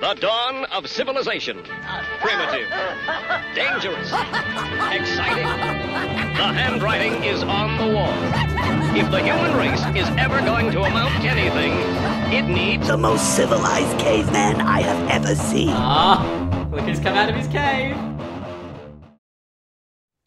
The 0.00 0.14
dawn 0.14 0.64
of 0.66 0.88
civilization. 0.88 1.60
Primitive. 2.20 2.68
Dangerous. 3.52 4.06
Exciting. 4.92 5.48
The 6.36 6.52
handwriting 6.54 7.24
is 7.24 7.42
on 7.42 7.76
the 7.78 7.92
wall. 7.92 8.14
If 8.96 9.10
the 9.10 9.20
human 9.20 9.56
race 9.56 9.80
is 9.96 10.08
ever 10.16 10.38
going 10.38 10.70
to 10.70 10.82
amount 10.82 11.20
to 11.22 11.28
anything, 11.28 11.72
it 12.32 12.42
needs 12.42 12.86
The 12.86 12.96
most 12.96 13.34
civilized 13.34 13.98
caveman 13.98 14.60
I 14.60 14.82
have 14.82 15.10
ever 15.10 15.34
seen. 15.34 15.70
Ah, 15.70 16.68
look 16.70 16.82
who's 16.82 17.00
come 17.00 17.16
out 17.16 17.28
of 17.28 17.34
his 17.34 17.48
cave. 17.48 17.96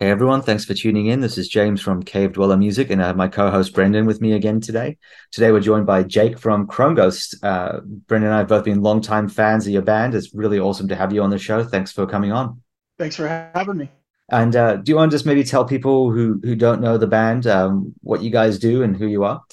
Hey 0.02 0.10
everyone, 0.10 0.42
thanks 0.42 0.66
for 0.66 0.74
tuning 0.74 1.06
in. 1.06 1.20
This 1.20 1.38
is 1.38 1.48
James 1.48 1.80
from 1.80 2.02
Cave 2.02 2.34
Dweller 2.34 2.58
Music, 2.58 2.90
and 2.90 3.04
I 3.04 3.06
have 3.06 3.16
my 3.16 3.28
co-host 3.28 3.72
Brendan 3.72 4.08
with 4.08 4.20
me 4.20 4.34
again 4.34 4.60
today. 4.60 4.98
Today 5.32 5.52
we're 5.52 5.60
joined 5.60 5.86
by 5.86 6.02
Jake 6.02 6.40
from 6.40 6.66
Chrome 6.66 6.96
Ghost. 6.96 7.36
Uh, 7.44 7.82
Brendan 7.84 8.30
and 8.30 8.34
I 8.34 8.40
have 8.40 8.48
both 8.48 8.66
been 8.66 8.82
longtime 8.82 9.30
fans 9.30 9.68
of 9.68 9.74
your 9.74 9.84
band. 9.84 10.16
It's 10.16 10.34
really 10.34 10.58
awesome 10.58 10.88
to 10.88 10.96
have 10.96 11.14
you 11.14 11.22
on 11.22 11.30
the 11.30 11.38
show. 11.38 11.64
Thanks 11.64 11.92
for 11.92 12.08
coming 12.08 12.32
on. 12.32 12.64
Thanks 12.98 13.16
for 13.16 13.28
having 13.28 13.78
me. 13.78 13.92
And 14.30 14.56
uh, 14.56 14.78
do 14.78 14.92
you 14.92 14.96
want 14.96 15.12
to 15.12 15.16
just 15.16 15.28
maybe 15.28 15.44
tell 15.44 15.66
people 15.66 16.12
who 16.12 16.40
who 16.44 16.56
don't 16.56 16.82
know 16.82 16.98
the 16.98 17.06
band 17.06 17.46
um, 17.46 17.94
what 18.02 18.24
you 18.24 18.32
guys 18.32 18.58
do 18.58 18.82
and 18.82 18.98
who 18.98 19.06
you 19.06 19.24
are? 19.24 19.44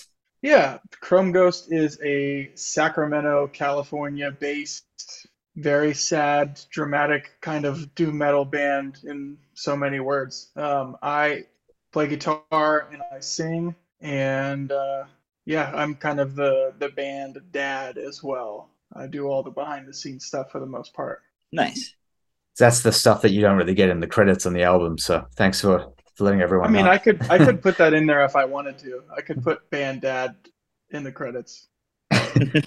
Yeah, 0.41 0.79
Chrome 1.03 1.31
Ghost 1.31 1.71
is 1.71 2.01
a 2.03 2.51
Sacramento, 2.55 3.49
California 3.49 4.31
based, 4.31 5.28
very 5.59 5.95
sad, 5.95 6.61
dramatic 6.71 7.33
kind 7.41 7.65
of 7.65 7.95
doom 7.95 8.19
metal 8.19 8.45
band 8.45 9.01
in 9.05 9.37
so 9.55 9.77
many 9.77 10.01
words. 10.01 10.51
Um, 10.57 10.97
I 11.03 11.45
play 11.93 12.07
guitar 12.07 12.89
and 12.93 13.03
I 13.13 13.21
sing, 13.21 13.75
and 14.01 14.71
uh, 14.71 15.05
yeah, 15.45 15.73
I'm 15.75 15.95
kind 15.95 16.21
of 16.21 16.37
the, 16.37 16.75
the 16.79 16.91
band 16.91 17.39
dad 17.51 17.99
as 17.99 18.23
well. 18.23 18.71
I 18.95 19.07
do 19.07 19.27
all 19.27 19.43
the 19.43 19.51
behind 19.51 19.89
the 19.89 19.95
scenes 19.95 20.27
stuff 20.27 20.51
for 20.51 20.61
the 20.61 20.67
most 20.67 20.95
part. 20.95 21.23
Nice. 21.53 21.95
That's 22.59 22.83
the 22.83 22.93
stuff 22.93 23.23
that 23.23 23.31
you 23.31 23.41
don't 23.41 23.57
really 23.57 23.75
get 23.75 23.89
in 23.89 24.01
the 24.01 24.07
credits 24.07 24.47
on 24.47 24.53
the 24.53 24.63
album. 24.63 24.99
So 24.99 25.27
thanks 25.37 25.61
for, 25.61 25.93
for 26.15 26.25
letting 26.25 26.41
everyone 26.41 26.69
I 26.69 26.73
mean, 26.73 26.85
know. 26.85 26.91
I 26.91 26.99
could 26.99 27.23
I 27.31 27.39
could 27.39 27.63
put 27.63 27.79
that 27.79 27.95
in 27.95 28.07
there 28.07 28.25
if 28.25 28.35
I 28.35 28.45
wanted 28.45 28.79
to. 28.79 29.03
I 29.17 29.21
could 29.21 29.43
put 29.43 29.69
band 29.71 30.03
dad 30.03 30.35
in 30.91 31.05
the 31.05 31.13
credits. 31.13 31.69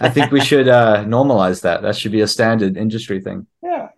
I 0.02 0.10
think 0.10 0.32
we 0.32 0.42
should 0.42 0.68
uh, 0.68 1.04
normalize 1.06 1.62
that. 1.62 1.82
That 1.82 1.96
should 1.96 2.12
be 2.12 2.22
a 2.22 2.28
standard 2.28 2.78
industry 2.78 3.22
thing. 3.22 3.48
Yeah. 3.64 3.90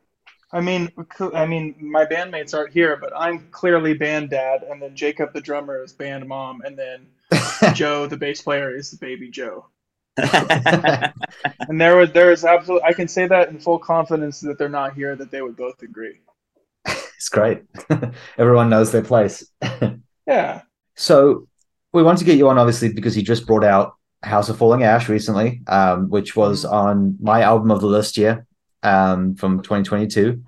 I 0.52 0.62
mean, 0.62 0.92
I 1.34 1.46
mean, 1.48 1.76
my 1.80 2.06
bandmates 2.06 2.54
aren't 2.54 2.72
here, 2.72 2.96
but 2.96 3.12
I'm 3.16 3.48
clearly 3.50 3.96
band 3.96 4.30
dad, 4.30 4.62
and 4.64 4.82
then 4.82 4.96
Jacob, 4.96 5.34
the 5.34 5.42
drummer, 5.42 5.84
is 5.84 5.94
band 5.94 6.28
mom, 6.28 6.62
and 6.62 6.78
then 6.78 7.08
Joe, 7.74 8.06
the 8.06 8.18
bass 8.18 8.42
player, 8.42 8.76
is 8.76 8.92
the 8.92 8.98
baby 8.98 9.30
Joe. 9.30 9.66
And 11.68 11.82
there 11.82 11.98
was, 11.98 12.12
there 12.12 12.32
is 12.32 12.46
absolutely, 12.46 12.88
I 12.88 12.94
can 12.94 13.08
say 13.08 13.26
that 13.28 13.50
in 13.50 13.60
full 13.60 13.80
confidence 13.80 14.42
that 14.42 14.60
they're 14.60 14.70
not 14.70 14.94
here, 14.94 15.16
that 15.16 15.32
they 15.32 15.42
would 15.42 15.56
both 15.56 15.82
agree. 15.82 16.20
It's 16.86 17.30
great. 17.30 17.64
Everyone 18.38 18.70
knows 18.70 18.92
their 18.92 19.02
place. 19.02 19.50
Yeah. 20.28 20.62
So 20.96 21.48
we 21.94 22.04
want 22.04 22.20
to 22.20 22.26
get 22.26 22.38
you 22.38 22.50
on, 22.50 22.58
obviously, 22.58 22.94
because 22.94 23.16
you 23.16 23.24
just 23.24 23.48
brought 23.48 23.64
out 23.64 23.96
House 24.24 24.50
of 24.50 24.58
Falling 24.58 24.84
Ash 24.84 25.10
recently, 25.10 25.62
um, 25.68 26.10
which 26.10 26.36
was 26.36 26.66
on 26.66 27.18
my 27.20 27.42
album 27.42 27.72
of 27.72 27.82
the 27.82 27.88
list 27.88 28.18
year 28.18 28.46
um, 28.82 29.36
from 29.36 29.62
2022. 29.62 30.44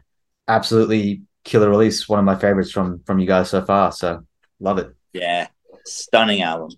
Absolutely 0.48 1.24
killer 1.44 1.70
release, 1.70 2.08
one 2.08 2.20
of 2.20 2.26
my 2.26 2.36
favorites 2.36 2.72
from 2.72 3.02
from 3.04 3.20
you 3.20 3.28
guys 3.28 3.50
so 3.50 3.64
far. 3.64 3.92
So 3.92 4.26
love 4.60 4.78
it. 4.78 4.94
yeah, 5.14 5.48
stunning 5.86 6.42
album. 6.42 6.72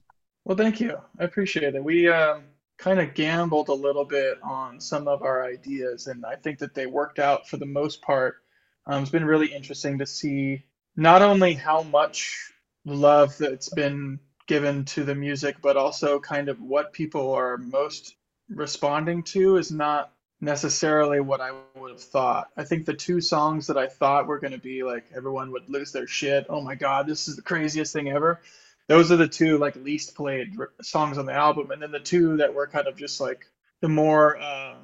Well, 0.45 0.57
thank 0.57 0.79
you. 0.79 0.97
I 1.19 1.23
appreciate 1.23 1.75
it. 1.75 1.83
We 1.83 2.07
um, 2.07 2.43
kind 2.77 2.99
of 2.99 3.13
gambled 3.13 3.69
a 3.69 3.73
little 3.73 4.05
bit 4.05 4.37
on 4.43 4.79
some 4.79 5.07
of 5.07 5.21
our 5.21 5.45
ideas, 5.45 6.07
and 6.07 6.25
I 6.25 6.35
think 6.35 6.59
that 6.59 6.73
they 6.73 6.85
worked 6.85 7.19
out 7.19 7.47
for 7.47 7.57
the 7.57 7.65
most 7.65 8.01
part. 8.01 8.37
Um, 8.85 9.01
it's 9.01 9.11
been 9.11 9.25
really 9.25 9.53
interesting 9.53 9.97
to 9.99 10.05
see 10.05 10.63
not 10.95 11.21
only 11.21 11.53
how 11.53 11.83
much 11.83 12.51
love 12.85 13.37
that's 13.37 13.69
been 13.69 14.19
given 14.47 14.85
to 14.85 15.03
the 15.03 15.15
music, 15.15 15.58
but 15.61 15.77
also 15.77 16.19
kind 16.19 16.49
of 16.49 16.61
what 16.61 16.93
people 16.93 17.33
are 17.33 17.58
most 17.58 18.15
responding 18.49 19.23
to 19.23 19.58
is 19.58 19.71
not 19.71 20.11
necessarily 20.39 21.19
what 21.19 21.41
I 21.41 21.52
would 21.75 21.91
have 21.91 22.02
thought. 22.02 22.49
I 22.55 22.63
think 22.63 22.86
the 22.86 22.93
two 22.93 23.21
songs 23.21 23.67
that 23.67 23.77
I 23.77 23.87
thought 23.87 24.27
were 24.27 24.39
going 24.39 24.53
to 24.53 24.59
be 24.59 24.83
like 24.83 25.05
everyone 25.15 25.52
would 25.52 25.69
lose 25.69 25.91
their 25.91 26.07
shit. 26.07 26.45
Oh 26.49 26.61
my 26.61 26.75
God, 26.75 27.07
this 27.07 27.27
is 27.27 27.36
the 27.36 27.41
craziest 27.41 27.93
thing 27.93 28.09
ever 28.09 28.39
those 28.87 29.11
are 29.11 29.17
the 29.17 29.27
two 29.27 29.57
like 29.57 29.75
least 29.75 30.15
played 30.15 30.55
songs 30.81 31.17
on 31.17 31.25
the 31.25 31.33
album 31.33 31.71
and 31.71 31.81
then 31.81 31.91
the 31.91 31.99
two 31.99 32.37
that 32.37 32.53
were 32.53 32.67
kind 32.67 32.87
of 32.87 32.97
just 32.97 33.19
like 33.19 33.45
the 33.81 33.89
more 33.89 34.37
uh, 34.37 34.75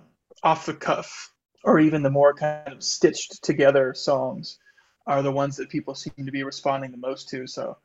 off 0.43 0.65
the 0.65 0.73
cuff 0.73 1.31
or 1.63 1.79
even 1.79 2.03
the 2.03 2.09
more 2.09 2.33
kind 2.33 2.73
of 2.73 2.83
stitched 2.83 3.41
together 3.43 3.93
songs 3.93 4.59
are 5.07 5.21
the 5.21 5.31
ones 5.31 5.57
that 5.57 5.69
people 5.69 5.95
seem 5.95 6.25
to 6.25 6.31
be 6.31 6.43
responding 6.43 6.91
the 6.91 6.97
most 6.97 7.29
to 7.29 7.47
so 7.47 7.77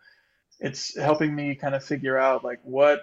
it's 0.60 0.96
helping 0.96 1.34
me 1.34 1.54
kind 1.54 1.74
of 1.74 1.84
figure 1.84 2.18
out 2.18 2.44
like 2.44 2.60
what 2.62 3.00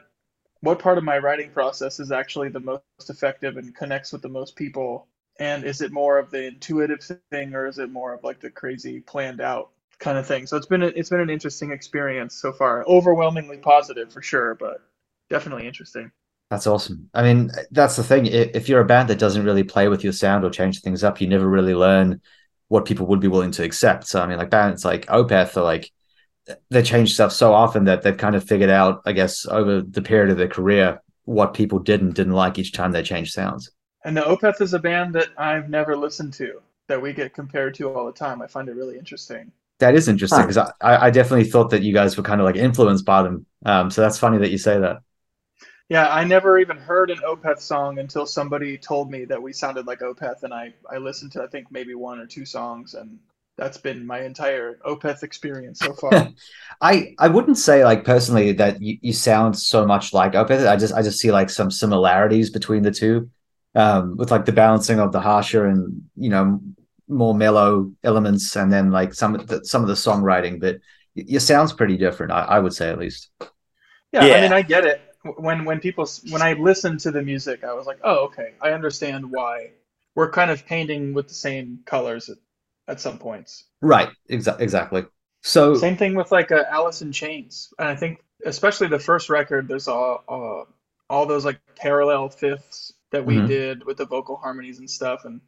what 0.61 0.79
part 0.79 0.97
of 0.97 1.03
my 1.03 1.17
writing 1.17 1.51
process 1.51 1.99
is 1.99 2.11
actually 2.11 2.49
the 2.49 2.59
most 2.59 3.09
effective 3.09 3.57
and 3.57 3.75
connects 3.75 4.11
with 4.11 4.21
the 4.21 4.29
most 4.29 4.55
people 4.55 5.07
and 5.39 5.63
is 5.63 5.81
it 5.81 5.91
more 5.91 6.17
of 6.17 6.31
the 6.31 6.47
intuitive 6.47 7.01
thing 7.31 7.53
or 7.53 7.67
is 7.67 7.77
it 7.77 7.91
more 7.91 8.13
of 8.13 8.23
like 8.23 8.39
the 8.39 8.49
crazy 8.49 9.01
planned 9.01 9.41
out 9.41 9.71
kind 9.99 10.17
of 10.17 10.27
thing. 10.27 10.47
So 10.47 10.57
it's 10.57 10.65
been 10.65 10.83
a, 10.83 10.87
it's 10.87 11.09
been 11.09 11.19
an 11.19 11.29
interesting 11.29 11.71
experience 11.71 12.35
so 12.35 12.51
far. 12.51 12.85
Overwhelmingly 12.87 13.57
positive 13.57 14.11
for 14.11 14.21
sure, 14.21 14.55
but 14.55 14.81
definitely 15.29 15.67
interesting. 15.67 16.11
That's 16.51 16.67
awesome. 16.67 17.09
I 17.13 17.23
mean, 17.23 17.51
that's 17.71 17.95
the 17.95 18.03
thing. 18.03 18.27
If 18.27 18.69
you're 18.69 18.81
a 18.81 18.85
band 18.85 19.09
that 19.09 19.19
doesn't 19.19 19.43
really 19.43 19.63
play 19.63 19.87
with 19.87 20.03
your 20.03 20.13
sound 20.13 20.45
or 20.45 20.49
change 20.49 20.81
things 20.81 21.03
up, 21.03 21.19
you 21.19 21.27
never 21.27 21.47
really 21.47 21.73
learn 21.73 22.21
what 22.67 22.85
people 22.85 23.07
would 23.07 23.19
be 23.19 23.27
willing 23.27 23.51
to 23.51 23.63
accept. 23.63 24.07
So, 24.07 24.21
I 24.21 24.27
mean, 24.27 24.37
like 24.37 24.51
bands 24.51 24.85
like 24.85 25.07
Opeth 25.07 25.57
are 25.57 25.63
like, 25.63 25.91
they 26.69 26.83
change 26.83 27.13
stuff 27.13 27.31
so 27.31 27.53
often 27.53 27.85
that 27.85 28.01
they've 28.01 28.17
kind 28.17 28.35
of 28.35 28.43
figured 28.43 28.69
out, 28.69 29.01
I 29.05 29.11
guess, 29.11 29.45
over 29.45 29.81
the 29.81 30.01
period 30.01 30.31
of 30.31 30.37
their 30.37 30.47
career, 30.47 31.01
what 31.25 31.53
people 31.53 31.79
did 31.79 32.01
and 32.01 32.13
didn't 32.13 32.33
like 32.33 32.59
each 32.59 32.73
time 32.73 32.91
they 32.91 33.03
changed 33.03 33.33
sounds. 33.33 33.71
And 34.03 34.15
the 34.15 34.21
Opeth 34.21 34.61
is 34.61 34.73
a 34.73 34.79
band 34.79 35.15
that 35.15 35.29
I've 35.37 35.69
never 35.69 35.97
listened 35.97 36.33
to 36.33 36.61
that 36.87 37.01
we 37.01 37.13
get 37.13 37.33
compared 37.33 37.73
to 37.75 37.91
all 37.91 38.05
the 38.05 38.11
time. 38.11 38.41
I 38.41 38.47
find 38.47 38.69
it 38.69 38.75
really 38.75 38.97
interesting. 38.97 39.51
That 39.79 39.95
is 39.95 40.07
interesting 40.07 40.41
because 40.41 40.57
I, 40.57 40.71
I 40.81 41.09
definitely 41.09 41.45
thought 41.45 41.71
that 41.71 41.81
you 41.81 41.93
guys 41.93 42.15
were 42.15 42.23
kind 42.23 42.39
of 42.39 42.45
like 42.45 42.55
influenced 42.55 43.05
by 43.05 43.23
them. 43.23 43.45
Um, 43.65 43.89
so 43.91 44.01
that's 44.01 44.19
funny 44.19 44.37
that 44.37 44.51
you 44.51 44.57
say 44.57 44.79
that. 44.79 44.97
Yeah, 45.89 46.07
I 46.09 46.23
never 46.23 46.57
even 46.57 46.77
heard 46.77 47.11
an 47.11 47.19
Opeth 47.19 47.59
song 47.59 47.99
until 47.99 48.25
somebody 48.25 48.77
told 48.77 49.11
me 49.11 49.25
that 49.25 49.41
we 49.41 49.53
sounded 49.53 49.85
like 49.85 49.99
Opeth, 49.99 50.43
and 50.43 50.53
I 50.53 50.73
I 50.89 50.97
listened 50.97 51.31
to 51.33 51.43
I 51.43 51.47
think 51.47 51.71
maybe 51.71 51.93
one 51.93 52.19
or 52.19 52.25
two 52.25 52.45
songs, 52.45 52.93
and 52.95 53.19
that's 53.57 53.77
been 53.77 54.05
my 54.05 54.21
entire 54.21 54.79
Opeth 54.85 55.23
experience 55.23 55.79
so 55.79 55.93
far. 55.93 56.29
I 56.81 57.15
I 57.19 57.27
wouldn't 57.27 57.57
say 57.57 57.83
like 57.83 58.03
personally 58.03 58.51
that 58.53 58.81
you, 58.81 58.97
you 59.01 59.13
sound 59.13 59.57
so 59.57 59.85
much 59.85 60.13
like 60.13 60.33
Opeth. 60.33 60.67
I 60.67 60.75
just 60.75 60.93
I 60.93 61.01
just 61.01 61.19
see 61.19 61.31
like 61.31 61.49
some 61.49 61.71
similarities 61.71 62.49
between 62.49 62.83
the 62.83 62.91
two, 62.91 63.29
um, 63.75 64.17
with 64.17 64.31
like 64.31 64.45
the 64.45 64.51
balancing 64.51 64.99
of 64.99 65.11
the 65.11 65.21
harsher 65.21 65.65
and 65.65 66.03
you 66.15 66.29
know 66.29 66.59
more 67.07 67.33
mellow 67.33 67.91
elements, 68.03 68.55
and 68.55 68.71
then 68.71 68.91
like 68.91 69.13
some 69.13 69.35
of 69.35 69.47
the, 69.47 69.63
some 69.65 69.81
of 69.81 69.87
the 69.87 69.93
songwriting. 69.93 70.59
But 70.59 70.75
y- 71.15 71.23
your 71.27 71.39
sound's 71.41 71.71
pretty 71.71 71.97
different. 71.97 72.33
I, 72.33 72.41
I 72.41 72.59
would 72.59 72.73
say 72.73 72.89
at 72.89 72.99
least. 72.99 73.29
Yeah, 74.11 74.21
I 74.21 74.41
mean, 74.41 74.53
I 74.53 74.61
get 74.61 74.85
it. 74.85 75.01
When 75.37 75.65
when 75.65 75.79
people 75.79 76.07
when 76.29 76.41
I 76.41 76.53
listened 76.53 76.99
to 77.01 77.11
the 77.11 77.21
music, 77.21 77.63
I 77.63 77.73
was 77.73 77.87
like, 77.87 77.99
oh, 78.03 78.25
okay, 78.25 78.53
I 78.61 78.71
understand 78.71 79.31
why 79.31 79.71
we're 80.13 80.31
kind 80.31 80.51
of 80.51 80.65
painting 80.65 81.13
with 81.13 81.27
the 81.27 81.33
same 81.33 81.79
colors 81.85 82.29
at, 82.87 82.99
some 83.01 83.17
points. 83.17 83.65
Right. 83.81 84.09
Exa- 84.29 84.59
exactly. 84.59 85.05
So 85.43 85.75
Same 85.75 85.97
thing 85.97 86.15
with 86.15 86.31
like 86.31 86.51
uh, 86.51 86.63
Alice 86.69 87.01
in 87.01 87.11
Chains, 87.11 87.73
and 87.77 87.87
I 87.87 87.95
think 87.95 88.23
especially 88.45 88.87
the 88.87 88.99
first 88.99 89.29
record, 89.29 89.67
there's 89.67 89.87
all 89.87 90.23
uh, 90.27 90.71
all 91.09 91.25
those 91.25 91.45
like 91.45 91.59
parallel 91.75 92.29
fifths 92.29 92.93
that 93.11 93.25
we 93.25 93.35
Mhm. 93.35 93.47
did 93.47 93.85
with 93.85 93.97
the 93.97 94.05
vocal 94.05 94.35
harmonies 94.37 94.79
and 94.79 94.89
stuff. 94.89 95.25
And 95.25 95.41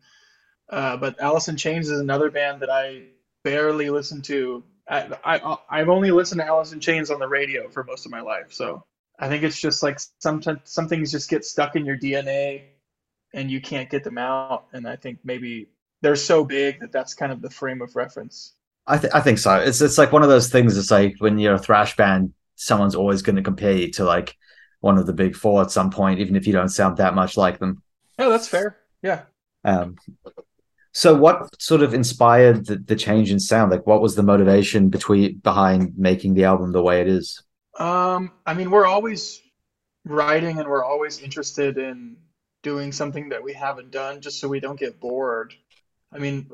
uh, 0.70 0.98
but 0.98 1.20
Alice 1.22 1.48
in 1.48 1.58
Chains 1.58 1.90
is 1.90 2.00
another 2.00 2.30
band 2.30 2.62
that 2.62 2.70
I 2.70 3.04
barely 3.44 3.90
listen 3.90 4.22
to. 4.24 4.64
I, 4.90 5.10
I 5.24 5.58
I've 5.70 5.90
only 5.90 6.12
listened 6.12 6.42
to 6.42 6.48
Alice 6.48 6.74
in 6.74 6.80
Chains 6.80 7.10
on 7.12 7.20
the 7.20 7.28
radio 7.28 7.70
for 7.70 7.84
most 7.84 8.06
of 8.06 8.12
my 8.12 8.22
life, 8.22 8.52
so 8.54 8.84
I 9.20 9.28
think 9.30 9.44
it's 9.44 9.60
just 9.60 9.84
like 9.84 10.00
sometimes 10.20 10.60
some 10.66 10.88
things 10.88 11.12
just 11.12 11.30
get 11.30 11.46
stuck 11.46 11.76
in 11.76 11.86
your 11.86 11.98
DNA, 11.98 12.66
and 13.34 13.50
you 13.52 13.62
can't 13.62 13.90
get 13.90 14.04
them 14.04 14.18
out. 14.18 14.68
And 14.74 14.88
I 14.88 14.96
think 14.96 15.20
maybe 15.24 15.70
they're 16.02 16.16
so 16.16 16.44
big 16.44 16.80
that 16.80 16.92
that's 16.92 17.14
kind 17.14 17.32
of 17.32 17.42
the 17.42 17.50
frame 17.50 17.82
of 17.82 17.96
reference. 17.96 18.54
I, 18.86 18.98
th- 18.98 19.14
I 19.14 19.20
think 19.20 19.38
so. 19.38 19.56
It's 19.56 19.82
it's 19.82 19.98
like 19.98 20.12
one 20.12 20.24
of 20.24 20.30
those 20.30 20.50
things. 20.50 20.78
It's 20.78 20.92
like 20.92 21.16
when 21.20 21.40
you're 21.40 21.56
a 21.56 21.60
thrash 21.60 21.96
band, 21.96 22.34
someone's 22.56 22.96
always 22.96 23.22
going 23.22 23.36
to 23.36 23.42
compare 23.42 23.74
you 23.74 23.92
to 23.92 24.06
like 24.06 24.36
one 24.80 24.98
of 24.98 25.06
the 25.06 25.14
big 25.14 25.36
four 25.36 25.62
at 25.62 25.72
some 25.72 25.90
point, 25.90 26.20
even 26.20 26.36
if 26.36 26.48
you 26.48 26.54
don't 26.54 26.70
sound 26.70 26.98
that 26.98 27.16
much 27.16 27.36
like 27.36 27.60
them. 27.60 27.82
Oh, 28.20 28.30
that's 28.30 28.48
fair. 28.48 28.78
Yeah. 29.02 29.24
Um, 29.66 29.98
so, 30.94 31.16
what 31.16 31.62
sort 31.62 31.84
of 31.84 31.94
inspired 31.94 32.66
the, 32.66 32.78
the 32.78 32.96
change 32.96 33.32
in 33.32 33.40
sound? 33.40 33.72
Like, 33.72 33.86
what 33.86 34.02
was 34.02 34.16
the 34.16 34.24
motivation 34.24 34.90
between 34.90 35.38
behind 35.40 35.94
making 35.98 36.34
the 36.34 36.46
album 36.46 36.72
the 36.72 36.82
way 36.82 37.02
it 37.02 37.08
is? 37.08 37.44
Um, 37.78 38.32
I 38.46 38.54
mean, 38.54 38.72
we're 38.72 38.88
always 38.88 39.42
writing 40.06 40.58
and 40.58 40.68
we're 40.68 40.84
always 40.84 41.20
interested 41.20 41.78
in 41.78 42.18
doing 42.64 42.92
something 42.92 43.30
that 43.30 43.44
we 43.44 43.54
haven't 43.54 43.92
done 43.92 44.22
just 44.22 44.40
so 44.40 44.48
we 44.48 44.60
don't 44.60 44.80
get 44.80 45.00
bored. 45.00 45.54
I 46.18 46.20
mean, 46.20 46.50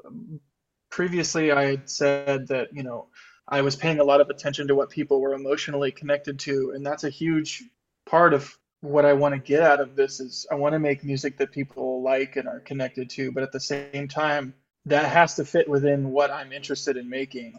previously 0.89 1.51
I 1.51 1.71
had 1.71 1.89
said 1.89 2.47
that, 2.49 2.67
you 2.73 2.83
know, 2.83 3.07
I 3.47 3.61
was 3.61 3.75
paying 3.75 3.99
a 3.99 4.03
lot 4.03 4.21
of 4.21 4.29
attention 4.29 4.67
to 4.67 4.75
what 4.75 4.89
people 4.89 5.21
were 5.21 5.33
emotionally 5.33 5.91
connected 5.91 6.37
to, 6.39 6.73
and 6.75 6.85
that's 6.85 7.05
a 7.05 7.09
huge 7.09 7.63
part 8.05 8.33
of 8.33 8.57
what 8.81 9.05
I 9.05 9.13
want 9.13 9.33
to 9.33 9.39
get 9.39 9.63
out 9.63 9.79
of 9.79 9.95
this 9.95 10.19
is 10.19 10.45
I 10.51 10.55
want 10.55 10.73
to 10.73 10.79
make 10.79 11.05
music 11.05 11.37
that 11.37 11.51
people 11.51 12.03
like 12.03 12.35
and 12.35 12.47
are 12.47 12.59
connected 12.59 13.09
to, 13.11 13.31
but 13.31 13.43
at 13.43 13.53
the 13.53 13.59
same 13.59 14.09
time, 14.09 14.53
that 14.85 15.05
has 15.05 15.35
to 15.35 15.45
fit 15.45 15.69
within 15.69 16.11
what 16.11 16.29
I'm 16.29 16.51
interested 16.51 16.97
in 16.97 17.09
making. 17.09 17.57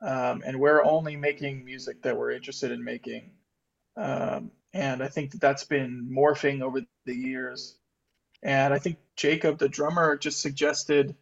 Um, 0.00 0.42
and 0.46 0.60
we're 0.60 0.84
only 0.84 1.16
making 1.16 1.64
music 1.64 2.02
that 2.02 2.16
we're 2.16 2.30
interested 2.30 2.70
in 2.70 2.84
making. 2.84 3.32
Um, 3.96 4.52
and 4.72 5.02
I 5.02 5.08
think 5.08 5.32
that 5.32 5.40
that's 5.40 5.64
been 5.64 6.08
morphing 6.10 6.62
over 6.62 6.80
the 7.04 7.14
years. 7.14 7.76
And 8.42 8.72
I 8.72 8.78
think 8.78 8.98
Jacob, 9.16 9.58
the 9.58 9.68
drummer, 9.68 10.16
just 10.16 10.40
suggested 10.40 11.16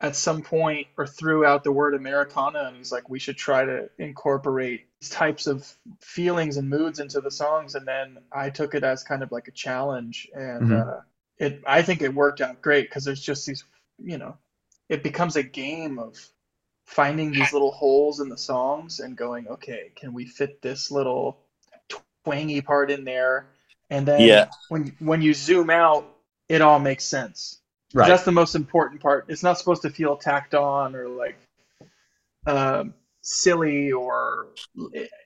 at 0.00 0.14
some 0.16 0.42
point 0.42 0.86
or 0.98 1.06
threw 1.06 1.44
out 1.46 1.64
the 1.64 1.72
word 1.72 1.94
Americana, 1.94 2.64
and 2.64 2.76
he's 2.76 2.92
like, 2.92 3.08
we 3.08 3.18
should 3.18 3.36
try 3.36 3.64
to 3.64 3.88
incorporate 3.98 4.86
these 5.00 5.10
types 5.10 5.46
of 5.46 5.66
feelings 6.00 6.58
and 6.58 6.68
moods 6.68 6.98
into 6.98 7.20
the 7.20 7.30
songs. 7.30 7.74
And 7.74 7.86
then 7.88 8.18
I 8.32 8.50
took 8.50 8.74
it 8.74 8.84
as 8.84 9.02
kind 9.02 9.22
of 9.22 9.32
like 9.32 9.48
a 9.48 9.52
challenge, 9.52 10.28
and 10.34 10.70
Mhm. 10.70 10.72
uh, 10.72 11.00
it 11.38 11.62
I 11.66 11.82
think 11.82 12.02
it 12.02 12.14
worked 12.14 12.40
out 12.42 12.60
great 12.62 12.88
because 12.88 13.04
there's 13.04 13.22
just 13.22 13.46
these, 13.46 13.64
you 13.98 14.18
know, 14.18 14.36
it 14.88 15.02
becomes 15.02 15.36
a 15.36 15.42
game 15.42 15.98
of 15.98 16.16
finding 16.86 17.34
these 17.34 17.52
little 17.52 17.72
holes 17.72 18.20
in 18.20 18.28
the 18.28 18.38
songs 18.38 19.00
and 19.00 19.16
going, 19.16 19.48
okay, 19.48 19.92
can 19.96 20.12
we 20.12 20.26
fit 20.26 20.62
this 20.62 20.90
little 20.90 21.38
twangy 22.24 22.60
part 22.60 22.90
in 22.90 23.04
there? 23.04 23.46
And 23.90 24.06
then 24.06 24.44
Yeah. 24.44 24.48
when 24.68 24.96
when 25.00 25.22
you 25.22 25.34
zoom 25.34 25.70
out, 25.70 26.06
it 26.48 26.60
all 26.62 26.78
makes 26.78 27.04
sense. 27.04 27.60
Right. 27.96 28.08
That's 28.08 28.24
the 28.24 28.32
most 28.32 28.54
important 28.54 29.00
part. 29.00 29.24
It's 29.28 29.42
not 29.42 29.56
supposed 29.56 29.80
to 29.80 29.90
feel 29.90 30.18
tacked 30.18 30.54
on 30.54 30.94
or 30.94 31.08
like 31.08 31.38
um, 32.46 32.92
silly 33.22 33.90
or 33.90 34.48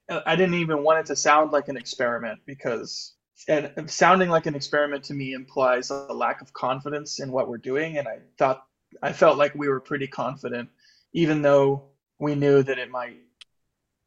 I 0.09 0.37
didn't 0.37 0.55
even 0.55 0.85
want 0.85 1.01
it 1.01 1.07
to 1.07 1.17
sound 1.17 1.51
like 1.51 1.67
an 1.67 1.77
experiment 1.77 2.39
because 2.47 3.15
and 3.49 3.91
sounding 3.91 4.29
like 4.29 4.47
an 4.47 4.55
experiment 4.55 5.03
to 5.05 5.15
me 5.15 5.33
implies 5.33 5.91
a 5.91 6.13
lack 6.13 6.43
of 6.43 6.53
confidence 6.53 7.19
in 7.19 7.33
what 7.33 7.49
we're 7.49 7.59
doing 7.59 7.99
and 7.99 8.07
I 8.07 8.19
thought 8.39 8.63
I 9.03 9.15
felt 9.15 9.37
like 9.37 9.57
we 9.57 9.69
were 9.69 9.81
pretty 9.81 10.07
confident 10.07 10.69
even 11.13 11.43
though 11.43 11.89
we 12.21 12.37
knew 12.37 12.63
that 12.63 12.79
it 12.79 12.89
might 12.89 13.17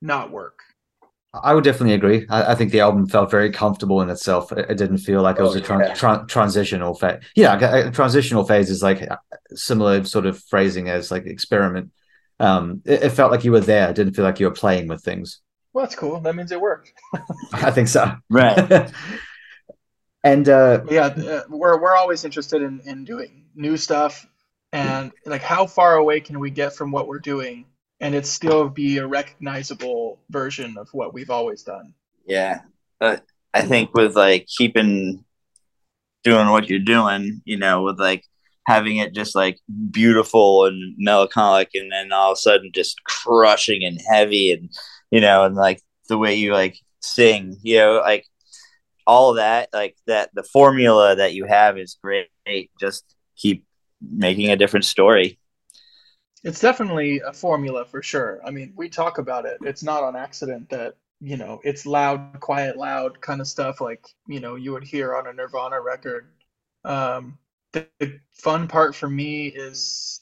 not 0.01 0.31
work. 0.31 0.59
I 1.33 1.53
would 1.53 1.63
definitely 1.63 1.95
agree. 1.95 2.27
I, 2.29 2.51
I 2.51 2.55
think 2.55 2.71
the 2.71 2.81
album 2.81 3.07
felt 3.07 3.31
very 3.31 3.49
comfortable 3.51 4.01
in 4.01 4.09
itself. 4.09 4.51
It, 4.51 4.69
it 4.69 4.77
didn't 4.77 4.99
feel 4.99 5.21
like 5.21 5.39
it 5.39 5.41
was 5.41 5.55
Oh, 5.55 5.59
a 5.59 5.61
tran- 5.61 5.87
yeah. 5.87 5.93
tran- 5.93 6.27
transitional 6.27 6.93
phase. 6.93 7.23
Yeah, 7.35 7.57
a, 7.59 7.87
a 7.87 7.91
transitional 7.91 8.43
phase 8.43 8.69
is 8.69 8.83
like 8.83 9.01
a 9.01 9.19
similar 9.55 10.03
sort 10.03 10.25
of 10.27 10.41
phrasing 10.43 10.89
as 10.89 11.09
like 11.11 11.25
experiment. 11.25 11.91
Um, 12.39 12.81
it, 12.85 13.03
it 13.03 13.09
felt 13.11 13.31
like 13.31 13.43
you 13.43 13.51
were 13.51 13.59
there. 13.61 13.89
It 13.89 13.95
didn't 13.95 14.13
feel 14.13 14.25
like 14.25 14.39
you 14.39 14.45
were 14.47 14.53
playing 14.53 14.87
with 14.87 15.03
things. 15.03 15.41
Well, 15.73 15.85
that's 15.85 15.95
cool. 15.95 16.19
That 16.19 16.35
means 16.35 16.51
it 16.51 16.61
worked. 16.61 16.93
I 17.53 17.71
think 17.71 17.87
so. 17.87 18.13
Right. 18.29 18.91
and 20.23 20.47
uh, 20.47 20.81
yeah 20.89 21.05
uh, 21.07 21.41
we're 21.49 21.81
we're 21.81 21.95
always 21.95 22.23
interested 22.25 22.61
in 22.61 22.79
in 22.85 23.03
doing 23.05 23.45
new 23.55 23.75
stuff 23.77 24.25
and 24.71 25.11
like 25.25 25.41
how 25.41 25.65
far 25.65 25.95
away 25.95 26.19
can 26.19 26.39
we 26.39 26.49
get 26.49 26.73
from 26.73 26.91
what 26.91 27.07
we're 27.07 27.19
doing 27.19 27.65
and 28.03 28.13
it 28.13 28.25
still 28.25 28.69
be 28.69 28.97
a 28.97 29.07
recognizable 29.07 30.19
version 30.29 30.77
of 30.77 30.89
what 30.91 31.13
we've 31.13 31.29
always 31.29 31.63
done 31.63 31.93
Yeah. 32.25 32.61
I 33.53 33.61
think 33.61 33.93
with 33.93 34.15
like 34.15 34.47
keeping 34.47 35.23
doing 36.23 36.49
what 36.49 36.69
you're 36.69 36.79
doing, 36.79 37.41
you 37.45 37.57
know, 37.57 37.83
with 37.83 37.99
like 37.99 38.23
having 38.65 38.97
it 38.97 39.13
just 39.13 39.35
like 39.35 39.59
beautiful 39.91 40.65
and 40.65 40.95
melancholic 40.97 41.69
and 41.73 41.91
then 41.91 42.11
all 42.11 42.31
of 42.31 42.37
a 42.37 42.39
sudden 42.39 42.71
just 42.73 43.03
crushing 43.03 43.83
and 43.83 43.99
heavy 44.09 44.51
and 44.51 44.69
you 45.11 45.21
know, 45.21 45.43
and 45.43 45.55
like 45.55 45.81
the 46.09 46.17
way 46.17 46.33
you 46.35 46.53
like 46.53 46.77
sing, 47.01 47.57
you 47.61 47.77
know, 47.77 48.01
like 48.03 48.25
all 49.05 49.33
that, 49.35 49.69
like 49.73 49.95
that 50.07 50.29
the 50.33 50.43
formula 50.43 51.15
that 51.15 51.33
you 51.33 51.45
have 51.45 51.77
is 51.77 51.97
great. 52.01 52.29
Just 52.79 53.15
keep 53.35 53.65
making 54.01 54.49
a 54.49 54.57
different 54.57 54.85
story. 54.85 55.39
It's 56.43 56.59
definitely 56.59 57.21
a 57.25 57.33
formula 57.33 57.85
for 57.85 58.01
sure. 58.01 58.41
I 58.45 58.51
mean 58.51 58.73
we 58.75 58.89
talk 58.89 59.17
about 59.17 59.45
it. 59.45 59.57
It's 59.61 59.83
not 59.83 60.03
on 60.03 60.15
accident 60.15 60.69
that 60.69 60.95
you 61.21 61.37
know 61.37 61.59
it's 61.63 61.85
loud 61.85 62.39
quiet 62.39 62.77
loud 62.77 63.21
kind 63.21 63.39
of 63.41 63.47
stuff 63.47 63.79
like 63.79 64.05
you 64.27 64.39
know 64.39 64.55
you 64.55 64.73
would 64.73 64.83
hear 64.83 65.15
on 65.15 65.27
a 65.27 65.33
nirvana 65.33 65.79
record. 65.81 66.27
Um 66.83 67.37
the, 67.71 67.87
the 67.99 68.19
fun 68.31 68.67
part 68.67 68.95
for 68.95 69.09
me 69.09 69.47
is 69.47 70.21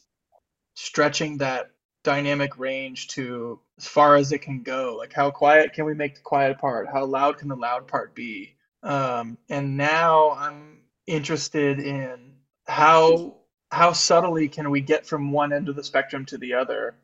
stretching 0.76 1.38
that 1.40 1.72
dynamic 2.04 2.58
range 2.58 3.08
to 3.10 3.60
as 3.78 3.88
far 3.88 4.16
as 4.16 4.32
it 4.32 4.40
can 4.40 4.64
go. 4.64 4.96
Like 4.98 5.14
how 5.14 5.32
quiet 5.32 5.74
can 5.74 5.86
we 5.86 5.94
make 5.94 6.16
the 6.16 6.22
quiet 6.22 6.60
part? 6.60 6.88
How 6.92 7.06
loud 7.06 7.38
can 7.38 7.48
the 7.48 7.56
loud 7.56 7.88
part 7.88 8.16
be? 8.16 8.56
Um 8.84 9.38
and 9.50 9.78
now 9.78 10.32
i'm 10.32 10.82
interested 11.08 11.80
in 11.80 12.34
how 12.68 13.36
how 13.72 13.94
subtly 13.94 14.50
can 14.50 14.70
we 14.70 14.82
get 14.82 15.06
from 15.06 15.32
one 15.32 15.54
end 15.54 15.70
of 15.70 15.76
the 15.76 15.84
spectrum 15.84 16.26
to 16.26 16.38
the 16.38 16.54
other? 16.54 16.96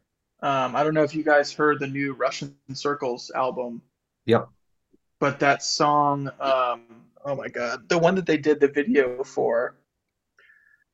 Um, 0.41 0.75
I 0.75 0.83
don't 0.83 0.93
know 0.93 1.03
if 1.03 1.15
you 1.15 1.23
guys 1.23 1.51
heard 1.51 1.79
the 1.79 1.87
new 1.87 2.13
Russian 2.13 2.55
Circles 2.73 3.31
album. 3.33 3.81
Yep. 4.25 4.49
But 5.19 5.39
that 5.39 5.63
song, 5.63 6.29
um, 6.39 6.83
oh 7.25 7.35
my 7.35 7.47
God, 7.47 7.89
the 7.89 7.97
one 7.97 8.15
that 8.15 8.25
they 8.25 8.37
did 8.37 8.59
the 8.59 8.67
video 8.67 9.23
for, 9.23 9.75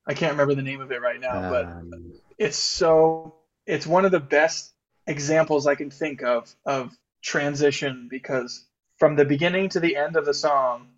I 0.08 0.14
can't 0.14 0.32
remember 0.32 0.56
the 0.56 0.62
name 0.62 0.80
of 0.80 0.92
it 0.92 1.02
right 1.02 1.20
now, 1.20 1.50
but 1.50 1.66
um, 1.66 2.14
it's 2.38 2.58
so 2.58 3.36
it's 3.66 3.88
one 3.88 4.06
of 4.06 4.12
the 4.12 4.20
best 4.20 4.74
examples 5.08 5.68
I 5.68 5.76
can 5.76 5.90
think 5.90 6.24
of 6.24 6.54
of 6.66 6.96
transition 7.22 8.08
because 8.10 8.66
from 8.98 9.16
the 9.16 9.26
beginning 9.26 9.70
to 9.70 9.80
the 9.80 9.96
end 9.96 10.16
of 10.16 10.26
the 10.26 10.34
song 10.34 10.90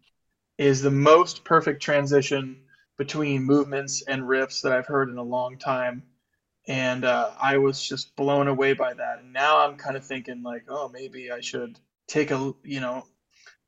is 0.57 0.81
the 0.81 0.91
most 0.91 1.43
perfect 1.43 1.81
transition 1.81 2.64
between 2.97 3.43
movements 3.43 4.03
and 4.07 4.23
riffs 4.23 4.61
that 4.61 4.71
I've 4.71 4.87
heard 4.87 5.09
in 5.09 5.17
a 5.17 5.23
long 5.23 5.57
time. 5.57 6.03
And 6.67 7.05
uh, 7.05 7.31
I 7.41 7.57
was 7.59 7.85
just 7.87 8.15
blown 8.15 8.47
away 8.47 8.73
by 8.73 8.93
that. 8.93 9.19
And 9.19 9.33
now 9.33 9.65
I'm 9.65 9.77
kind 9.77 9.95
of 9.97 10.05
thinking 10.05 10.41
like, 10.43 10.63
oh, 10.69 10.89
maybe 10.89 11.31
I 11.31 11.41
should 11.41 11.79
take 12.07 12.31
a 12.31 12.53
you 12.63 12.79
know 12.81 13.05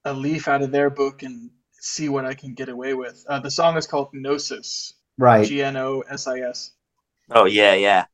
a 0.06 0.14
leaf 0.14 0.48
out 0.48 0.62
of 0.62 0.72
their 0.72 0.90
book 0.90 1.24
and 1.24 1.50
see 1.74 2.10
what 2.10 2.26
I 2.26 2.34
can 2.34 2.54
get 2.54 2.70
away 2.70 2.94
with. 2.94 3.24
Uh, 3.28 3.40
the 3.40 3.52
song 3.52 3.78
is 3.78 3.88
called 3.88 4.10
Gnosis, 4.14 4.94
right. 5.18 5.48
G 5.48 5.62
N 5.62 5.78
O 5.78 6.02
S 6.10 6.28
I 6.28 6.40
S 6.40 6.72
Oh 7.30 7.46
yeah, 7.46 7.74
yeah. 7.74 8.06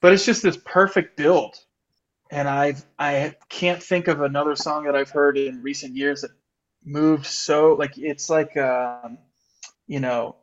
but 0.00 0.12
it's 0.12 0.26
just 0.26 0.42
this 0.42 0.58
perfect 0.64 1.16
build 1.16 1.56
and 2.30 2.48
i've 2.48 2.84
i 2.98 3.34
can't 3.48 3.82
think 3.82 4.08
of 4.08 4.20
another 4.20 4.56
song 4.56 4.84
that 4.84 4.96
i've 4.96 5.10
heard 5.10 5.36
in 5.38 5.62
recent 5.62 5.94
years 5.94 6.22
that 6.22 6.30
moved 6.84 7.26
so 7.26 7.74
like 7.74 7.96
it's 7.96 8.28
like 8.28 8.56
um 8.56 9.18
you 9.86 10.00
know 10.00 10.36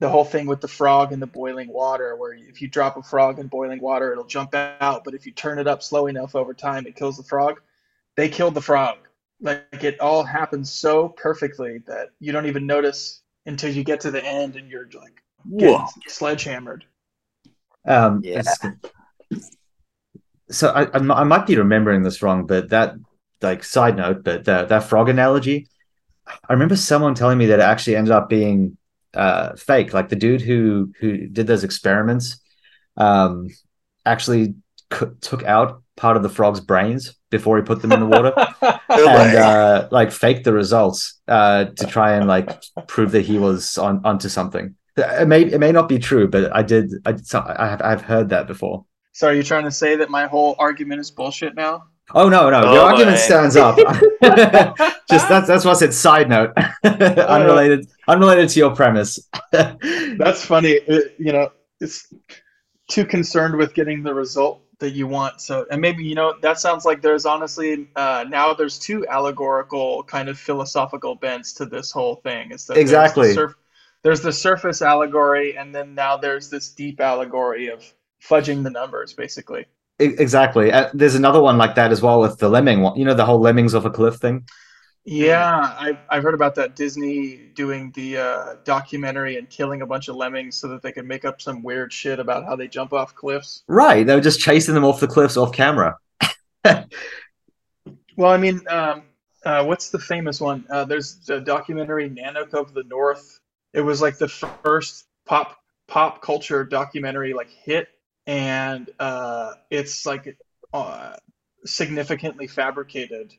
the 0.00 0.08
whole 0.08 0.24
thing 0.24 0.46
with 0.46 0.60
the 0.60 0.68
frog 0.68 1.12
in 1.12 1.20
the 1.20 1.26
boiling 1.26 1.68
water 1.68 2.16
where 2.16 2.32
if 2.32 2.62
you 2.62 2.68
drop 2.68 2.96
a 2.96 3.02
frog 3.02 3.38
in 3.38 3.46
boiling 3.48 3.80
water 3.80 4.12
it'll 4.12 4.24
jump 4.24 4.54
out 4.54 5.04
but 5.04 5.14
if 5.14 5.26
you 5.26 5.32
turn 5.32 5.58
it 5.58 5.66
up 5.68 5.82
slow 5.82 6.06
enough 6.06 6.34
over 6.34 6.54
time 6.54 6.86
it 6.86 6.96
kills 6.96 7.16
the 7.16 7.22
frog 7.22 7.60
they 8.16 8.28
killed 8.28 8.54
the 8.54 8.60
frog 8.60 8.98
like 9.40 9.84
it 9.84 9.98
all 10.00 10.22
happens 10.24 10.70
so 10.70 11.08
perfectly 11.08 11.78
that 11.86 12.10
you 12.20 12.32
don't 12.32 12.46
even 12.46 12.66
notice 12.66 13.22
until 13.46 13.70
you 13.72 13.84
get 13.84 14.00
to 14.00 14.10
the 14.10 14.24
end 14.24 14.56
and 14.56 14.70
you're 14.70 14.88
like 14.94 15.22
getting 15.56 15.86
Whoa. 15.86 15.86
sledgehammered 16.08 16.84
Um, 17.86 18.20
Yeah. 18.24 18.40
it's- 18.40 18.58
So 20.50 20.68
I, 20.70 20.82
I 20.82 20.96
m- 20.96 21.12
I 21.12 21.24
might 21.24 21.46
be 21.46 21.56
remembering 21.56 22.02
this 22.02 22.22
wrong, 22.22 22.46
but 22.46 22.70
that 22.70 22.96
like 23.40 23.62
side 23.62 23.96
note, 23.96 24.24
but 24.24 24.44
that 24.46 24.68
that 24.68 24.82
frog 24.84 25.08
analogy, 25.08 25.68
I 26.26 26.52
remember 26.52 26.76
someone 26.76 27.14
telling 27.14 27.38
me 27.38 27.46
that 27.46 27.60
it 27.60 27.62
actually 27.62 27.96
ended 27.96 28.12
up 28.12 28.28
being 28.28 28.76
uh, 29.14 29.54
fake. 29.56 29.92
Like 29.92 30.08
the 30.08 30.16
dude 30.16 30.40
who 30.40 30.92
who 30.98 31.26
did 31.26 31.46
those 31.46 31.64
experiments, 31.64 32.40
um, 32.96 33.48
actually 34.04 34.54
c- 34.92 35.06
took 35.20 35.44
out 35.44 35.82
part 35.96 36.16
of 36.16 36.22
the 36.22 36.28
frog's 36.28 36.60
brains 36.60 37.14
before 37.30 37.56
he 37.56 37.62
put 37.62 37.82
them 37.82 37.92
in 37.92 38.00
the 38.00 38.06
water, 38.06 38.32
and 38.88 39.34
uh, 39.36 39.88
like 39.90 40.12
faked 40.12 40.44
the 40.44 40.52
results 40.52 41.20
uh, 41.28 41.66
to 41.66 41.86
try 41.86 42.14
and 42.14 42.26
like 42.26 42.62
prove 42.86 43.12
that 43.12 43.22
he 43.22 43.38
was 43.38 43.78
on 43.78 44.00
onto 44.04 44.28
something. 44.28 44.74
It 44.96 45.28
may 45.28 45.42
it 45.42 45.58
may 45.58 45.72
not 45.72 45.88
be 45.88 45.98
true, 45.98 46.28
but 46.28 46.54
I 46.54 46.62
did 46.62 46.92
I 47.06 47.14
I 47.34 47.66
have 47.68 47.82
I've 47.82 48.02
heard 48.02 48.30
that 48.30 48.46
before. 48.46 48.84
So 49.12 49.28
are 49.28 49.34
you 49.34 49.42
trying 49.42 49.64
to 49.64 49.70
say 49.70 49.96
that 49.96 50.10
my 50.10 50.26
whole 50.26 50.54
argument 50.58 51.00
is 51.00 51.10
bullshit 51.10 51.54
now? 51.54 51.84
Oh 52.14 52.28
no, 52.28 52.50
no, 52.50 52.62
Oh, 52.64 52.72
your 52.74 52.82
argument 52.82 53.12
my. 53.12 53.16
stands 53.16 53.56
up. 53.56 53.76
Just 55.10 55.28
that's 55.28 55.46
that's 55.48 55.64
what 55.64 55.76
I 55.76 55.78
said. 55.78 55.94
Side 55.94 56.28
note, 56.28 56.52
unrelated, 56.84 57.88
unrelated 58.08 58.48
to 58.50 58.58
your 58.58 58.74
premise. 58.74 59.18
That's 59.52 60.44
funny. 60.44 60.70
It- 60.72 61.14
you 61.18 61.32
know, 61.32 61.50
it's 61.80 62.12
too 62.88 63.04
concerned 63.04 63.56
with 63.56 63.74
getting 63.74 64.02
the 64.02 64.14
result 64.14 64.62
that 64.78 64.90
you 64.92 65.06
want. 65.06 65.40
So, 65.40 65.66
and 65.70 65.80
maybe 65.80 66.04
you 66.04 66.14
know 66.14 66.34
that 66.42 66.58
sounds 66.60 66.84
like 66.84 67.02
there's 67.02 67.26
honestly 67.26 67.88
uh, 67.96 68.24
now 68.28 68.54
there's 68.54 68.78
two 68.78 69.06
allegorical 69.08 70.02
kind 70.04 70.28
of 70.28 70.38
philosophical 70.38 71.14
bents 71.14 71.52
to 71.54 71.66
this 71.66 71.90
whole 71.90 72.16
thing. 72.16 72.50
Is 72.52 72.66
that 72.66 72.74
there's 72.74 72.90
the 72.90 72.96
Exactly. 72.96 73.32
surf- 73.34 73.54
there's 74.02 74.20
the 74.22 74.32
surface 74.32 74.80
allegory, 74.82 75.56
and 75.58 75.74
then 75.74 75.94
now 75.94 76.16
there's 76.16 76.48
this 76.50 76.70
deep 76.70 77.00
allegory 77.00 77.68
of 77.68 77.84
fudging 78.22 78.62
the 78.62 78.70
numbers, 78.70 79.12
basically. 79.12 79.66
Exactly. 80.00 80.72
Uh, 80.72 80.90
there's 80.94 81.14
another 81.14 81.40
one 81.40 81.58
like 81.58 81.74
that 81.74 81.92
as 81.92 82.02
well 82.02 82.20
with 82.20 82.38
the 82.38 82.48
lemming 82.48 82.80
one. 82.80 82.98
You 82.98 83.04
know, 83.04 83.14
the 83.14 83.24
whole 83.24 83.40
lemmings 83.40 83.74
off 83.74 83.84
a 83.84 83.90
cliff 83.90 84.16
thing. 84.16 84.46
Yeah, 85.04 85.74
I've 85.78 85.98
I've 86.08 86.22
heard 86.22 86.34
about 86.34 86.54
that. 86.56 86.76
Disney 86.76 87.50
doing 87.54 87.90
the 87.94 88.18
uh, 88.18 88.54
documentary 88.64 89.38
and 89.38 89.48
killing 89.48 89.82
a 89.82 89.86
bunch 89.86 90.08
of 90.08 90.16
lemmings 90.16 90.56
so 90.56 90.68
that 90.68 90.82
they 90.82 90.92
could 90.92 91.06
make 91.06 91.24
up 91.24 91.40
some 91.40 91.62
weird 91.62 91.92
shit 91.92 92.18
about 92.18 92.44
how 92.44 92.56
they 92.56 92.68
jump 92.68 92.92
off 92.92 93.14
cliffs. 93.14 93.62
Right. 93.66 94.06
They 94.06 94.14
were 94.14 94.20
just 94.20 94.40
chasing 94.40 94.74
them 94.74 94.84
off 94.84 95.00
the 95.00 95.08
cliffs 95.08 95.36
off 95.36 95.52
camera. 95.52 95.96
Well, 98.20 98.30
I 98.30 98.36
mean, 98.36 98.60
um, 98.68 99.04
uh, 99.46 99.64
what's 99.64 99.88
the 99.88 99.98
famous 99.98 100.42
one? 100.42 100.66
Uh, 100.68 100.84
there's 100.84 101.16
the 101.26 101.40
documentary 101.40 102.10
Nanook 102.10 102.52
of 102.52 102.74
the 102.74 102.84
North. 102.84 103.40
It 103.72 103.80
was 103.80 104.02
like 104.02 104.18
the 104.18 104.28
first 104.28 105.06
pop 105.24 105.56
pop 105.86 106.20
culture 106.20 106.62
documentary 106.62 107.32
like 107.32 107.48
hit, 107.48 107.88
and 108.26 108.88
uh, 108.98 109.54
it's 109.70 110.06
like 110.06 110.36
uh, 110.72 111.16
significantly 111.64 112.46
fabricated 112.46 113.32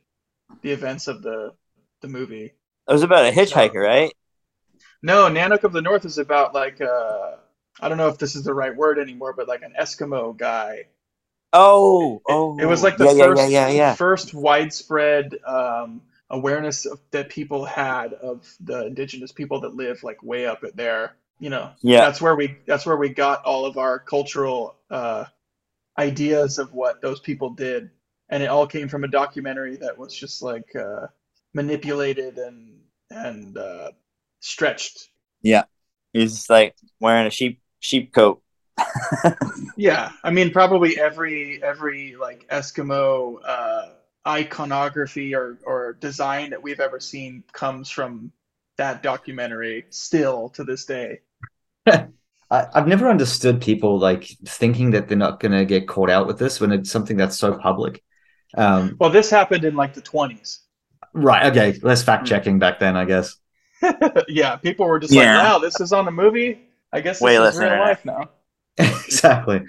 the 0.62 0.72
events 0.72 1.08
of 1.08 1.22
the 1.22 1.54
the 2.02 2.08
movie. 2.08 2.46
It 2.46 2.94
was 2.94 3.04
about 3.04 3.26
a 3.26 3.32
hitchhiker, 3.32 3.84
right? 3.84 4.12
No, 5.04 5.28
Nanook 5.28 5.64
of 5.64 5.74
the 5.74 5.82
North 5.82 6.06
is 6.06 6.18
about 6.18 6.54
like 6.54 6.82
uh, 6.82 7.36
I 7.80 7.90
don't 7.90 7.98
know 7.98 8.10
if 8.10 8.18
this 8.18 8.36
is 8.36 8.44
the 8.44 8.54
right 8.54 8.76
word 8.76 9.00
anymore, 9.00 9.34
but 9.34 9.48
like 9.48 9.62
an 9.62 9.74
Eskimo 9.80 10.38
guy 10.38 10.86
Oh, 11.54 12.22
oh, 12.30 12.58
it 12.58 12.66
was 12.66 12.82
like 12.82 12.98
the 12.98 13.06
yeah, 13.06 13.12
yeah, 13.12 13.26
first 13.26 13.52
yeah, 13.52 13.68
yeah, 13.68 13.70
yeah. 13.70 13.96
first 13.96 14.34
widespread 14.34 15.38
um, 15.46 16.02
awareness 16.30 16.86
of, 16.86 17.00
that 17.12 17.30
people 17.30 17.66
had 17.66 18.14
of 18.14 18.48
the 18.62 18.86
indigenous 18.86 19.34
people 19.34 19.62
that 19.62 19.76
live 19.76 20.02
like 20.04 20.24
way 20.24 20.46
up 20.46 20.64
at 20.64 20.78
there. 20.78 21.16
You 21.42 21.50
know, 21.50 21.72
Yeah. 21.82 22.02
that's 22.02 22.22
where 22.22 22.36
we 22.36 22.56
that's 22.68 22.86
where 22.86 22.96
we 22.96 23.10
got 23.10 23.44
all 23.46 23.66
of 23.66 23.78
our 23.78 23.98
cultural 23.98 24.78
uh, 24.92 25.26
ideas 25.98 26.60
of 26.60 26.72
what 26.72 27.02
those 27.02 27.20
people 27.20 27.50
did, 27.50 27.90
and 28.30 28.44
it 28.44 28.46
all 28.46 28.68
came 28.68 28.88
from 28.88 29.04
a 29.04 29.08
documentary 29.08 29.76
that 29.78 29.98
was 29.98 30.14
just 30.14 30.44
like 30.44 30.74
uh, 30.76 31.08
manipulated 31.54 32.38
and 32.38 32.80
and 33.10 33.58
uh, 33.58 33.92
stretched. 34.40 35.10
He's 36.14 36.34
just 36.34 36.50
like 36.50 36.76
wearing 37.00 37.26
a 37.28 37.32
sheep 37.32 37.60
sheep 37.80 38.14
coat. 38.14 38.42
Yeah, 39.78 40.12
I 40.24 40.30
mean, 40.30 40.52
probably 40.52 41.00
every 41.00 41.64
every 41.64 42.16
like 42.16 42.48
Eskimo 42.50 43.40
uh, 43.44 43.94
iconography 44.28 45.34
or 45.34 45.58
or 45.66 45.94
design 45.94 46.52
that 46.52 46.62
we've 46.62 46.80
ever 46.80 47.00
seen 47.00 47.44
comes 47.52 47.90
from 47.90 48.32
that 48.78 49.02
documentary. 49.02 49.86
Still 49.90 50.50
to 50.50 50.64
this 50.64 50.86
day. 50.86 51.22
I, 52.52 52.68
I've 52.74 52.88
never 52.88 53.10
understood 53.10 53.62
people 53.62 53.98
like 54.00 54.26
thinking 54.46 54.92
that 54.92 55.08
they're 55.08 55.18
not 55.18 55.40
going 55.40 55.54
to 55.54 55.66
get 55.66 55.88
caught 55.88 56.10
out 56.10 56.28
with 56.28 56.38
this 56.40 56.60
when 56.60 56.72
it's 56.72 56.92
something 56.92 57.18
that's 57.18 57.38
so 57.38 57.58
public. 57.58 58.04
Um, 58.58 58.98
Well, 59.00 59.10
this 59.10 59.30
happened 59.30 59.64
in 59.64 59.76
like 59.76 59.94
the 59.94 60.02
twenties. 60.02 60.60
right. 61.14 61.46
Okay. 61.52 61.80
Less 61.82 62.04
fact 62.04 62.28
checking 62.28 62.60
back 62.60 62.80
then, 62.80 62.98
I 62.98 63.06
guess. 63.06 63.36
yeah, 64.28 64.58
people 64.58 64.86
were 64.88 65.00
just 65.00 65.14
Yeah. 65.14 65.38
like, 65.38 65.44
"Wow, 65.46 65.60
this 65.60 65.80
is 65.80 65.92
on 65.94 66.08
a 66.08 66.12
movie." 66.12 66.60
I 66.94 67.02
guess 67.02 67.22
this 67.22 67.22
Way 67.22 67.36
is 67.36 67.40
less 67.40 67.56
real 67.58 67.68
internet. 67.72 67.88
life 67.88 68.06
now. 68.06 68.30
exactly. 68.78 69.62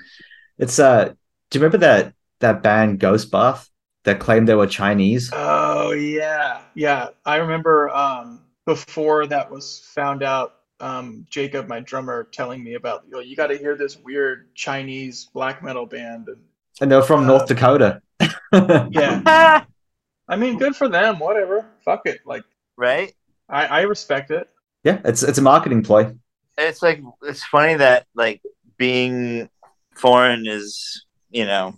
It's 0.58 0.78
uh. 0.78 1.14
Do 1.50 1.58
you 1.58 1.64
remember 1.64 1.78
that 1.86 2.14
that 2.40 2.62
band 2.62 2.98
Ghost 2.98 3.30
Bath 3.30 3.68
that 4.04 4.20
claimed 4.20 4.48
they 4.48 4.54
were 4.54 4.66
Chinese? 4.66 5.30
Oh 5.32 5.92
yeah, 5.92 6.62
yeah. 6.74 7.08
I 7.24 7.36
remember 7.36 7.88
um, 7.90 8.42
before 8.66 9.26
that 9.28 9.50
was 9.50 9.88
found 9.94 10.22
out. 10.22 10.54
Um, 10.82 11.26
Jacob, 11.30 11.68
my 11.68 11.80
drummer, 11.80 12.24
telling 12.32 12.62
me 12.62 12.74
about 12.74 13.04
you, 13.06 13.12
know, 13.12 13.20
you 13.20 13.36
got 13.36 13.46
to 13.46 13.56
hear 13.56 13.76
this 13.76 13.96
weird 13.96 14.54
Chinese 14.54 15.30
black 15.32 15.62
metal 15.62 15.86
band, 15.86 16.28
and 16.28 16.38
And 16.80 16.90
they're 16.90 17.02
from 17.02 17.20
Uh, 17.24 17.26
North 17.28 17.46
Dakota. 17.46 18.02
yeah. 18.52 19.64
I 20.28 20.36
mean, 20.36 20.58
good 20.58 20.74
for 20.76 20.88
them. 20.88 21.18
Whatever. 21.18 21.66
Fuck 21.84 22.02
it. 22.06 22.20
Like, 22.26 22.42
right? 22.76 23.12
I, 23.48 23.66
I 23.66 23.80
respect 23.82 24.30
it. 24.30 24.48
yeah. 24.84 25.00
It's 25.04 25.22
it's 25.22 25.38
a 25.38 25.42
marketing 25.42 25.82
ploy. 25.82 26.12
It's 26.58 26.82
like 26.82 27.00
it's 27.22 27.44
funny 27.44 27.74
that 27.76 28.06
like 28.14 28.42
being 28.76 29.48
foreign 29.94 30.46
is 30.46 31.06
you 31.30 31.44
know 31.44 31.74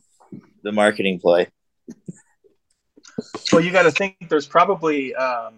the 0.62 0.72
marketing 0.72 1.20
play. 1.20 1.48
Well, 3.52 3.62
you 3.62 3.70
got 3.70 3.84
to 3.84 3.90
think 3.92 4.16
there's 4.28 4.46
probably 4.46 5.14
um, 5.14 5.54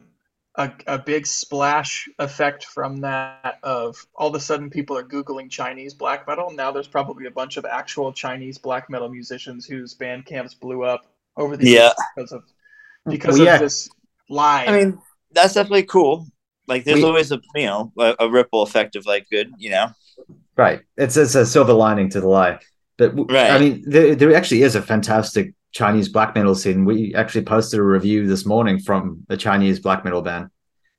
a, 0.59 0.73
a 0.87 0.99
big 0.99 1.27
splash 1.27 2.09
effect 2.19 2.65
from 2.65 3.01
that 3.03 3.59
of 3.63 3.97
all 4.15 4.29
of 4.29 4.35
a 4.35 4.41
sudden 4.41 4.71
people 4.71 4.97
are 4.97 5.03
Googling 5.03 5.51
Chinese 5.51 5.93
black 5.95 6.27
metal. 6.27 6.51
Now 6.51 6.71
there's 6.73 6.89
probably 6.89 7.27
a 7.27 7.31
bunch 7.31 7.57
of 7.59 7.65
actual 7.67 8.13
Chinese 8.13 8.57
black 8.59 8.89
metal 8.89 9.09
musicians 9.09 9.67
whose 9.67 9.95
band 9.95 10.25
camps 10.27 10.55
blew 10.55 10.83
up 10.85 11.07
over 11.37 11.57
the 11.57 11.67
Yeah. 11.69 11.81
years 11.81 11.93
because 12.17 12.33
of, 12.33 12.45
because 13.09 13.35
Well, 13.39 13.47
yeah. 13.47 13.55
of 13.55 13.61
this 13.61 13.89
lie. 14.31 14.65
I 14.67 14.73
mean, 14.79 14.99
that's 15.33 15.55
definitely 15.55 15.83
cool. 15.85 16.27
Like, 16.67 16.85
there's 16.85 17.01
We- 17.01 17.05
always 17.05 17.31
a 17.33 17.41
you 17.55 17.67
know 17.67 17.93
a, 17.99 18.17
a 18.21 18.29
ripple 18.31 18.63
effect 18.63 18.97
of 18.97 19.05
like 19.07 19.29
good, 19.31 19.51
you 19.59 19.71
know. 19.71 19.89
Right. 20.57 20.81
It's 20.97 21.17
it's 21.19 21.35
a 21.35 21.45
silver 21.45 21.75
lining 21.75 22.09
to 22.11 22.21
the 22.21 22.29
lie. 22.29 22.59
But 22.97 23.15
w- 23.15 23.27
Right. 23.31 23.51
I 23.51 23.59
mean, 23.59 23.85
there, 23.87 24.15
there 24.15 24.35
actually 24.35 24.63
is 24.63 24.75
a 24.75 24.81
fantastic 24.81 25.53
Chinese 25.77 26.09
black 26.09 26.35
metal 26.35 26.55
scene. 26.55 26.85
We 26.85 27.15
actually 27.15 27.45
posted 27.45 27.79
a 27.79 27.83
review 27.83 28.27
this 28.27 28.47
morning 28.47 28.79
from 28.79 29.25
a 29.29 29.37
Chinese 29.37 29.79
black 29.81 30.05
metal 30.05 30.23
band. 30.23 30.49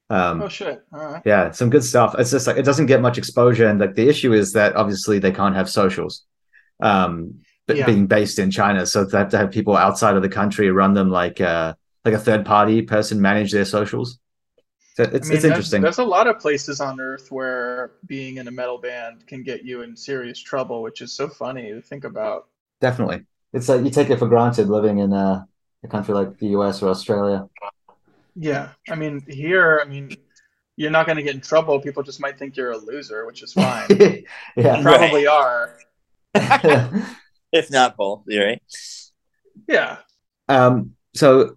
Um, 0.10 0.42
oh 0.44 0.48
shit! 0.48 0.82
Right. 0.92 1.22
yeah, 1.26 1.52
some 1.52 1.70
good 1.70 1.84
stuff. 1.84 2.16
It's 2.18 2.32
just 2.32 2.48
like 2.48 2.58
it 2.58 2.64
doesn't 2.64 2.86
get 2.86 3.02
much 3.02 3.18
exposure, 3.18 3.68
and 3.68 3.80
like 3.80 3.96
the 3.96 4.08
issue 4.08 4.34
is 4.34 4.54
that 4.54 4.76
obviously 4.76 5.20
they 5.20 5.32
can't 5.32 5.56
have 5.56 5.70
socials, 5.70 6.24
um, 6.80 7.42
but 7.66 7.76
Yeah. 7.78 7.86
being 7.86 8.08
based 8.08 8.40
in 8.40 8.50
China, 8.52 8.86
so 8.86 9.04
they 9.04 9.18
have 9.18 9.30
to 9.32 9.38
have 9.38 9.52
people 9.52 9.76
outside 9.76 10.16
of 10.16 10.22
the 10.22 10.30
country 10.30 10.70
run 10.72 10.94
them 10.94 11.10
like 11.10 11.42
uh, 11.42 11.74
like 12.06 12.14
a 12.14 12.20
third 12.20 12.46
party 12.46 12.82
person 12.84 13.20
manage 13.22 13.52
their 13.52 13.66
socials. 13.66 14.20
So 14.96 15.04
it's 15.04 15.10
I 15.10 15.12
mean, 15.12 15.18
it's 15.18 15.28
there's- 15.30 15.44
interesting. 15.44 15.82
There's 15.82 15.98
a 16.00 16.06
lot 16.18 16.28
of 16.28 16.40
places 16.40 16.80
on 16.80 17.02
Earth 17.02 17.28
where 17.30 17.92
being 18.06 18.38
in 18.38 18.48
a 18.48 18.52
metal 18.52 18.78
band 18.78 19.28
can 19.28 19.44
get 19.44 19.66
you 19.66 19.82
in 19.82 19.96
serious 19.98 20.40
trouble, 20.40 20.82
which 20.84 21.02
is 21.02 21.12
so 21.12 21.28
funny 21.28 21.72
to 21.74 21.82
think 21.82 22.04
about. 22.06 22.48
Definitely, 22.80 23.26
it's 23.54 23.70
like 23.70 23.84
you 23.84 23.90
take 23.92 24.10
it 24.10 24.20
for 24.20 24.28
granted 24.28 24.68
living 24.70 25.00
in 25.00 25.14
uh, 25.14 25.44
a 25.84 25.88
country 25.88 26.14
like 26.14 26.38
the 26.40 26.48
US 26.50 26.82
or 26.82 26.90
Australia. 26.90 27.48
Yeah, 28.36 28.70
I 28.90 28.96
mean, 28.96 29.24
here, 29.28 29.82
I 29.84 29.88
mean, 29.88 30.12
you're 30.76 30.92
not 30.92 31.06
going 31.08 31.16
to 31.18 31.24
get 31.24 31.34
in 31.36 31.42
trouble. 31.42 31.80
People 31.80 32.04
just 32.04 32.20
might 32.22 32.38
think 32.38 32.56
you're 32.56 32.72
a 32.72 32.78
loser, 32.78 33.26
which 33.26 33.42
is 33.44 33.54
fine. 33.54 33.88
You 34.00 34.24
yeah. 34.56 34.82
probably 34.82 35.28
are. 35.28 35.76
If 37.52 37.72
not 37.72 37.96
both, 37.96 38.24
you're 38.28 38.46
right. 38.46 38.62
Yeah. 39.68 39.98
um, 40.50 40.92
so 41.16 41.56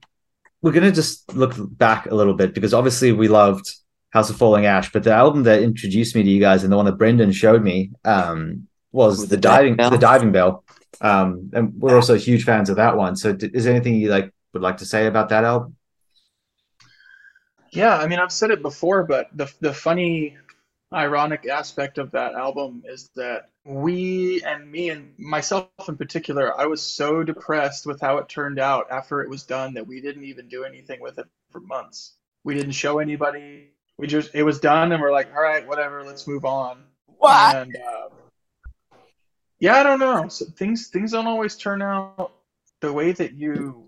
we're 0.63 0.73
gonna 0.73 0.93
just 0.93 1.35
look 1.35 1.55
back 1.59 2.07
a 2.07 2.15
little 2.15 2.35
bit 2.35 2.55
because 2.55 2.73
obviously 2.73 3.13
we 3.13 3.29
loved 3.29 3.69
House 4.11 4.31
of 4.31 4.37
Falling 4.37 4.67
Ash, 4.67 4.91
but 4.93 5.03
the 5.03 5.13
album 5.13 5.43
that 5.45 5.63
introduced 5.63 6.15
me 6.15 6.23
to 6.23 6.29
you 6.31 6.41
guys 6.41 6.63
and 6.63 6.73
the 6.73 6.77
one 6.77 6.87
that 6.87 6.97
Brendan 6.99 7.33
showed 7.33 7.63
me 7.63 7.91
um, 8.05 8.69
was 8.93 9.21
With 9.21 9.31
the 9.31 9.37
the 9.37 9.41
diving 9.41 9.77
diving 9.77 9.77
bell? 9.77 9.91
the 9.91 9.99
diving 9.99 10.33
bell. 10.33 10.65
Um, 11.01 11.51
and 11.53 11.81
we're 11.81 11.97
also 11.97 12.15
huge 12.17 12.45
fans 12.45 12.69
of 12.69 12.77
that 12.77 12.97
one. 12.97 13.17
So, 13.17 13.33
d- 13.33 13.51
is 13.53 13.65
there 13.65 13.75
anything 13.75 13.95
you 13.95 14.11
like 14.11 14.33
would 14.53 14.63
like 14.63 14.79
to 14.79 14.87
say 14.87 15.07
about 15.07 15.31
that 15.31 15.45
album? 15.45 15.77
Yeah, 17.71 17.97
I 17.97 18.07
mean, 18.07 18.19
I've 18.19 18.33
said 18.33 18.51
it 18.51 18.63
before, 18.63 19.05
but 19.05 19.29
the 19.35 19.51
the 19.61 19.73
funny, 19.73 20.37
ironic 20.93 21.47
aspect 21.47 21.99
of 21.99 22.11
that 22.13 22.35
album 22.35 22.83
is 22.85 23.11
that 23.15 23.51
we 23.65 24.43
and 24.43 24.71
me 24.71 24.91
and 24.91 25.15
myself 25.19 25.69
in 25.89 25.97
particular, 25.97 26.59
I 26.59 26.67
was 26.67 26.83
so 26.83 27.23
depressed 27.23 27.87
with 27.87 28.01
how 28.01 28.19
it 28.19 28.29
turned 28.29 28.59
out 28.59 28.91
after 28.91 29.23
it 29.23 29.31
was 29.31 29.45
done 29.45 29.75
that 29.75 29.87
we 29.87 30.01
didn't 30.01 30.25
even 30.25 30.49
do 30.49 30.65
anything 30.65 31.01
with 31.01 31.19
it 31.19 31.27
for 31.51 31.61
months. 31.61 32.15
We 32.45 32.55
didn't 32.55 32.73
show 32.73 32.99
anybody. 32.99 33.71
We 33.99 34.07
just 34.07 34.35
it 34.35 34.43
was 34.43 34.61
done, 34.61 34.93
and 34.93 35.01
we're 35.01 35.13
like, 35.13 35.33
all 35.35 35.43
right, 35.43 35.67
whatever, 35.67 36.05
let's 36.05 36.27
move 36.27 36.45
on. 36.45 36.85
What? 37.19 37.55
And 37.55 37.77
uh, 37.77 38.09
yeah, 39.61 39.77
I 39.77 39.83
don't 39.83 40.01
know. 40.01 40.29
So 40.29 40.47
things 40.47 40.89
things 40.89 41.13
don't 41.13 41.27
always 41.27 41.57
turn 41.57 41.83
out 41.83 42.33
the 42.81 42.93
way 42.93 43.13
that 43.13 43.35
you 43.35 43.87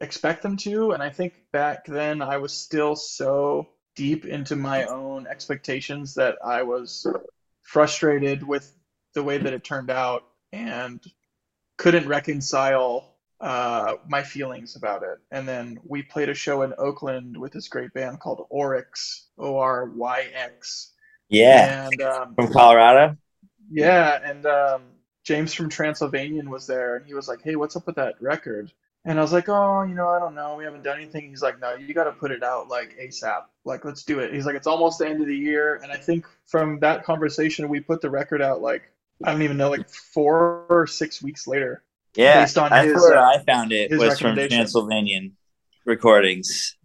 expect 0.00 0.42
them 0.42 0.56
to. 0.58 0.92
And 0.92 1.02
I 1.02 1.10
think 1.10 1.34
back 1.52 1.86
then 1.86 2.22
I 2.22 2.36
was 2.36 2.52
still 2.52 2.94
so 2.94 3.68
deep 3.96 4.26
into 4.26 4.56
my 4.56 4.84
own 4.84 5.26
expectations 5.26 6.14
that 6.14 6.36
I 6.44 6.62
was 6.62 7.06
frustrated 7.62 8.42
with 8.42 8.70
the 9.14 9.22
way 9.22 9.38
that 9.38 9.52
it 9.52 9.64
turned 9.64 9.90
out 9.90 10.24
and 10.52 11.00
couldn't 11.78 12.06
reconcile 12.06 13.14
uh, 13.40 13.94
my 14.08 14.22
feelings 14.22 14.76
about 14.76 15.02
it. 15.02 15.18
And 15.30 15.46
then 15.48 15.78
we 15.84 16.02
played 16.02 16.28
a 16.28 16.34
show 16.34 16.62
in 16.62 16.74
Oakland 16.78 17.36
with 17.36 17.52
this 17.52 17.68
great 17.68 17.92
band 17.94 18.20
called 18.20 18.46
Oryx, 18.50 19.26
O 19.38 19.56
R 19.58 19.86
Y 19.86 20.26
X. 20.34 20.92
Yeah, 21.28 21.88
And 21.88 22.02
um, 22.02 22.34
from 22.34 22.52
Colorado. 22.52 23.16
yeah, 23.70 24.20
and 24.22 24.44
um, 24.46 24.82
James 25.24 25.52
from 25.54 25.68
Transylvanian 25.68 26.50
was 26.50 26.66
there, 26.66 26.96
and 26.96 27.06
he 27.06 27.14
was 27.14 27.28
like, 27.28 27.42
"Hey, 27.42 27.56
what's 27.56 27.76
up 27.76 27.86
with 27.86 27.96
that 27.96 28.20
record?" 28.20 28.72
And 29.06 29.18
I 29.18 29.22
was 29.22 29.32
like, 29.32 29.48
oh, 29.48 29.82
you 29.82 29.94
know, 29.94 30.08
I 30.08 30.18
don't 30.18 30.34
know. 30.34 30.56
We 30.56 30.64
haven't 30.64 30.82
done 30.82 30.96
anything. 30.96 31.28
He's 31.28 31.42
like, 31.42 31.60
no, 31.60 31.74
you 31.74 31.92
got 31.92 32.04
to 32.04 32.12
put 32.12 32.30
it 32.30 32.42
out 32.42 32.68
like 32.68 32.96
ASAP. 32.98 33.42
Like, 33.64 33.84
let's 33.84 34.02
do 34.02 34.20
it. 34.20 34.32
He's 34.32 34.46
like, 34.46 34.54
it's 34.54 34.66
almost 34.66 34.98
the 34.98 35.06
end 35.06 35.20
of 35.20 35.26
the 35.26 35.36
year. 35.36 35.78
And 35.82 35.92
I 35.92 35.96
think 35.96 36.24
from 36.46 36.80
that 36.80 37.04
conversation, 37.04 37.68
we 37.68 37.80
put 37.80 38.00
the 38.00 38.08
record 38.08 38.40
out 38.40 38.62
like, 38.62 38.90
I 39.22 39.30
don't 39.30 39.42
even 39.42 39.58
know, 39.58 39.68
like 39.68 39.88
four 39.90 40.64
or 40.70 40.86
six 40.86 41.22
weeks 41.22 41.46
later. 41.46 41.82
Yeah, 42.14 42.42
Based 42.42 42.56
on 42.56 42.70
that's 42.70 42.92
his, 42.92 43.02
where 43.02 43.18
I 43.18 43.42
found 43.44 43.72
it 43.72 43.90
was 43.90 44.18
from. 44.18 44.36
Transylvanian 44.36 45.36
recordings. 45.84 46.76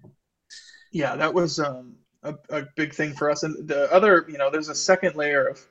Yeah, 0.92 1.16
that 1.16 1.34
was 1.34 1.60
um, 1.60 1.96
a, 2.24 2.36
a 2.50 2.64
big 2.76 2.94
thing 2.94 3.14
for 3.14 3.30
us. 3.30 3.44
And 3.44 3.66
the 3.66 3.92
other, 3.94 4.26
you 4.28 4.38
know, 4.38 4.50
there's 4.50 4.70
a 4.70 4.76
second 4.76 5.16
layer 5.16 5.48
of 5.48 5.66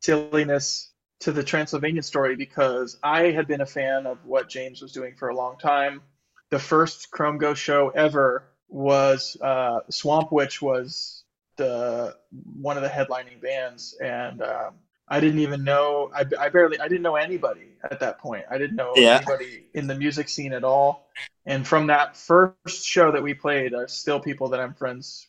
silliness 0.00 0.90
to 1.20 1.32
the 1.32 1.42
Transylvania 1.42 2.02
story 2.02 2.36
because 2.36 2.98
I 3.02 3.30
had 3.32 3.46
been 3.48 3.60
a 3.60 3.66
fan 3.66 4.06
of 4.06 4.24
what 4.24 4.48
James 4.48 4.82
was 4.82 4.92
doing 4.92 5.14
for 5.16 5.28
a 5.28 5.36
long 5.36 5.58
time. 5.58 6.02
The 6.50 6.58
first 6.58 7.10
Chrome 7.10 7.38
Ghost 7.38 7.60
show 7.62 7.90
ever 7.90 8.44
was 8.68 9.36
uh, 9.40 9.80
Swamp 9.90 10.32
Witch 10.32 10.60
was 10.62 11.24
the 11.56 12.16
one 12.60 12.76
of 12.76 12.82
the 12.82 12.88
headlining 12.88 13.40
bands, 13.40 13.96
and 14.02 14.42
um, 14.42 14.74
I 15.08 15.20
didn't 15.20 15.40
even 15.40 15.64
know. 15.64 16.10
I, 16.14 16.24
I 16.38 16.48
barely. 16.50 16.78
I 16.78 16.88
didn't 16.88 17.02
know 17.02 17.16
anybody 17.16 17.72
at 17.90 18.00
that 18.00 18.18
point. 18.18 18.44
I 18.50 18.58
didn't 18.58 18.76
know 18.76 18.94
Yeah. 18.94 19.20
anybody 19.20 19.66
in 19.74 19.86
the 19.86 19.94
music 19.94 20.28
scene 20.28 20.52
at 20.52 20.64
all. 20.64 21.08
And 21.46 21.66
from 21.66 21.86
that 21.88 22.16
first 22.16 22.84
show 22.84 23.12
that 23.12 23.22
we 23.22 23.34
played, 23.34 23.72
are 23.74 23.88
still 23.88 24.20
people 24.20 24.48
that 24.50 24.60
I'm 24.60 24.74
friends 24.74 25.28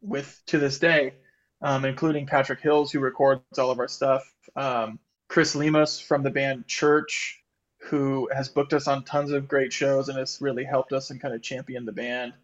with 0.00 0.40
to 0.46 0.58
this 0.58 0.78
day, 0.78 1.14
um, 1.62 1.84
including 1.84 2.26
Patrick 2.26 2.60
Hills, 2.60 2.90
who 2.92 3.00
records 3.00 3.58
all 3.58 3.70
of 3.70 3.78
our 3.78 3.88
stuff. 3.88 4.22
Um, 4.56 4.98
Chris 5.32 5.54
Lemus 5.56 5.98
from 5.98 6.22
the 6.22 6.28
band 6.28 6.66
Church, 6.66 7.42
who 7.84 8.28
has 8.34 8.50
booked 8.50 8.74
us 8.74 8.86
on 8.86 9.02
tons 9.02 9.30
of 9.30 9.48
great 9.48 9.72
shows 9.72 10.10
and 10.10 10.18
has 10.18 10.36
really 10.42 10.62
helped 10.62 10.92
us 10.92 11.08
and 11.08 11.22
kind 11.22 11.32
of 11.32 11.40
championed 11.40 11.88
the 11.88 11.92
band. 11.92 12.34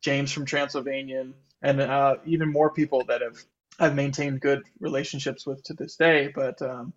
James 0.00 0.32
from 0.32 0.46
Transylvanian, 0.46 1.34
and 1.60 1.82
uh, 1.82 2.16
even 2.24 2.50
more 2.50 2.70
people 2.70 3.04
that 3.08 3.20
have 3.20 3.36
I've 3.78 3.94
maintained 3.94 4.40
good 4.40 4.62
relationships 4.78 5.46
with 5.46 5.62
to 5.64 5.74
this 5.74 5.96
day. 5.96 6.32
But 6.34 6.62
um, 6.62 6.94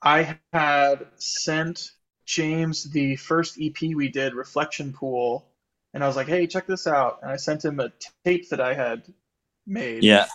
I 0.00 0.38
had 0.52 1.08
sent 1.16 1.90
James 2.24 2.88
the 2.88 3.16
first 3.16 3.58
EP 3.60 3.74
we 3.80 4.10
did, 4.10 4.32
Reflection 4.32 4.92
Pool, 4.92 5.44
and 5.92 6.04
I 6.04 6.06
was 6.06 6.14
like, 6.14 6.28
"Hey, 6.28 6.46
check 6.46 6.68
this 6.68 6.86
out!" 6.86 7.18
And 7.22 7.32
I 7.32 7.36
sent 7.36 7.64
him 7.64 7.80
a 7.80 7.90
tape 8.24 8.50
that 8.50 8.60
I 8.60 8.74
had 8.74 9.02
made 9.66 10.04
Yeah, 10.04 10.28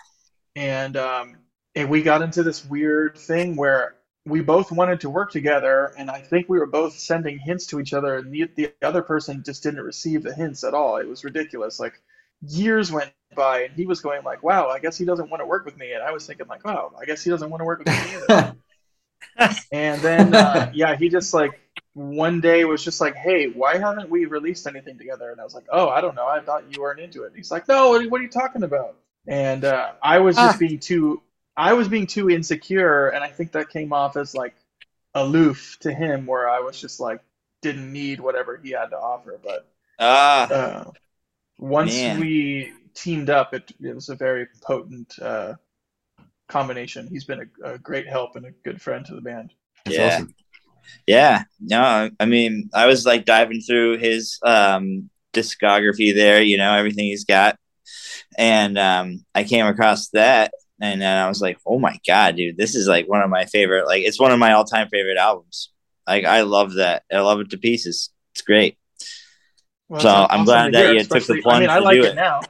and 0.53 0.97
um, 0.97 1.37
and 1.75 1.89
we 1.89 2.01
got 2.01 2.21
into 2.21 2.43
this 2.43 2.65
weird 2.65 3.17
thing 3.17 3.55
where 3.55 3.96
we 4.27 4.41
both 4.41 4.71
wanted 4.71 5.01
to 5.01 5.09
work 5.09 5.31
together, 5.31 5.93
and 5.97 6.11
I 6.11 6.19
think 6.19 6.49
we 6.49 6.59
were 6.59 6.65
both 6.67 6.97
sending 6.97 7.39
hints 7.39 7.67
to 7.67 7.79
each 7.79 7.93
other, 7.93 8.17
and 8.17 8.31
the, 8.31 8.49
the 8.55 8.73
other 8.81 9.01
person 9.01 9.43
just 9.43 9.63
didn't 9.63 9.81
receive 9.81 10.23
the 10.23 10.33
hints 10.33 10.63
at 10.63 10.73
all. 10.73 10.97
It 10.97 11.07
was 11.07 11.23
ridiculous. 11.23 11.79
Like 11.79 12.01
years 12.45 12.91
went 12.91 13.11
by, 13.35 13.63
and 13.63 13.73
he 13.73 13.85
was 13.85 14.01
going 14.01 14.23
like, 14.23 14.43
"Wow, 14.43 14.67
I 14.67 14.79
guess 14.79 14.97
he 14.97 15.05
doesn't 15.05 15.29
want 15.29 15.41
to 15.41 15.45
work 15.45 15.65
with 15.65 15.77
me," 15.77 15.93
and 15.93 16.03
I 16.03 16.11
was 16.11 16.25
thinking 16.27 16.47
like, 16.47 16.65
"Wow, 16.65 16.91
I 16.99 17.05
guess 17.05 17.23
he 17.23 17.29
doesn't 17.29 17.49
want 17.49 17.61
to 17.61 17.65
work 17.65 17.79
with 17.79 17.87
me 17.87 18.17
either." 18.29 18.55
and 19.71 20.01
then 20.01 20.35
uh, 20.35 20.71
yeah, 20.73 20.95
he 20.95 21.09
just 21.09 21.33
like 21.33 21.59
one 21.93 22.41
day 22.41 22.65
was 22.65 22.83
just 22.83 22.99
like, 22.99 23.15
"Hey, 23.15 23.47
why 23.47 23.77
haven't 23.77 24.09
we 24.09 24.25
released 24.25 24.67
anything 24.67 24.97
together?" 24.97 25.31
And 25.31 25.39
I 25.39 25.43
was 25.45 25.55
like, 25.55 25.65
"Oh, 25.71 25.87
I 25.87 26.01
don't 26.01 26.15
know. 26.15 26.27
I 26.27 26.41
thought 26.41 26.63
you 26.73 26.81
weren't 26.81 26.99
into 26.99 27.23
it." 27.23 27.27
And 27.27 27.35
he's 27.35 27.51
like, 27.51 27.67
"No, 27.67 27.91
what 27.91 28.19
are, 28.19 28.23
you 28.23 28.29
talking 28.29 28.63
about?" 28.63 28.95
And 29.25 29.63
uh, 29.63 29.91
I 30.01 30.19
was 30.19 30.35
just 30.35 30.59
being 30.59 30.79
too, 30.79 31.21
I 31.57 31.73
was 31.73 31.87
being 31.89 32.07
too 32.07 32.29
insecure, 32.29 33.09
and 33.09 33.23
I 33.23 33.29
think 33.29 33.53
that 33.53 33.69
came 33.69 33.93
off 33.93 34.17
as 34.17 34.35
like 34.35 34.55
aloof 35.15 35.77
to 35.81 35.93
him, 35.93 36.25
where 36.25 36.49
I 36.49 36.59
was 36.61 36.79
just 36.79 36.99
like 36.99 37.21
didn't 37.61 37.91
need 37.91 38.19
whatever 38.21 38.57
he 38.57 38.71
had 38.71 38.87
to 38.91 38.97
offer. 38.99 39.39
But 39.43 39.67
ah, 39.99 40.53
uh, 40.53 40.91
once 41.59 41.93
Man. 41.95 42.19
we 42.19 42.73
teamed 42.95 43.29
up, 43.29 43.53
it, 43.53 43.71
it 43.81 43.95
was 43.95 44.09
a 44.09 44.15
very 44.15 44.47
potent 44.61 45.19
uh, 45.21 45.55
combination. 46.47 47.07
He's 47.07 47.25
been 47.25 47.49
a, 47.63 47.73
a 47.73 47.79
great 47.79 48.07
help 48.07 48.35
and 48.35 48.45
a 48.45 48.51
good 48.51 48.81
friend 48.81 49.05
to 49.05 49.15
the 49.15 49.21
band. 49.21 49.53
That's 49.85 49.97
Yeah. 49.97 50.05
awesome. 50.05 50.35
yeah. 51.07 51.43
No, 51.59 52.09
I 52.19 52.25
mean, 52.25 52.69
I 52.73 52.87
was 52.87 53.05
like 53.05 53.25
diving 53.25 53.61
through 53.61 53.97
his 53.99 54.39
um 54.43 55.09
discography 55.33 56.13
there. 56.15 56.41
You 56.41 56.57
know, 56.57 56.73
everything 56.75 57.05
he's 57.05 57.25
got, 57.25 57.57
and 58.37 58.77
um, 58.77 59.25
I 59.35 59.43
came 59.43 59.65
across 59.65 60.09
that, 60.09 60.51
and 60.79 61.01
then 61.01 61.17
I 61.23 61.27
was 61.27 61.41
like, 61.41 61.57
"Oh 61.65 61.79
my 61.79 61.99
god, 62.07 62.35
dude, 62.35 62.57
this 62.57 62.75
is 62.75 62.87
like 62.87 63.07
one 63.07 63.21
of 63.21 63.29
my 63.29 63.45
favorite. 63.45 63.85
Like, 63.87 64.03
it's 64.03 64.19
one 64.19 64.31
of 64.31 64.39
my 64.39 64.53
all-time 64.53 64.89
favorite 64.89 65.17
albums. 65.17 65.71
Like, 66.07 66.25
I 66.25 66.41
love 66.41 66.73
that. 66.75 67.03
I 67.11 67.19
love 67.19 67.39
it 67.41 67.49
to 67.51 67.57
pieces. 67.57 68.09
It's 68.33 68.41
great. 68.41 68.77
Well, 69.89 70.01
So, 70.01 70.07
it's 70.09 70.17
I'm 70.33 70.41
awesome 70.41 70.45
glad 70.45 70.73
that 70.73 70.85
hear, 70.85 70.93
you 70.93 70.99
took 71.01 71.09
the 71.09 71.17
especially- 71.17 71.39
I 71.39 71.41
plunge 71.43 71.61
mean, 71.61 71.69
I 71.69 71.79
to 71.79 71.83
like 71.85 71.95
do 71.95 72.03
it 72.03 72.11
it. 72.11 72.15
now. 72.15 72.41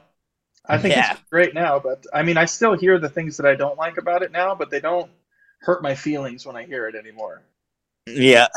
I 0.70 0.76
think 0.78 0.94
Yeah. 0.94 1.12
it's 1.12 1.22
great 1.30 1.54
now, 1.54 1.78
but 1.78 2.04
I 2.12 2.22
mean, 2.22 2.36
I 2.36 2.44
still 2.44 2.74
hear 2.76 2.98
the 2.98 3.08
things 3.08 3.36
that 3.38 3.46
I 3.46 3.54
don't 3.54 3.78
like 3.78 3.96
about 3.96 4.22
it 4.22 4.32
now, 4.32 4.54
but 4.54 4.70
they 4.70 4.80
don't 4.80 5.10
hurt 5.62 5.82
my 5.82 5.94
feelings 5.94 6.44
when 6.46 6.56
I 6.56 6.64
hear 6.66 6.86
it 6.88 6.94
anymore. 6.94 7.42
Yeah, 8.06 8.48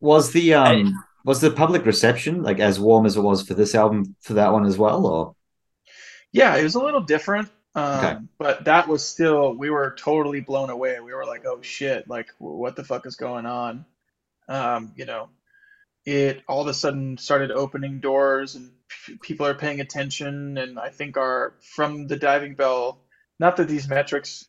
Was 0.00 0.32
the 0.32 0.54
um 0.54 0.94
was 1.24 1.40
the 1.40 1.50
public 1.50 1.84
reception 1.84 2.42
like 2.44 2.60
as 2.60 2.78
warm 2.78 3.04
as 3.04 3.16
it 3.16 3.20
was 3.20 3.42
for 3.46 3.54
this 3.54 3.74
album 3.74 4.14
for 4.20 4.34
that 4.34 4.52
one 4.52 4.64
as 4.64 4.78
well, 4.78 5.06
or 5.06 5.34
Yeah, 6.32 6.54
it 6.56 6.62
was 6.62 6.74
a 6.76 6.80
little 6.80 7.00
different, 7.00 7.48
um, 7.76 8.04
Okay. 8.04 8.18
but 8.38 8.66
that 8.66 8.88
was 8.88 9.06
still, 9.06 9.54
we 9.56 9.70
were 9.70 9.96
totally 9.98 10.42
blown 10.42 10.70
away. 10.70 11.00
We 11.00 11.14
were 11.14 11.26
like, 11.26 11.46
oh 11.46 11.62
shit, 11.62 12.08
like, 12.08 12.30
what 12.38 12.76
the 12.76 12.84
fuck 12.84 13.06
is 13.06 13.16
going 13.16 13.46
on? 13.46 13.86
Um, 14.48 14.92
you 14.96 15.06
know, 15.06 15.30
it 16.06 16.42
all 16.48 16.62
of 16.62 16.68
a 16.68 16.74
sudden 16.74 17.18
started 17.18 17.52
opening 17.52 18.00
doors 18.00 18.56
and 18.56 18.72
p- 19.06 19.18
people 19.22 19.46
are 19.46 19.54
paying 19.54 19.80
attention. 19.80 20.58
And 20.58 20.78
I 20.78 20.90
think 20.90 21.16
our, 21.18 21.54
from 21.60 22.08
the 22.08 22.16
diving 22.16 22.56
bell, 22.56 23.00
not 23.40 23.56
that 23.58 23.68
these 23.68 23.88
metrics 23.88 24.46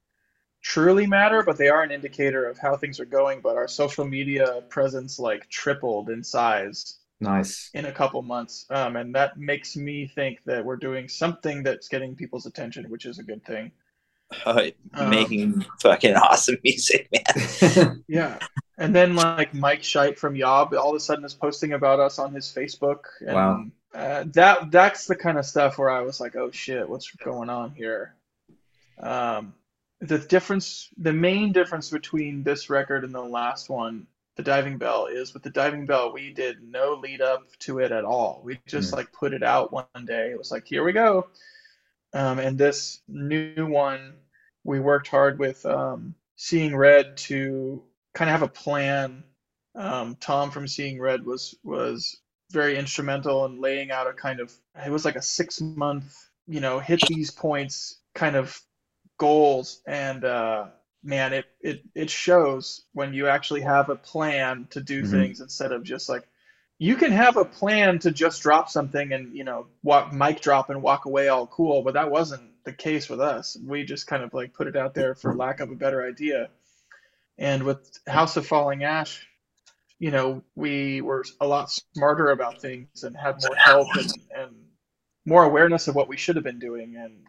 truly 0.64 1.08
matter, 1.08 1.44
but 1.44 1.58
they 1.58 1.70
are 1.70 1.84
an 1.84 1.92
indicator 1.92 2.46
of 2.50 2.58
how 2.60 2.78
things 2.78 3.00
are 3.00 3.06
going. 3.06 3.42
But 3.42 3.58
our 3.58 3.68
social 3.68 4.06
media 4.06 4.64
presence 4.70 5.20
like 5.20 5.50
tripled 5.50 6.10
in 6.10 6.24
size 6.24 6.98
nice? 7.20 7.70
in 7.74 7.86
a 7.86 7.92
couple 7.92 8.22
months. 8.22 8.66
Um, 8.70 8.96
and 8.96 9.16
that 9.16 9.38
makes 9.38 9.76
me 9.76 10.08
think 10.14 10.40
that 10.46 10.64
we're 10.66 10.76
doing 10.78 11.08
something 11.08 11.64
that's 11.64 11.88
getting 11.88 12.16
people's 12.16 12.46
attention, 12.46 12.90
which 12.90 13.06
is 13.06 13.20
a 13.20 13.24
good 13.24 13.44
thing. 13.46 13.72
Um, 14.46 15.10
making 15.10 15.66
fucking 15.82 16.16
awesome 16.28 16.58
music, 16.64 17.10
man. 17.14 18.04
Yeah. 18.08 18.40
And 18.78 18.96
then 18.96 19.16
like 19.16 19.54
Mike 19.54 19.82
Scheidt 19.82 20.18
from 20.20 20.36
Yob 20.36 20.74
all 20.74 20.90
of 20.92 20.96
a 20.96 21.00
sudden 21.00 21.26
is 21.26 21.34
posting 21.34 21.74
about 21.74 22.00
us 22.00 22.20
on 22.20 22.34
his 22.34 22.46
Facebook. 22.46 23.06
And 23.22 23.34
Wow. 23.34 23.66
uh, 23.96 24.26
that 24.34 24.70
that's 24.70 25.06
the 25.08 25.16
kind 25.16 25.38
of 25.38 25.46
stuff 25.46 25.78
where 25.78 25.90
I 25.90 26.02
was 26.02 26.20
like, 26.20 26.36
oh 26.36 26.52
shit, 26.52 26.88
what's 26.88 27.10
going 27.12 27.50
on 27.50 27.72
here? 27.72 28.16
Um, 29.02 29.54
the 30.02 30.20
difference, 30.20 30.90
the 30.98 31.14
main 31.14 31.54
difference 31.54 31.90
between 31.90 32.44
this 32.44 32.70
record 32.70 33.04
and 33.04 33.14
the 33.16 33.22
last 33.22 33.70
one, 33.70 34.06
the 34.38 34.44
Diving 34.44 34.78
Bell, 34.78 35.08
is 35.08 35.34
with 35.34 35.44
the 35.44 35.50
Diving 35.52 35.86
Bell, 35.88 36.14
we 36.14 36.34
did 36.34 36.64
no 36.64 36.94
lead 36.96 37.22
up 37.22 37.44
to 37.62 37.80
it 37.80 37.92
at 37.92 38.06
all. 38.06 38.42
We 38.46 38.60
just 38.68 38.94
Mm. 38.94 38.98
like 38.98 39.12
put 39.14 39.34
it 39.34 39.44
out 39.44 39.74
one 39.74 40.06
day. 40.06 40.32
It 40.32 40.38
was 40.38 40.52
like, 40.52 40.68
here 40.68 40.84
we 40.86 40.94
go. 40.94 41.28
Um, 42.14 42.40
and 42.40 42.58
this 42.58 43.02
new 43.08 43.68
one, 43.68 44.16
we 44.64 44.80
worked 44.80 45.08
hard 45.08 45.40
with 45.40 45.66
um, 45.66 46.16
Seeing 46.36 46.76
Red 46.76 47.18
to 47.18 47.84
kind 48.14 48.30
of 48.30 48.34
have 48.34 48.44
a 48.44 48.48
plan. 48.54 49.24
Um, 49.76 50.16
Tom 50.20 50.52
from 50.52 50.68
Seeing 50.68 51.00
Red 51.00 51.26
was 51.26 51.56
was 51.64 52.18
very 52.52 52.78
instrumental 52.78 53.46
in 53.46 53.62
laying 53.62 53.92
out 53.92 54.08
a 54.08 54.14
kind 54.14 54.40
of 54.40 54.54
it 54.86 54.92
was 54.92 55.06
like 55.06 55.16
a 55.18 55.22
six 55.22 55.62
month, 55.62 56.30
you 56.48 56.60
know, 56.62 56.80
hit 56.80 57.06
these 57.08 57.32
points 57.32 57.98
kind 58.16 58.36
of 58.36 58.60
goals 59.18 59.82
and 59.88 60.24
uh, 60.26 60.68
man, 61.04 61.34
it, 61.34 61.46
it 61.62 61.84
it 61.96 62.10
shows 62.10 62.82
when 62.94 63.14
you 63.14 63.28
actually 63.28 63.62
have 63.62 63.90
a 63.90 63.96
plan 63.96 64.68
to 64.72 64.82
do 64.82 65.04
Mhm. 65.04 65.10
things 65.12 65.42
instead 65.42 65.72
of 65.72 65.84
just 65.84 66.10
like 66.10 66.28
you 66.80 66.96
can 66.96 67.12
have 67.12 67.38
a 67.38 67.46
plan 67.46 68.00
to 68.00 68.12
just 68.12 68.42
drop 68.44 68.70
something 68.70 69.14
and 69.14 69.36
you 69.36 69.44
know 69.44 69.68
walk 69.84 70.14
mic 70.14 70.42
drop 70.42 70.70
and 70.70 70.82
walk 70.82 71.06
away 71.06 71.28
all 71.30 71.48
cool, 71.48 71.82
but 71.84 71.94
that 71.96 72.12
wasn't 72.12 72.52
the 72.66 72.74
case 72.74 73.10
with 73.10 73.22
us. 73.22 73.58
We 73.66 73.84
just 73.86 74.08
kind 74.08 74.24
of 74.24 74.34
like 74.34 74.54
put 74.54 74.68
it 74.68 74.76
out 74.76 74.94
there 74.94 75.16
for 75.16 75.36
lack 75.36 75.60
of 75.60 75.72
a 75.72 75.76
better 75.76 76.06
idea. 76.06 76.50
And 77.38 77.64
with 77.64 78.00
House 78.08 78.38
of 78.38 78.48
Falling 78.48 78.84
Ash, 78.84 79.26
you 80.00 80.12
know, 80.12 80.44
we 80.56 81.02
were 81.02 81.26
a 81.42 81.48
lot 81.48 81.72
smarter 81.96 82.32
about 82.32 82.62
things 82.62 83.04
and 83.04 83.16
had 83.18 83.42
more 83.42 83.56
help 83.56 83.96
and, 83.96 84.14
and 84.36 84.56
more 85.26 85.44
awareness 85.44 85.88
of 85.88 85.96
what 85.96 86.08
we 86.10 86.18
should 86.18 86.36
have 86.36 86.46
been 86.46 86.60
doing. 86.60 86.96
And, 86.98 87.26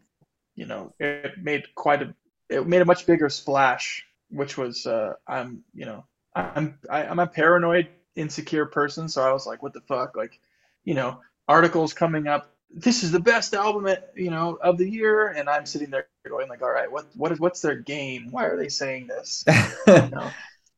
you 0.56 0.66
know, 0.66 0.94
it 1.00 1.38
made 1.42 1.74
quite 1.74 2.02
a, 2.02 2.14
it 2.48 2.66
made 2.66 2.82
a 2.82 2.84
much 2.84 3.06
bigger 3.06 3.28
splash, 3.28 4.06
which 4.30 4.56
was, 4.56 4.86
uh, 4.86 5.14
I'm, 5.26 5.64
you 5.74 5.86
know, 5.86 6.04
I'm, 6.34 6.78
I, 6.90 7.04
I'm 7.04 7.18
a 7.18 7.26
paranoid, 7.26 7.88
insecure 8.16 8.66
person. 8.66 9.08
So 9.08 9.22
I 9.22 9.32
was 9.32 9.46
like, 9.46 9.62
what 9.62 9.72
the 9.72 9.80
fuck? 9.82 10.16
Like, 10.16 10.40
you 10.84 10.94
know, 10.94 11.20
articles 11.46 11.92
coming 11.92 12.26
up. 12.26 12.54
This 12.70 13.02
is 13.02 13.10
the 13.10 13.20
best 13.20 13.54
album, 13.54 13.86
at, 13.86 14.12
you 14.14 14.30
know, 14.30 14.58
of 14.62 14.76
the 14.76 14.88
year, 14.88 15.28
and 15.28 15.48
I'm 15.48 15.64
sitting 15.64 15.88
there 15.88 16.08
going 16.28 16.48
like, 16.48 16.60
all 16.60 16.70
right, 16.70 16.90
what, 16.90 17.06
what 17.16 17.32
is, 17.32 17.40
what's 17.40 17.62
their 17.62 17.76
game? 17.76 18.28
Why 18.30 18.44
are 18.44 18.56
they 18.56 18.68
saying 18.68 19.06
this? 19.06 19.44
You 19.86 20.10
know? 20.10 20.30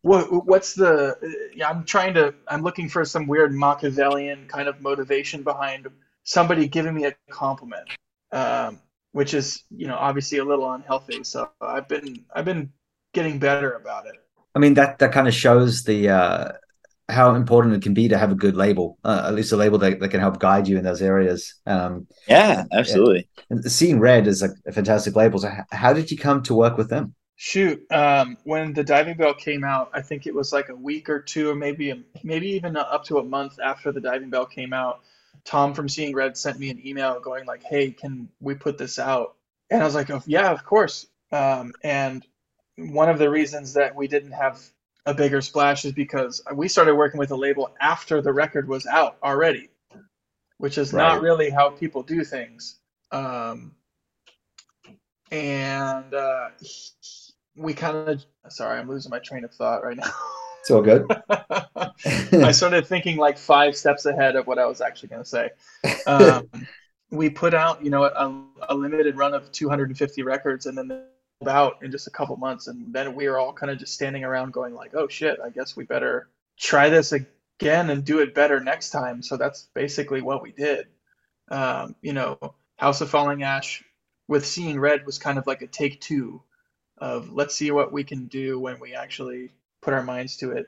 what 0.02 0.46
what's 0.46 0.74
the? 0.74 1.50
Yeah, 1.54 1.68
I'm 1.68 1.84
trying 1.84 2.14
to. 2.14 2.34
I'm 2.48 2.62
looking 2.62 2.88
for 2.88 3.04
some 3.04 3.26
weird 3.26 3.52
Machiavellian 3.52 4.48
kind 4.48 4.68
of 4.68 4.80
motivation 4.80 5.42
behind 5.42 5.88
somebody 6.24 6.68
giving 6.68 6.94
me 6.94 7.04
a 7.04 7.14
compliment, 7.30 7.88
um, 8.32 8.80
which 9.12 9.34
is 9.34 9.64
you 9.70 9.86
know 9.86 9.96
obviously 9.96 10.38
a 10.38 10.44
little 10.44 10.70
unhealthy. 10.72 11.24
So 11.24 11.50
I've 11.60 11.88
been 11.88 12.24
I've 12.34 12.44
been 12.44 12.72
getting 13.12 13.38
better 13.38 13.72
about 13.72 14.06
it. 14.06 14.14
I 14.54 14.58
mean 14.58 14.74
that 14.74 14.98
that 14.98 15.12
kind 15.12 15.28
of 15.28 15.34
shows 15.34 15.84
the 15.84 16.08
uh, 16.10 16.52
how 17.08 17.34
important 17.34 17.74
it 17.74 17.82
can 17.82 17.94
be 17.94 18.08
to 18.08 18.18
have 18.18 18.32
a 18.32 18.36
good 18.36 18.56
label, 18.56 18.98
uh, 19.04 19.24
at 19.26 19.34
least 19.34 19.52
a 19.52 19.56
label 19.56 19.78
that, 19.78 20.00
that 20.00 20.08
can 20.10 20.20
help 20.20 20.38
guide 20.40 20.68
you 20.68 20.78
in 20.78 20.84
those 20.84 21.02
areas. 21.02 21.54
Um, 21.66 22.06
Yeah, 22.26 22.64
absolutely. 22.72 23.28
and 23.50 23.64
Seeing 23.70 23.98
Red 24.00 24.26
is 24.26 24.42
a, 24.42 24.50
a 24.66 24.72
fantastic 24.72 25.16
label. 25.16 25.38
So 25.38 25.48
h- 25.48 25.64
how 25.72 25.92
did 25.92 26.10
you 26.10 26.16
come 26.18 26.42
to 26.44 26.54
work 26.54 26.78
with 26.78 26.88
them? 26.90 27.14
Shoot, 27.36 27.90
um, 27.90 28.36
when 28.44 28.74
the 28.74 28.84
diving 28.84 29.16
bell 29.16 29.32
came 29.34 29.64
out, 29.64 29.90
I 29.94 30.02
think 30.02 30.26
it 30.26 30.34
was 30.34 30.52
like 30.52 30.68
a 30.68 30.74
week 30.76 31.08
or 31.08 31.20
two, 31.20 31.48
or 31.50 31.54
maybe 31.54 31.90
a, 31.90 31.98
maybe 32.22 32.48
even 32.48 32.76
up 32.76 33.04
to 33.04 33.18
a 33.18 33.24
month 33.24 33.58
after 33.58 33.90
the 33.92 34.00
diving 34.00 34.28
bell 34.30 34.44
came 34.46 34.72
out. 34.74 35.00
Tom 35.44 35.74
from 35.74 35.88
Seeing 35.88 36.14
Red 36.14 36.36
sent 36.36 36.58
me 36.58 36.70
an 36.70 36.86
email 36.86 37.20
going 37.20 37.46
like, 37.46 37.62
"Hey, 37.62 37.90
can 37.90 38.28
we 38.40 38.54
put 38.54 38.78
this 38.78 38.98
out?" 38.98 39.36
And 39.70 39.82
I 39.82 39.84
was 39.84 39.94
like, 39.94 40.10
"Oh 40.10 40.22
yeah, 40.26 40.50
of 40.50 40.64
course." 40.64 41.06
Um, 41.32 41.72
and 41.82 42.26
one 42.76 43.08
of 43.08 43.18
the 43.18 43.30
reasons 43.30 43.74
that 43.74 43.94
we 43.94 44.08
didn't 44.08 44.32
have 44.32 44.60
a 45.06 45.14
bigger 45.14 45.40
splash 45.40 45.84
is 45.84 45.92
because 45.92 46.42
we 46.54 46.68
started 46.68 46.94
working 46.94 47.18
with 47.18 47.30
a 47.30 47.36
label 47.36 47.74
after 47.80 48.20
the 48.20 48.32
record 48.32 48.68
was 48.68 48.86
out 48.86 49.16
already, 49.22 49.70
which 50.58 50.78
is 50.78 50.92
not 50.92 51.22
really 51.22 51.50
how 51.50 51.70
people 51.70 52.02
do 52.02 52.24
things. 52.24 52.78
Um, 53.12 53.72
and 55.30 56.12
uh, 56.12 56.50
we 57.56 57.74
kind 57.74 58.08
of 58.08 58.24
sorry, 58.48 58.78
I'm 58.78 58.88
losing 58.88 59.10
my 59.10 59.18
train 59.20 59.44
of 59.44 59.52
thought 59.52 59.84
right 59.84 59.96
now. 59.96 60.10
It's 60.60 60.70
all 60.70 60.82
good. 60.82 61.06
I 61.30 62.52
started 62.52 62.86
thinking 62.86 63.16
like 63.16 63.38
five 63.38 63.76
steps 63.76 64.06
ahead 64.06 64.36
of 64.36 64.46
what 64.46 64.58
I 64.58 64.66
was 64.66 64.80
actually 64.80 65.08
going 65.08 65.22
to 65.22 65.28
say. 65.28 65.50
Um, 66.06 66.48
we 67.10 67.30
put 67.30 67.54
out, 67.54 67.82
you 67.84 67.90
know, 67.90 68.04
a, 68.04 68.44
a 68.68 68.74
limited 68.74 69.16
run 69.16 69.34
of 69.34 69.50
250 69.52 70.22
records, 70.22 70.66
and 70.66 70.76
then 70.76 70.88
they 70.88 71.00
sold 71.40 71.48
out 71.48 71.82
in 71.82 71.90
just 71.90 72.06
a 72.06 72.10
couple 72.10 72.36
months, 72.36 72.66
and 72.68 72.92
then 72.92 73.14
we 73.14 73.28
were 73.28 73.38
all 73.38 73.52
kind 73.52 73.70
of 73.70 73.78
just 73.78 73.94
standing 73.94 74.22
around 74.24 74.52
going 74.52 74.74
like, 74.74 74.94
"Oh 74.94 75.08
shit, 75.08 75.38
I 75.44 75.50
guess 75.50 75.76
we 75.76 75.84
better 75.84 76.28
try 76.58 76.88
this 76.88 77.12
again 77.12 77.90
and 77.90 78.04
do 78.04 78.20
it 78.20 78.34
better 78.34 78.60
next 78.60 78.90
time." 78.90 79.22
So 79.22 79.36
that's 79.36 79.68
basically 79.74 80.20
what 80.20 80.42
we 80.42 80.52
did. 80.52 80.86
Um, 81.50 81.96
you 82.02 82.12
know, 82.12 82.38
House 82.76 83.00
of 83.00 83.10
Falling 83.10 83.42
Ash 83.42 83.82
with 84.28 84.46
Seeing 84.46 84.78
Red 84.78 85.06
was 85.06 85.18
kind 85.18 85.38
of 85.38 85.46
like 85.46 85.62
a 85.62 85.66
take 85.66 86.00
two 86.00 86.42
of 86.98 87.32
let's 87.32 87.54
see 87.54 87.70
what 87.70 87.92
we 87.92 88.04
can 88.04 88.26
do 88.26 88.60
when 88.60 88.78
we 88.78 88.94
actually 88.94 89.50
put 89.82 89.94
our 89.94 90.02
minds 90.02 90.36
to 90.38 90.52
it 90.52 90.66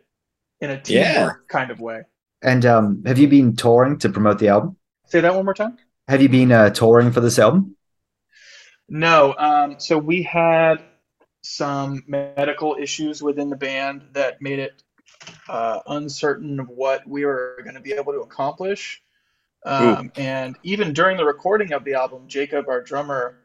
in 0.61 0.70
a 0.70 0.81
teamwork 0.81 1.14
Yeah. 1.14 1.31
kind 1.48 1.70
of 1.70 1.81
way. 1.81 2.03
and 2.42 2.64
um, 2.66 3.03
have 3.07 3.18
you 3.18 3.29
been 3.29 3.57
touring 3.57 3.98
to 3.98 4.09
promote 4.09 4.38
the 4.38 4.48
album? 4.48 4.77
Say 5.07 5.20
that 5.20 5.35
one 5.35 5.44
more 5.44 5.55
time. 5.55 5.77
Have 6.09 6.22
you 6.22 6.29
been 6.29 6.51
uh, 6.53 6.70
touring 6.70 7.12
for 7.12 7.20
this 7.20 7.38
album? 7.38 7.77
No. 8.88 9.35
Um, 9.38 9.77
so 9.79 9.98
we 9.98 10.22
had 10.22 10.77
some 11.42 12.03
medical 12.07 12.77
issues 12.81 13.22
within 13.22 13.51
the 13.51 13.57
band 13.57 14.03
that 14.12 14.40
made 14.40 14.59
it 14.59 14.83
uh, 15.48 15.81
uncertain 15.87 16.61
of 16.61 16.68
what 16.68 17.07
we 17.07 17.25
were 17.25 17.59
going 17.62 17.75
to 17.75 17.81
be 17.81 17.92
able 17.92 18.12
to 18.12 18.20
accomplish. 18.20 19.03
Um, 19.64 20.11
and 20.16 20.57
even 20.64 20.92
during 20.92 21.16
the 21.16 21.25
recording 21.25 21.72
of 21.72 21.85
the 21.85 21.94
album, 21.94 22.27
Jacob, 22.27 22.68
our 22.68 22.81
drummer, 22.83 23.38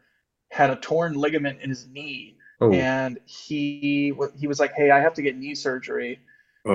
had 0.50 0.70
a 0.72 0.76
torn 0.76 1.14
ligament 1.14 1.62
in 1.62 1.70
his 1.70 1.88
knee, 1.88 2.37
Oh, 2.60 2.72
and 2.72 3.20
he 3.26 4.14
he 4.38 4.48
was 4.48 4.60
like, 4.60 4.74
"Hey, 4.74 4.92
I 4.92 5.00
have 5.00 5.14
to 5.16 5.22
get 5.22 5.38
knee 5.38 5.56
surgery." 5.56 6.20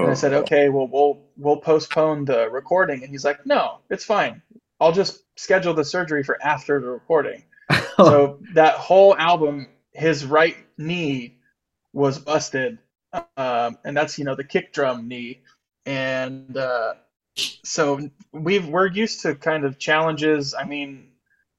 And 0.01 0.11
I 0.11 0.15
Oh. 0.15 0.15
said, 0.15 0.33
"Okay, 0.33 0.69
well, 0.69 0.89
we'll 0.89 1.23
we'll 1.37 1.59
postpone 1.59 2.25
the 2.25 2.51
recording." 2.51 3.03
And 3.03 3.11
he's 3.11 3.25
like, 3.25 3.45
"No, 3.47 3.79
it's 3.91 4.05
fine. 4.05 4.43
I'll 4.81 4.93
just 4.93 5.25
schedule 5.39 5.75
the 5.75 5.85
surgery 5.85 6.23
for 6.25 6.43
after 6.43 6.81
the 6.81 6.89
recording." 6.89 7.45
so 8.01 8.39
that 8.55 8.75
whole 8.75 9.17
album, 9.17 9.69
his 9.93 10.25
right 10.27 10.57
knee 10.79 11.39
was 11.93 12.19
busted, 12.19 12.79
um, 13.37 13.79
and 13.85 13.97
that's 13.97 14.19
you 14.19 14.25
know 14.25 14.35
the 14.37 14.45
kick 14.45 14.73
drum 14.73 15.09
knee, 15.09 15.41
and 15.87 16.57
uh, 16.57 16.95
so 17.65 18.11
we've 18.33 18.67
we're 18.67 18.89
used 18.89 19.23
to 19.23 19.35
kind 19.35 19.65
of 19.65 19.79
challenges. 19.79 20.55
I 20.55 20.65
mean, 20.65 21.09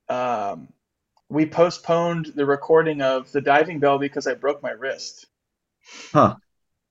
um, 0.09 0.69
we 1.33 1.47
postponed 1.47 2.27
the 2.35 2.45
recording 2.45 3.01
of 3.01 3.31
the 3.31 3.41
diving 3.41 3.79
bell 3.79 3.97
because 3.97 4.27
I 4.27 4.35
broke 4.35 4.61
my 4.61 4.69
wrist. 4.71 5.25
Huh. 6.11 6.35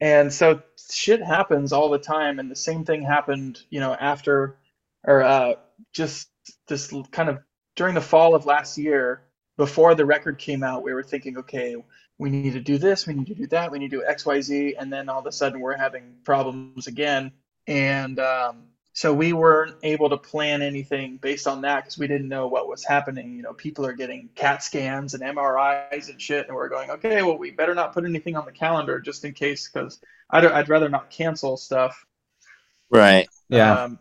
And 0.00 0.32
so 0.32 0.62
shit 0.90 1.22
happens 1.22 1.72
all 1.72 1.88
the 1.90 1.98
time, 1.98 2.40
and 2.40 2.50
the 2.50 2.56
same 2.56 2.84
thing 2.84 3.02
happened, 3.02 3.62
you 3.70 3.78
know, 3.78 3.94
after 3.94 4.56
or 5.04 5.22
uh, 5.22 5.54
just 5.92 6.28
this 6.66 6.92
kind 7.12 7.28
of 7.28 7.38
during 7.76 7.94
the 7.94 8.00
fall 8.00 8.34
of 8.34 8.44
last 8.44 8.76
year, 8.78 9.22
before 9.56 9.94
the 9.94 10.04
record 10.04 10.38
came 10.38 10.64
out, 10.64 10.82
we 10.82 10.92
were 10.92 11.04
thinking, 11.04 11.38
okay, 11.38 11.76
we 12.18 12.28
need 12.28 12.54
to 12.54 12.60
do 12.60 12.78
this, 12.78 13.06
we 13.06 13.14
need 13.14 13.28
to 13.28 13.34
do 13.34 13.46
that, 13.46 13.70
we 13.70 13.78
need 13.78 13.90
to 13.92 13.98
do 13.98 14.04
X, 14.04 14.26
Y, 14.26 14.40
Z, 14.40 14.74
and 14.76 14.92
then 14.92 15.08
all 15.08 15.20
of 15.20 15.26
a 15.26 15.32
sudden 15.32 15.60
we're 15.60 15.76
having 15.76 16.16
problems 16.24 16.88
again, 16.88 17.30
and 17.68 18.18
um, 18.18 18.64
so 18.94 19.12
we 19.14 19.32
weren't 19.32 19.74
able 19.82 20.10
to 20.10 20.18
plan 20.18 20.60
anything 20.60 21.16
based 21.16 21.46
on 21.46 21.62
that 21.62 21.84
because 21.84 21.96
we 21.98 22.06
didn't 22.06 22.28
know 22.28 22.46
what 22.46 22.68
was 22.68 22.84
happening. 22.84 23.34
You 23.34 23.42
know, 23.42 23.54
people 23.54 23.86
are 23.86 23.94
getting 23.94 24.28
CAT 24.34 24.62
scans 24.62 25.14
and 25.14 25.22
MRIs 25.22 26.10
and 26.10 26.20
shit, 26.20 26.46
and 26.46 26.54
we're 26.54 26.68
going, 26.68 26.90
okay, 26.90 27.22
well, 27.22 27.38
we 27.38 27.50
better 27.50 27.74
not 27.74 27.94
put 27.94 28.04
anything 28.04 28.36
on 28.36 28.44
the 28.44 28.52
calendar 28.52 29.00
just 29.00 29.24
in 29.24 29.32
case 29.32 29.68
because 29.72 29.98
I'd, 30.30 30.44
I'd 30.44 30.68
rather 30.68 30.88
not 30.90 31.10
cancel 31.10 31.56
stuff 31.56 32.04
Right. 32.90 33.28
yeah. 33.48 33.84
um, 33.84 33.98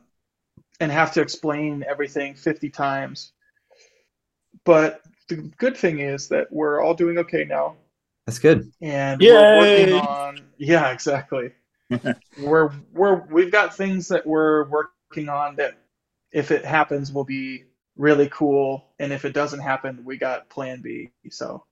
and 0.82 0.92
have 0.92 1.14
to 1.14 1.22
explain 1.22 1.86
everything 1.88 2.36
50 2.36 2.70
times. 2.70 3.32
But 4.66 5.02
the 5.30 5.38
good 5.58 5.78
thing 5.78 6.00
is 6.00 6.28
that 6.30 6.52
we're 6.52 6.82
all 6.82 6.94
doing 6.94 7.18
okay 7.20 7.46
now, 7.46 7.78
That's 8.26 8.40
good. 8.40 8.72
and 8.82 9.22
we're 9.22 9.58
working 9.60 9.94
on. 9.94 10.40
Yeah, 10.58 10.92
exactly. 10.92 11.54
We're 12.40 12.72
we're 12.94 13.26
we've 13.28 13.52
got 13.52 13.76
things 13.76 14.08
that 14.10 14.26
we're 14.26 14.66
working 14.70 15.30
on 15.30 15.56
that, 15.58 15.78
if 16.32 16.52
it 16.52 16.66
happens, 16.66 17.12
will 17.12 17.24
be 17.24 17.66
really 17.98 18.30
cool, 18.30 18.86
and 19.00 19.12
if 19.12 19.26
it 19.26 19.34
doesn't 19.34 19.60
happen, 19.60 20.04
we 20.06 20.18
got 20.18 20.50
Plan 20.50 20.82
B. 20.82 21.12
So, 21.30 21.66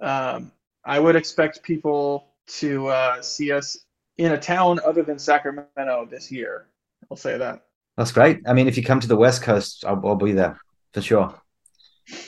um, 0.00 0.52
I 0.84 0.98
would 0.98 1.16
expect 1.16 1.62
people 1.62 2.28
to 2.46 2.88
uh, 2.88 3.22
see 3.22 3.52
us 3.52 3.78
in 4.18 4.32
a 4.32 4.38
town 4.38 4.80
other 4.84 5.02
than 5.02 5.18
Sacramento 5.18 6.06
this 6.10 6.30
year. 6.30 6.66
I'll 7.10 7.16
say 7.16 7.38
that. 7.38 7.64
That's 7.96 8.12
great. 8.12 8.40
I 8.46 8.52
mean, 8.52 8.68
if 8.68 8.76
you 8.76 8.82
come 8.82 9.00
to 9.00 9.08
the 9.08 9.16
West 9.16 9.42
Coast, 9.42 9.84
I'll, 9.86 10.00
I'll 10.04 10.16
be 10.16 10.32
there 10.32 10.60
for 10.92 11.00
sure. 11.00 11.34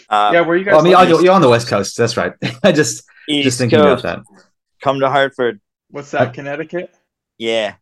Uh, 0.08 0.30
yeah, 0.32 0.40
where 0.40 0.56
you 0.56 0.64
guys? 0.64 0.72
Well, 0.72 0.80
I 0.80 1.04
mean, 1.04 1.08
you're, 1.08 1.24
you're 1.24 1.34
on 1.34 1.42
the 1.42 1.48
West 1.48 1.68
Coast. 1.68 1.96
That's 1.96 2.16
right. 2.16 2.32
I 2.62 2.72
just 2.72 3.04
East 3.28 3.44
just 3.44 3.58
thinking 3.58 3.80
Coast, 3.80 4.04
about 4.04 4.24
that 4.24 4.42
Come 4.80 5.00
to 5.00 5.10
Hartford. 5.10 5.60
What's 5.90 6.10
that? 6.12 6.34
Connecticut. 6.34 6.94
Yeah. 7.38 7.74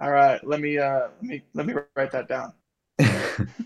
All 0.00 0.10
right, 0.10 0.44
let 0.46 0.60
me 0.60 0.78
uh, 0.78 1.08
let 1.20 1.22
me 1.22 1.42
let 1.54 1.66
me 1.66 1.74
write 1.96 2.10
that 2.12 2.28
down. 2.28 2.52
that. 2.98 3.48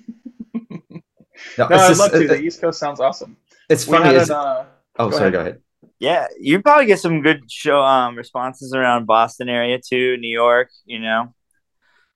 No, 1.58 1.64
I'd 1.66 1.88
just- 1.88 2.00
love 2.00 2.10
to. 2.12 2.22
it- 2.24 2.28
The 2.28 2.40
East 2.40 2.60
Coast 2.60 2.78
sounds 2.78 3.00
awesome. 3.00 3.36
it's 3.68 3.86
We 3.86 3.96
funny. 3.96 4.14
had 4.14 4.28
an, 4.28 4.30
uh, 4.30 4.64
oh, 4.98 5.10
go 5.10 5.16
sorry. 5.16 5.22
ahead. 5.28 5.32
Go 5.32 5.40
ahead. 5.40 5.60
Yeah. 5.98 6.26
You 6.38 6.60
probably 6.62 6.86
get 6.86 6.98
some 7.00 7.22
good 7.22 7.50
show 7.50 7.80
um 7.80 8.16
responses 8.16 8.74
around 8.74 9.06
Boston 9.06 9.48
area 9.48 9.78
too, 9.78 10.16
New 10.18 10.28
York, 10.32 10.70
you 10.84 10.98
know. 10.98 11.34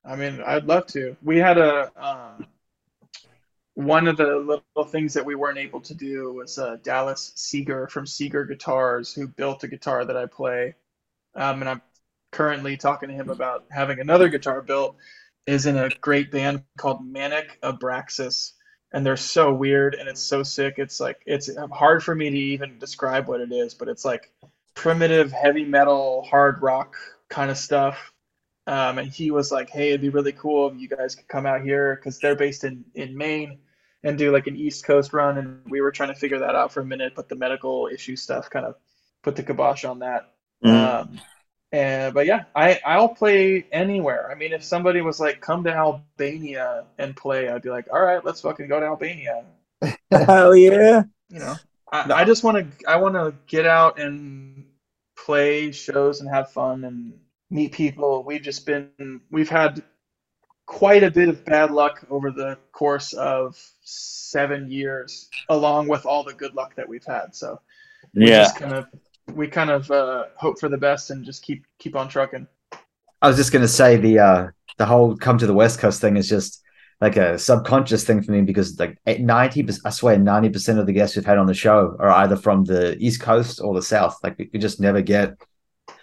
I 0.05 0.15
mean, 0.15 0.41
I'd 0.45 0.65
love 0.65 0.87
to. 0.87 1.15
We 1.23 1.37
had 1.37 1.57
a 1.59 1.91
um, 1.95 2.47
one 3.75 4.07
of 4.07 4.17
the 4.17 4.35
little 4.37 4.89
things 4.91 5.13
that 5.13 5.25
we 5.25 5.35
weren't 5.35 5.57
able 5.59 5.81
to 5.81 5.93
do 5.93 6.33
was 6.33 6.57
uh, 6.57 6.77
Dallas 6.83 7.31
Seeger 7.35 7.87
from 7.87 8.05
Seeger 8.07 8.45
Guitars, 8.45 9.13
who 9.13 9.27
built 9.27 9.63
a 9.63 9.67
guitar 9.67 10.03
that 10.05 10.17
I 10.17 10.25
play, 10.25 10.75
um, 11.35 11.61
and 11.61 11.69
I'm 11.69 11.81
currently 12.31 12.77
talking 12.77 13.09
to 13.09 13.15
him 13.15 13.29
about 13.29 13.65
having 13.69 13.99
another 13.99 14.29
guitar 14.29 14.61
built. 14.61 14.95
Is 15.47 15.65
in 15.65 15.75
a 15.75 15.89
great 16.01 16.31
band 16.31 16.63
called 16.77 17.03
Manic 17.03 17.59
Abraxas, 17.63 18.51
and 18.93 19.03
they're 19.03 19.17
so 19.17 19.51
weird 19.51 19.95
and 19.95 20.07
it's 20.07 20.21
so 20.21 20.43
sick. 20.43 20.75
It's 20.77 20.99
like 20.99 21.21
it's 21.25 21.49
hard 21.71 22.03
for 22.03 22.13
me 22.13 22.29
to 22.29 22.37
even 22.37 22.77
describe 22.77 23.27
what 23.27 23.41
it 23.41 23.51
is, 23.51 23.73
but 23.73 23.87
it's 23.87 24.05
like 24.05 24.31
primitive 24.75 25.31
heavy 25.31 25.65
metal, 25.65 26.23
hard 26.29 26.61
rock 26.61 26.95
kind 27.29 27.49
of 27.49 27.57
stuff. 27.57 28.11
Um, 28.67 28.99
and 28.99 29.11
he 29.11 29.31
was 29.31 29.51
like, 29.51 29.69
"Hey, 29.69 29.89
it'd 29.89 30.01
be 30.01 30.09
really 30.09 30.31
cool 30.31 30.69
if 30.69 30.79
you 30.79 30.87
guys 30.87 31.15
could 31.15 31.27
come 31.27 31.45
out 31.45 31.61
here 31.61 31.95
because 31.95 32.19
they're 32.19 32.35
based 32.35 32.63
in 32.63 32.85
in 32.93 33.17
Maine 33.17 33.59
and 34.03 34.17
do 34.17 34.31
like 34.31 34.47
an 34.47 34.55
East 34.55 34.85
Coast 34.85 35.13
run." 35.13 35.37
And 35.39 35.61
we 35.69 35.81
were 35.81 35.91
trying 35.91 36.13
to 36.13 36.19
figure 36.19 36.39
that 36.39 36.55
out 36.55 36.71
for 36.71 36.81
a 36.81 36.85
minute, 36.85 37.13
but 37.15 37.29
the 37.29 37.35
medical 37.35 37.89
issue 37.91 38.15
stuff 38.15 38.49
kind 38.49 38.65
of 38.65 38.75
put 39.23 39.35
the 39.35 39.43
kibosh 39.43 39.85
on 39.85 39.99
that. 39.99 40.31
Mm. 40.63 40.69
Um, 40.69 41.19
and 41.71 42.13
but 42.13 42.25
yeah, 42.25 42.45
I 42.55 42.79
I'll 42.85 43.09
play 43.09 43.65
anywhere. 43.71 44.29
I 44.31 44.35
mean, 44.35 44.53
if 44.53 44.63
somebody 44.63 45.01
was 45.01 45.19
like, 45.19 45.41
"Come 45.41 45.63
to 45.65 45.73
Albania 45.73 46.85
and 46.97 47.15
play," 47.15 47.49
I'd 47.49 47.61
be 47.61 47.69
like, 47.69 47.87
"All 47.91 48.01
right, 48.01 48.23
let's 48.25 48.41
fucking 48.41 48.67
go 48.67 48.79
to 48.79 48.85
Albania." 48.85 49.45
Hell 50.11 50.55
yeah. 50.55 51.03
You 51.29 51.39
know, 51.39 51.55
I, 51.91 52.11
I 52.13 52.25
just 52.25 52.43
want 52.43 52.57
to 52.79 52.89
I 52.89 52.97
want 52.97 53.15
to 53.15 53.33
get 53.47 53.65
out 53.65 53.99
and 53.99 54.65
play 55.17 55.71
shows 55.71 56.21
and 56.21 56.29
have 56.29 56.51
fun 56.51 56.83
and 56.83 57.13
meet 57.49 57.71
people. 57.73 58.23
We've 58.23 58.41
just 58.41 58.65
been 58.65 59.21
we've 59.31 59.49
had 59.49 59.81
quite 60.65 61.03
a 61.03 61.11
bit 61.11 61.29
of 61.29 61.45
bad 61.45 61.71
luck 61.71 62.05
over 62.09 62.31
the 62.31 62.57
course 62.71 63.13
of 63.13 63.57
seven 63.81 64.71
years, 64.71 65.29
along 65.49 65.87
with 65.87 66.05
all 66.05 66.23
the 66.23 66.33
good 66.33 66.53
luck 66.55 66.75
that 66.75 66.87
we've 66.87 67.05
had. 67.05 67.35
So 67.35 67.59
Yeah. 68.13 68.43
just 68.43 68.57
kind 68.57 68.73
of 68.73 68.87
we 69.33 69.47
kind 69.47 69.69
of 69.69 69.89
uh, 69.91 70.25
hope 70.35 70.59
for 70.59 70.69
the 70.69 70.77
best 70.77 71.11
and 71.11 71.23
just 71.25 71.43
keep 71.43 71.65
keep 71.79 71.95
on 71.95 72.07
trucking. 72.09 72.47
I 73.21 73.27
was 73.27 73.37
just 73.37 73.51
gonna 73.51 73.67
say 73.67 73.97
the 73.97 74.19
uh 74.19 74.47
the 74.77 74.85
whole 74.85 75.15
come 75.15 75.37
to 75.37 75.47
the 75.47 75.53
West 75.53 75.79
Coast 75.79 76.01
thing 76.01 76.17
is 76.17 76.27
just 76.27 76.61
like 76.99 77.17
a 77.17 77.37
subconscious 77.37 78.03
thing 78.03 78.21
for 78.21 78.31
me 78.31 78.41
because 78.41 78.77
like 78.79 78.97
ninety 79.19 79.67
I 79.85 79.89
swear 79.89 80.17
ninety 80.17 80.49
percent 80.49 80.79
of 80.79 80.85
the 80.85 80.93
guests 80.93 81.15
we've 81.15 81.25
had 81.25 81.37
on 81.37 81.47
the 81.47 81.53
show 81.53 81.95
are 81.99 82.09
either 82.11 82.35
from 82.35 82.63
the 82.65 82.97
East 82.97 83.21
Coast 83.21 83.59
or 83.61 83.73
the 83.73 83.81
South. 83.81 84.17
Like 84.23 84.37
we, 84.37 84.49
we 84.53 84.59
just 84.59 84.79
never 84.79 85.01
get 85.01 85.35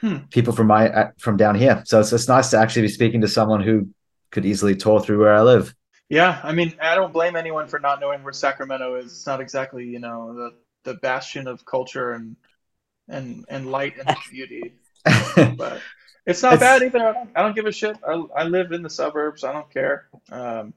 Hmm. 0.01 0.19
people 0.31 0.53
from 0.53 0.69
my 0.69 0.91
uh, 0.91 1.11
from 1.19 1.37
down 1.37 1.55
here. 1.55 1.83
So 1.87 2.01
it's 2.01 2.13
it's 2.13 2.29
nice 2.29 2.51
to 2.51 2.59
actually 2.59 2.83
be 2.83 2.89
speaking 2.89 3.21
to 3.23 3.29
someone 3.29 3.63
who 3.63 3.89
could 4.31 4.45
easily 4.47 4.77
tour 4.77 5.01
through 5.01 5.19
where 5.21 5.35
I 5.35 5.43
live. 5.43 5.75
Yeah, 6.09 6.41
I 6.43 6.53
mean, 6.53 6.75
I 6.81 6.95
don't 6.95 7.13
blame 7.13 7.37
anyone 7.37 7.69
for 7.69 7.79
not 7.79 8.01
knowing 8.01 8.23
where 8.23 8.33
Sacramento 8.33 8.97
is. 8.97 9.07
It's 9.07 9.27
not 9.27 9.41
exactly, 9.41 9.85
you 9.85 9.99
know, 9.99 10.35
the 10.35 10.55
the 10.85 10.95
bastion 11.01 11.47
of 11.47 11.65
culture 11.65 12.13
and 12.13 12.37
and 13.09 13.45
and 13.49 13.71
light 13.71 13.95
and 13.99 14.17
beauty, 14.31 14.75
but 15.05 15.81
it's 16.27 16.43
not 16.43 16.55
It's- 16.55 16.61
bad 16.61 16.83
either. 16.83 16.99
I 16.99 17.13
don't, 17.13 17.31
I 17.37 17.43
don't 17.43 17.55
give 17.55 17.67
a 17.67 17.73
shit. 17.73 17.97
I, 18.07 18.23
I 18.37 18.45
live 18.45 18.73
in 18.73 18.83
the 18.83 18.91
suburbs. 18.91 19.45
I 19.45 19.53
don't 19.53 19.71
care. 19.71 20.09
Um, 20.31 20.75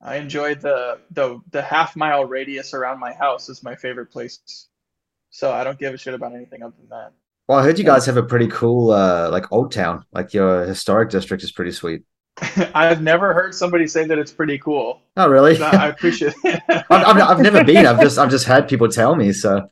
I 0.00 0.16
enjoy 0.16 0.54
the 0.54 0.98
the 1.10 1.40
the 1.50 1.62
half 1.62 1.96
mile 1.96 2.24
radius 2.24 2.74
around 2.74 3.00
my 3.00 3.12
house 3.12 3.48
is 3.48 3.62
my 3.62 3.74
favorite 3.74 4.10
place. 4.10 4.68
So 5.30 5.52
I 5.52 5.64
don't 5.64 5.78
give 5.78 5.92
a 5.94 5.98
shit 5.98 6.14
about 6.14 6.34
anything 6.34 6.62
other 6.62 6.74
than 6.78 6.88
that. 6.90 7.12
well, 7.48 7.58
I 7.58 7.62
heard 7.62 7.78
you 7.78 7.84
guys 7.84 8.06
have 8.06 8.16
a 8.16 8.22
pretty 8.22 8.48
cool 8.48 8.90
uh 8.90 9.28
like 9.30 9.50
old 9.52 9.72
town. 9.72 10.04
Like 10.12 10.32
your 10.34 10.64
historic 10.64 11.10
district 11.10 11.42
is 11.42 11.52
pretty 11.52 11.72
sweet. 11.72 12.02
I've 12.74 13.02
never 13.02 13.32
heard 13.32 13.54
somebody 13.54 13.86
say 13.86 14.04
that 14.04 14.18
it's 14.18 14.30
pretty 14.32 14.58
cool. 14.58 15.00
Oh, 15.16 15.26
really? 15.28 15.58
I 15.62 15.88
appreciate 15.88 16.34
it. 16.44 16.62
I've, 16.68 16.84
I've, 16.90 17.16
I've 17.22 17.40
never 17.40 17.64
been. 17.64 17.86
I've 17.86 18.00
just 18.00 18.18
I've 18.18 18.30
just 18.30 18.44
had 18.46 18.68
people 18.68 18.88
tell 18.88 19.16
me. 19.16 19.32
So 19.32 19.66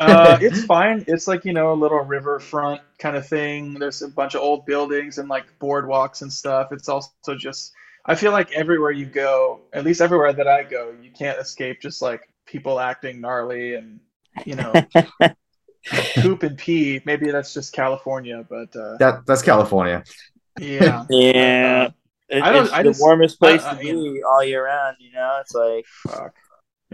uh, 0.00 0.38
it's 0.40 0.64
fine. 0.64 1.04
It's 1.08 1.26
like 1.28 1.44
you 1.44 1.52
know 1.52 1.72
a 1.72 1.74
little 1.74 2.00
riverfront 2.00 2.80
kind 2.98 3.16
of 3.16 3.26
thing. 3.26 3.74
There's 3.74 4.02
a 4.02 4.08
bunch 4.08 4.34
of 4.34 4.40
old 4.42 4.66
buildings 4.66 5.18
and 5.18 5.28
like 5.28 5.44
boardwalks 5.60 6.22
and 6.22 6.32
stuff. 6.32 6.68
It's 6.72 6.88
also 6.88 7.10
just 7.38 7.72
I 8.06 8.14
feel 8.14 8.32
like 8.32 8.52
everywhere 8.52 8.90
you 8.90 9.06
go, 9.06 9.60
at 9.72 9.84
least 9.84 10.00
everywhere 10.00 10.32
that 10.32 10.48
I 10.48 10.62
go, 10.64 10.92
you 11.02 11.10
can't 11.10 11.38
escape 11.38 11.80
just 11.80 12.02
like 12.02 12.28
people 12.46 12.78
acting 12.80 13.20
gnarly 13.20 13.74
and 13.74 14.00
you 14.44 14.56
know 14.56 14.72
poop 16.16 16.42
and 16.42 16.56
pee. 16.58 17.00
Maybe 17.04 17.30
that's 17.30 17.52
just 17.54 17.72
California, 17.72 18.44
but 18.48 18.74
uh, 18.76 18.96
that 18.98 19.26
that's 19.26 19.42
California. 19.42 20.02
yeah. 20.60 21.04
Yeah. 21.10 21.88
Uh, 21.88 21.90
It- 22.30 22.42
I 22.42 22.52
don't- 22.52 22.64
it's 22.64 22.72
I 22.72 22.82
the 22.82 22.88
just- 22.90 23.00
warmest 23.02 23.38
place 23.38 23.62
I- 23.62 23.72
I- 23.72 23.74
to 23.74 23.80
be 23.82 24.22
all 24.22 24.42
year 24.42 24.64
round, 24.64 24.96
you 24.98 25.12
know? 25.12 25.38
It's 25.42 25.52
like 25.54 25.84
Fuck. 26.08 26.34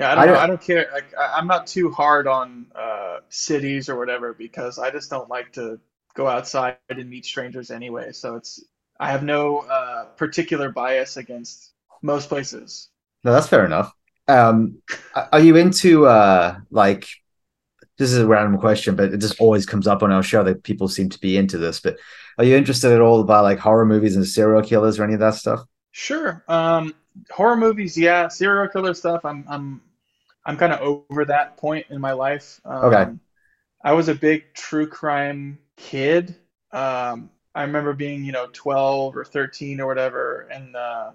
Yeah, 0.00 0.12
I 0.12 0.14
I 0.14 0.26
don't, 0.26 0.26
know. 0.26 0.34
don't- 0.34 0.40
I 0.40 0.46
don't 0.46 0.60
care. 0.60 0.88
Like, 0.92 1.14
I, 1.18 1.34
I'm 1.38 1.46
not 1.46 1.66
too 1.66 1.90
hard 1.90 2.26
on 2.26 2.66
uh, 2.74 3.18
cities 3.28 3.88
or 3.88 3.98
whatever 3.98 4.34
because 4.34 4.78
I 4.78 4.90
just 4.90 5.10
don't 5.10 5.28
like 5.28 5.52
to 5.54 5.80
go 6.14 6.26
outside 6.28 6.78
and 6.88 7.08
meet 7.08 7.24
strangers 7.26 7.70
anyway. 7.70 8.12
So 8.12 8.36
it's 8.36 8.62
I 8.98 9.10
have 9.10 9.22
no 9.22 9.58
uh, 9.60 10.06
particular 10.16 10.70
bias 10.70 11.16
against 11.16 11.72
most 12.02 12.28
places. 12.28 12.88
No, 13.24 13.32
that's 13.32 13.48
fair 13.48 13.64
enough. 13.64 13.92
Um, 14.28 14.78
are 15.32 15.40
you 15.40 15.56
into 15.56 16.06
uh 16.06 16.56
like 16.70 17.08
this 17.98 18.12
is 18.12 18.18
a 18.18 18.26
random 18.26 18.60
question, 18.60 18.96
but 18.96 19.12
it 19.14 19.18
just 19.18 19.40
always 19.40 19.66
comes 19.66 19.86
up 19.86 20.02
on 20.02 20.12
our 20.12 20.22
show 20.22 20.44
that 20.44 20.64
people 20.64 20.88
seem 20.88 21.10
to 21.10 21.20
be 21.20 21.36
into 21.36 21.58
this. 21.58 21.80
But 21.80 21.98
are 22.38 22.44
you 22.44 22.56
interested 22.56 22.92
at 22.92 23.00
all 23.02 23.20
about 23.20 23.44
like 23.44 23.58
horror 23.58 23.86
movies 23.86 24.16
and 24.16 24.26
serial 24.26 24.62
killers 24.62 24.98
or 24.98 25.04
any 25.04 25.14
of 25.14 25.20
that 25.20 25.34
stuff? 25.36 25.60
Sure. 25.92 26.44
Um, 26.48 26.94
horror 27.30 27.56
movies, 27.56 27.96
yeah. 27.96 28.28
Serial 28.28 28.68
killer 28.68 28.94
stuff. 28.94 29.24
I'm 29.24 29.44
I'm 29.48 29.80
I'm 30.50 30.56
kind 30.56 30.72
of 30.72 30.80
over 31.10 31.24
that 31.26 31.56
point 31.56 31.86
in 31.90 32.00
my 32.00 32.12
life. 32.12 32.60
Um, 32.64 32.84
Okay. 32.86 33.12
I 33.84 33.92
was 33.92 34.08
a 34.08 34.14
big 34.14 34.52
true 34.54 34.86
crime 34.88 35.58
kid. 35.76 36.36
Um, 36.72 37.30
I 37.54 37.62
remember 37.62 37.92
being, 37.94 38.24
you 38.24 38.32
know, 38.32 38.48
12 38.52 39.16
or 39.16 39.24
13 39.24 39.80
or 39.80 39.86
whatever, 39.86 40.48
and 40.52 40.76
uh, 40.76 41.12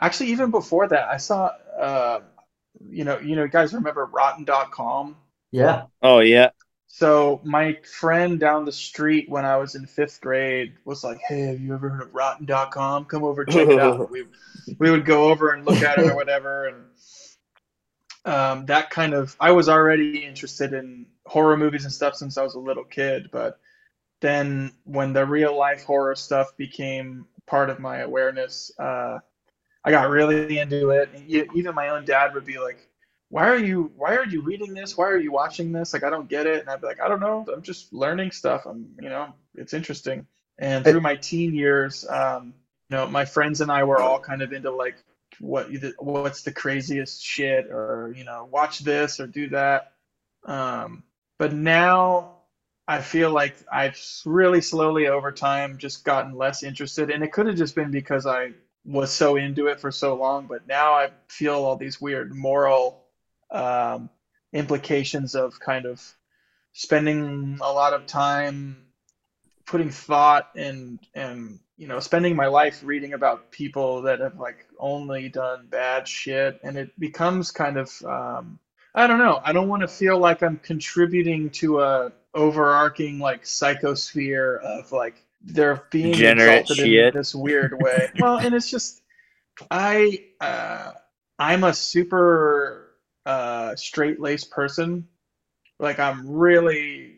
actually 0.00 0.30
even 0.30 0.50
before 0.50 0.88
that, 0.88 1.08
I 1.08 1.18
saw, 1.18 1.52
uh, 1.78 2.20
you 2.88 3.04
know, 3.04 3.18
you 3.20 3.36
know, 3.36 3.44
you 3.44 3.48
guys 3.48 3.74
remember 3.74 4.06
Rotten.com. 4.06 5.16
Yeah. 5.50 5.86
Oh 6.02 6.20
yeah. 6.20 6.50
So 6.86 7.40
my 7.44 7.78
friend 7.98 8.38
down 8.38 8.64
the 8.64 8.72
street 8.72 9.28
when 9.28 9.44
I 9.44 9.56
was 9.56 9.74
in 9.74 9.86
fifth 9.86 10.20
grade 10.20 10.74
was 10.84 11.02
like, 11.04 11.18
"Hey, 11.18 11.42
have 11.42 11.60
you 11.60 11.74
ever 11.74 11.88
heard 11.88 12.02
of 12.02 12.14
Rotten.com? 12.14 13.06
Come 13.06 13.24
over, 13.24 13.44
check 13.46 13.70
it 13.70 13.78
out." 13.78 14.04
we 14.10 14.26
we 14.78 14.90
would 14.90 15.04
go 15.04 15.30
over 15.30 15.50
and 15.50 15.64
look 15.66 15.82
at 15.82 15.98
it 15.98 16.08
or 16.08 16.14
whatever, 16.14 16.68
and 16.68 16.84
um, 18.24 18.66
that 18.66 18.90
kind 18.90 19.14
of. 19.14 19.36
I 19.40 19.52
was 19.52 19.68
already 19.68 20.24
interested 20.24 20.72
in 20.72 21.06
horror 21.26 21.56
movies 21.56 21.84
and 21.84 21.92
stuff 21.92 22.14
since 22.14 22.38
I 22.38 22.42
was 22.42 22.54
a 22.54 22.60
little 22.60 22.84
kid, 22.84 23.30
but 23.30 23.58
then 24.20 24.72
when 24.84 25.12
the 25.12 25.26
real 25.26 25.56
life 25.56 25.84
horror 25.84 26.14
stuff 26.14 26.56
became 26.56 27.26
part 27.46 27.70
of 27.70 27.78
my 27.78 27.98
awareness, 27.98 28.72
uh, 28.78 29.18
I 29.84 29.90
got 29.90 30.08
really 30.08 30.58
into 30.58 30.90
it. 30.90 31.10
And 31.14 31.28
even 31.54 31.74
my 31.74 31.90
own 31.90 32.04
dad 32.04 32.34
would 32.34 32.46
be 32.46 32.58
like, 32.58 32.88
why 33.28 33.48
are 33.48 33.58
you 33.58 33.90
why 33.96 34.16
are 34.16 34.26
you 34.26 34.42
reading 34.42 34.74
this? 34.74 34.96
Why 34.96 35.06
are 35.08 35.18
you 35.18 35.32
watching 35.32 35.72
this? 35.72 35.92
Like 35.92 36.04
i 36.04 36.10
don't 36.10 36.28
get 36.28 36.46
it. 36.46 36.60
And 36.60 36.70
i'd 36.70 36.80
be 36.80 36.86
like 36.86 37.00
i 37.00 37.08
don't 37.08 37.20
know. 37.20 37.44
I'm 37.52 37.62
just 37.62 37.92
learning 37.92 38.30
stuff. 38.30 38.64
I'm 38.64 38.94
you 39.00 39.08
know 39.08 39.34
it's 39.56 39.74
interesting. 39.74 40.26
And 40.58 40.84
through 40.84 41.00
my 41.00 41.16
teen 41.16 41.52
years 41.54 42.06
um 42.08 42.54
you 42.90 42.96
know 42.96 43.08
my 43.08 43.24
friends 43.24 43.60
and 43.60 43.72
i 43.72 43.82
were 43.82 44.00
all 44.00 44.20
kind 44.20 44.40
of 44.40 44.52
into 44.52 44.70
like 44.70 44.96
what 45.40 45.68
what's 45.98 46.42
the 46.42 46.52
craziest 46.52 47.22
shit 47.22 47.66
or 47.66 48.14
you 48.16 48.24
know 48.24 48.48
watch 48.50 48.80
this 48.80 49.20
or 49.20 49.26
do 49.26 49.48
that. 49.48 49.92
Um 50.46 51.04
but 51.38 51.52
now 51.52 52.36
i 52.86 53.00
feel 53.00 53.30
like 53.30 53.56
i've 53.72 53.98
really 54.24 54.60
slowly 54.60 55.08
over 55.08 55.32
time 55.32 55.78
just 55.78 56.04
gotten 56.04 56.36
less 56.36 56.62
interested 56.62 57.10
and 57.10 57.22
it 57.22 57.32
could 57.32 57.46
have 57.46 57.56
just 57.56 57.74
been 57.74 57.90
because 57.90 58.26
i 58.26 58.50
was 58.84 59.10
so 59.10 59.36
into 59.36 59.66
it 59.66 59.80
for 59.80 59.90
so 59.90 60.14
long 60.14 60.46
but 60.46 60.66
now 60.66 60.92
i 60.92 61.10
feel 61.28 61.54
all 61.54 61.76
these 61.76 62.00
weird 62.00 62.34
moral 62.34 63.02
um, 63.50 64.10
implications 64.52 65.34
of 65.34 65.58
kind 65.58 65.86
of 65.86 66.02
spending 66.72 67.58
a 67.62 67.72
lot 67.72 67.92
of 67.92 68.06
time 68.06 68.76
putting 69.66 69.90
thought 69.90 70.50
and 70.56 70.98
and 71.14 71.58
you 71.76 71.88
know 71.88 72.00
spending 72.00 72.36
my 72.36 72.46
life 72.46 72.82
reading 72.84 73.12
about 73.12 73.50
people 73.50 74.02
that 74.02 74.20
have 74.20 74.38
like 74.38 74.66
only 74.78 75.28
done 75.28 75.66
bad 75.68 76.06
shit 76.06 76.60
and 76.62 76.76
it 76.76 76.98
becomes 76.98 77.50
kind 77.50 77.76
of 77.76 77.90
um, 78.04 78.58
I 78.94 79.06
don't 79.06 79.18
know 79.18 79.40
I 79.44 79.52
don't 79.52 79.68
want 79.68 79.82
to 79.82 79.88
feel 79.88 80.18
like 80.18 80.42
I'm 80.42 80.58
contributing 80.58 81.50
to 81.50 81.80
a 81.80 82.12
overarching 82.34 83.18
like 83.18 83.44
psychosphere 83.44 84.60
of 84.60 84.92
like 84.92 85.22
they're 85.42 85.82
being 85.90 86.12
Degenerate 86.12 86.62
exalted 86.62 86.86
shit. 86.86 87.14
in 87.14 87.14
this 87.14 87.34
weird 87.34 87.80
way 87.80 88.10
well 88.18 88.38
and 88.38 88.54
it's 88.54 88.70
just 88.70 89.02
I 89.70 90.24
uh, 90.40 90.92
I'm 91.38 91.64
a 91.64 91.72
super 91.72 92.94
uh, 93.26 93.76
straight 93.76 94.20
laced 94.20 94.50
person. 94.50 95.08
Like 95.78 95.98
I'm 95.98 96.28
really 96.28 97.13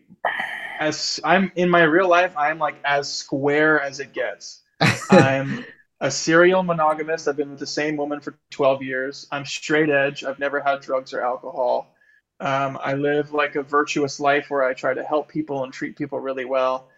as 0.78 1.20
I'm 1.24 1.52
in 1.56 1.70
my 1.70 1.82
real 1.82 2.08
life, 2.08 2.34
I'm 2.36 2.58
like 2.58 2.76
as 2.84 3.12
square 3.12 3.80
as 3.80 4.00
it 4.00 4.12
gets. 4.12 4.62
I'm 5.10 5.64
a 6.00 6.10
serial 6.10 6.62
monogamist. 6.62 7.28
I've 7.28 7.36
been 7.36 7.50
with 7.50 7.58
the 7.58 7.66
same 7.66 7.96
woman 7.96 8.20
for 8.20 8.38
12 8.50 8.82
years. 8.82 9.26
I'm 9.30 9.44
straight 9.44 9.88
edge. 9.88 10.24
I've 10.24 10.38
never 10.38 10.60
had 10.60 10.80
drugs 10.80 11.12
or 11.12 11.22
alcohol. 11.22 11.94
Um, 12.38 12.78
I 12.82 12.94
live 12.94 13.32
like 13.32 13.56
a 13.56 13.62
virtuous 13.62 14.20
life 14.20 14.46
where 14.50 14.62
I 14.62 14.74
try 14.74 14.92
to 14.92 15.02
help 15.02 15.28
people 15.28 15.64
and 15.64 15.72
treat 15.72 15.96
people 15.96 16.20
really 16.20 16.44
well. 16.44 16.88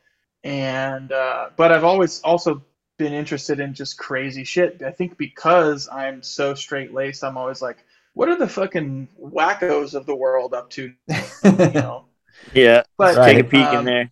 And 0.43 1.13
uh, 1.13 1.51
but 1.57 1.73
I've 1.73 1.85
always 1.85 2.21
also 2.23 2.63
been 2.99 3.13
interested 3.13 3.61
in 3.61 3.75
just 3.75 3.99
crazy 3.99 4.45
shit. 4.45 4.83
I 4.83 4.91
think 4.91 5.17
because 5.17 5.89
I'm 5.89 6.23
so 6.23 6.55
straight 6.55 6.93
laced, 6.93 7.23
I'm 7.23 7.37
always 7.37 7.63
like, 7.63 7.79
what 8.15 8.29
are 8.29 8.37
the 8.37 8.49
fucking 8.49 9.09
wackos 9.21 9.95
of 9.95 10.07
the 10.07 10.15
world 10.15 10.55
up 10.55 10.71
to? 10.71 10.93
You 11.45 11.71
know. 11.71 12.08
Yeah. 12.55 12.83
But 12.97 13.17
Right. 13.17 13.35
Take 13.35 13.45
a 13.47 13.49
peek 13.49 13.67
um, 13.67 13.79
in 13.81 13.85
there. 13.85 14.11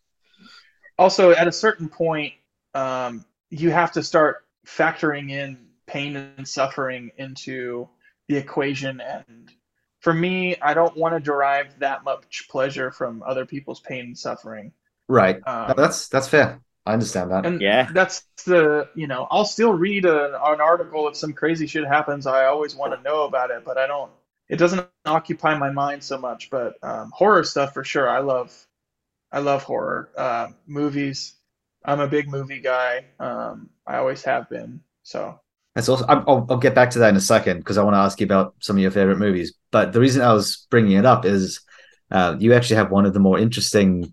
also 0.98 1.30
at 1.30 1.46
a 1.48 1.52
certain 1.52 1.88
point 1.88 2.32
um, 2.74 3.24
you 3.50 3.70
have 3.70 3.92
to 3.92 4.02
start 4.02 4.44
factoring 4.66 5.30
in 5.30 5.58
pain 5.86 6.16
and 6.16 6.46
suffering 6.46 7.10
into 7.16 7.88
the 8.28 8.36
equation 8.36 9.00
and 9.00 9.50
for 10.00 10.12
me 10.12 10.56
i 10.60 10.74
don't 10.74 10.96
want 10.96 11.14
to 11.14 11.20
derive 11.20 11.78
that 11.78 12.02
much 12.04 12.46
pleasure 12.50 12.90
from 12.90 13.22
other 13.24 13.46
people's 13.46 13.78
pain 13.80 14.06
and 14.06 14.18
suffering 14.18 14.72
right. 15.08 15.36
um, 15.46 15.68
No, 15.68 15.74
that's 15.74 16.08
that's 16.08 16.26
fair. 16.28 16.60
I 16.84 16.92
understand 16.92 17.30
that. 17.30 17.46
and 17.46 17.60
Yeah. 17.60 17.88
that's 17.92 18.24
the 18.44 18.88
you 18.96 19.06
know 19.06 19.28
i'll 19.30 19.44
still 19.44 19.72
read 19.72 20.04
a, 20.04 20.34
an 20.44 20.60
article 20.60 21.06
if 21.08 21.16
some 21.16 21.32
crazy 21.32 21.66
shit 21.68 21.86
happens 21.86 22.26
i 22.26 22.46
always 22.46 22.74
want 22.74 22.92
to 22.94 23.00
know 23.02 23.24
about 23.24 23.50
it 23.50 23.64
but 23.64 23.78
i 23.78 23.86
don't 23.86 24.10
it 24.48 24.56
doesn't 24.56 24.87
occupy 25.04 25.56
my 25.56 25.70
mind 25.70 26.02
so 26.02 26.18
much 26.18 26.50
but 26.50 26.74
um, 26.82 27.11
horror 27.14 27.44
stuff 27.44 27.74
for 27.74 27.85
sure 27.85 28.09
i 28.09 28.20
love 28.20 28.66
i 29.32 29.38
love 29.38 29.62
horror 29.62 30.11
uh, 30.16 30.48
movies 30.66 31.37
I'm 31.87 32.00
a 32.00 32.09
big 32.09 32.28
movie 32.28 32.61
guy. 32.61 33.04
Um, 33.20 33.70
I 33.87 33.98
always 33.98 34.22
have 34.24 34.50
been. 34.50 34.80
So 35.04 35.38
That's 35.74 35.88
also. 35.88 36.04
I'll, 36.06 36.46
I'll 36.50 36.56
get 36.59 36.74
back 36.74 36.90
to 36.90 36.98
that 36.98 37.11
in 37.11 37.16
a 37.16 37.20
second 37.20 37.59
because 37.59 37.78
I 37.78 37.85
want 37.85 37.94
to 37.94 37.98
ask 37.98 38.20
you 38.20 38.26
about 38.26 38.56
some 38.61 38.76
of 38.76 38.82
your 38.82 38.90
favorite 38.90 39.18
movies. 39.18 39.54
But 39.70 39.92
the 39.92 40.00
reason 40.00 40.22
I 40.22 40.32
was 40.32 40.66
bringing 40.68 40.92
it 40.98 41.06
up 41.06 41.24
is 41.24 41.61
uh, 42.11 42.37
you 42.38 42.52
actually 42.52 42.76
have 42.76 42.90
one 42.90 43.06
of 43.06 43.14
the 43.14 43.20
more 43.20 43.38
interesting 43.38 44.12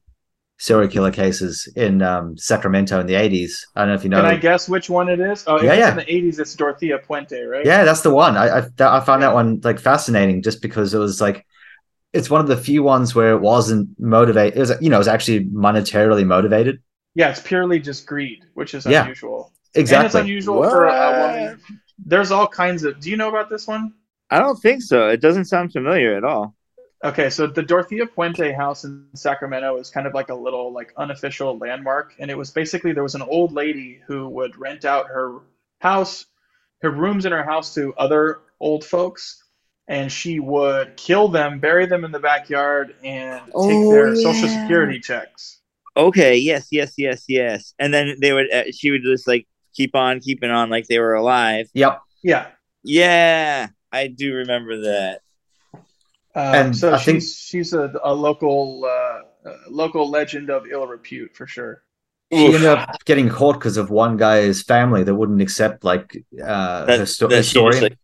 serial 0.58 0.90
killer 0.90 1.12
cases 1.12 1.72
in 1.76 2.02
um, 2.02 2.38
Sacramento 2.38 3.00
in 3.00 3.08
the 3.08 3.16
80s. 3.16 3.66
I 3.76 3.82
don't 3.82 3.90
know 3.90 3.96
if 3.96 4.04
you 4.04 4.10
know. 4.10 4.18
can 4.22 4.26
I 4.26 4.38
guess 4.38 4.70
which 4.70 4.90
one 4.90 5.10
it 5.10 5.20
is? 5.20 5.44
Oh, 5.48 5.58
if 5.58 5.64
Yeah, 5.64 5.74
it's 5.74 5.80
yeah. 5.80 5.92
in 5.92 5.98
the 5.98 6.06
80s. 6.06 6.40
It's 6.40 6.56
Dorothea 6.56 7.00
Puente, 7.00 7.44
right? 7.50 7.66
Yeah, 7.66 7.84
that's 7.84 8.02
the 8.02 8.14
one. 8.14 8.38
I 8.38 8.58
I, 8.58 8.62
that, 8.78 8.92
I 8.94 9.00
found 9.02 9.22
Yeah. 9.22 9.30
that 9.30 9.34
one 9.34 9.60
like 9.64 9.80
fascinating 9.80 10.42
just 10.42 10.62
because 10.62 10.94
it 10.94 11.00
was 11.00 11.20
like 11.20 11.46
it's 12.14 12.30
one 12.30 12.42
of 12.42 12.48
the 12.48 12.58
few 12.58 12.84
ones 12.84 13.16
where 13.16 13.32
it 13.34 13.42
wasn't 13.42 13.90
motivated. 14.00 14.56
It 14.58 14.60
was 14.62 14.72
you 14.82 14.90
know 14.90 14.98
it 14.98 15.00
was 15.00 15.08
actually 15.08 15.46
monetarily 15.50 16.26
motivated. 16.26 16.82
Yeah, 17.16 17.30
it's 17.30 17.42
purely 17.42 17.80
just 17.80 18.06
greed, 18.06 18.44
which 18.54 18.74
is 18.74 18.86
Yeah. 18.86 19.02
unusual. 19.04 19.52
And 19.76 19.82
it's 19.82 19.92
Exactly. 19.92 20.22
unusual 20.22 20.64
for 20.64 20.86
a 20.86 21.20
woman. 21.20 21.60
There's 22.06 22.32
all 22.32 22.48
kinds 22.48 22.84
of. 22.84 23.00
Do 23.00 23.10
you 23.10 23.18
know 23.18 23.30
about 23.30 23.50
this 23.50 23.68
one? 23.68 23.94
I 24.30 24.40
don't 24.40 24.60
think 24.62 24.82
so. 24.82 25.10
It 25.10 25.22
doesn't 25.22 25.46
sound 25.46 25.72
familiar 25.74 26.16
at 26.16 26.24
all. 26.24 26.56
Okay, 27.04 27.30
so 27.30 27.48
the 27.48 27.62
Dorothea 27.62 28.06
Puente 28.06 28.56
house 28.56 28.86
in 28.86 29.08
Sacramento 29.14 29.78
is 29.78 29.90
kind 29.90 30.08
of 30.08 30.14
like 30.14 30.30
a 30.30 30.36
little 30.36 30.72
like 30.72 30.94
unofficial 30.96 31.58
landmark, 31.58 32.16
and 32.18 32.32
it 32.32 32.38
was 32.38 32.52
basically 32.52 32.94
there 32.94 33.04
was 33.04 33.16
an 33.16 33.22
old 33.22 33.52
lady 33.52 34.00
who 34.08 34.30
would 34.30 34.58
rent 34.58 34.86
out 34.86 35.08
her 35.08 35.40
house, 35.80 36.26
her 36.82 36.90
rooms 36.90 37.26
in 37.26 37.34
her 37.34 37.44
house 37.44 37.74
to 37.74 37.94
other 37.96 38.40
old 38.60 38.86
folks, 38.86 39.44
and 39.88 40.10
she 40.10 40.40
would 40.40 40.96
kill 40.96 41.28
them, 41.28 41.60
bury 41.60 41.86
them 41.86 42.06
in 42.06 42.12
the 42.14 42.20
backyard, 42.20 42.96
and 43.04 43.42
take 43.48 43.54
Oh, 43.54 43.90
their 43.92 44.16
social 44.16 44.48
security 44.48 45.00
checks. 45.00 45.60
Okay. 45.98 46.38
Yes. 46.38 46.70
Yes. 46.72 46.94
Yes. 46.98 47.26
Yes. 47.28 47.74
And 47.80 47.94
then 47.94 48.16
they 48.22 48.32
would. 48.32 48.52
Uh, 48.52 48.72
she 48.72 48.92
would 48.92 49.04
just 49.04 49.28
like 49.28 49.46
keep 49.76 49.94
on 49.94 50.22
keeping 50.22 50.52
on 50.52 50.70
like 50.70 50.88
they 50.88 51.00
were 51.00 51.16
alive. 51.16 51.70
Yep. 51.74 52.02
Yeah. 52.24 52.48
Yeah, 52.84 53.68
I 53.92 54.08
do 54.08 54.36
remember 54.36 54.82
that. 54.82 55.22
Um, 56.36 56.56
And 56.56 56.78
so 56.78 56.94
I 56.94 56.98
think- 56.98 57.22
she's 57.22 57.36
she's 57.36 57.74
a, 57.74 57.94
a 58.04 58.14
local 58.14 58.86
uh, 58.86 59.50
uh, 59.50 59.58
local 59.70 60.10
legend 60.10 60.50
of 60.50 60.66
ill 60.68 60.88
repute 60.88 61.36
for 61.36 61.46
sure. 61.48 61.84
She 62.32 62.40
Oof. 62.48 62.56
ended 62.56 62.70
up 62.70 62.98
getting 63.06 63.30
caught 63.30 63.54
because 63.60 63.78
of 63.78 63.92
one 63.92 64.18
guy's 64.18 64.64
family 64.64 65.04
that 65.04 65.14
wouldn't 65.14 65.42
accept 65.42 65.84
like 65.84 66.18
uh 66.44 66.86
That- 66.86 67.00
her 67.00 67.06
sto- 67.06 67.28
that 67.28 67.44
she 67.46 67.60
historian. 67.60 67.72
just, 67.74 67.84
like, 67.84 67.98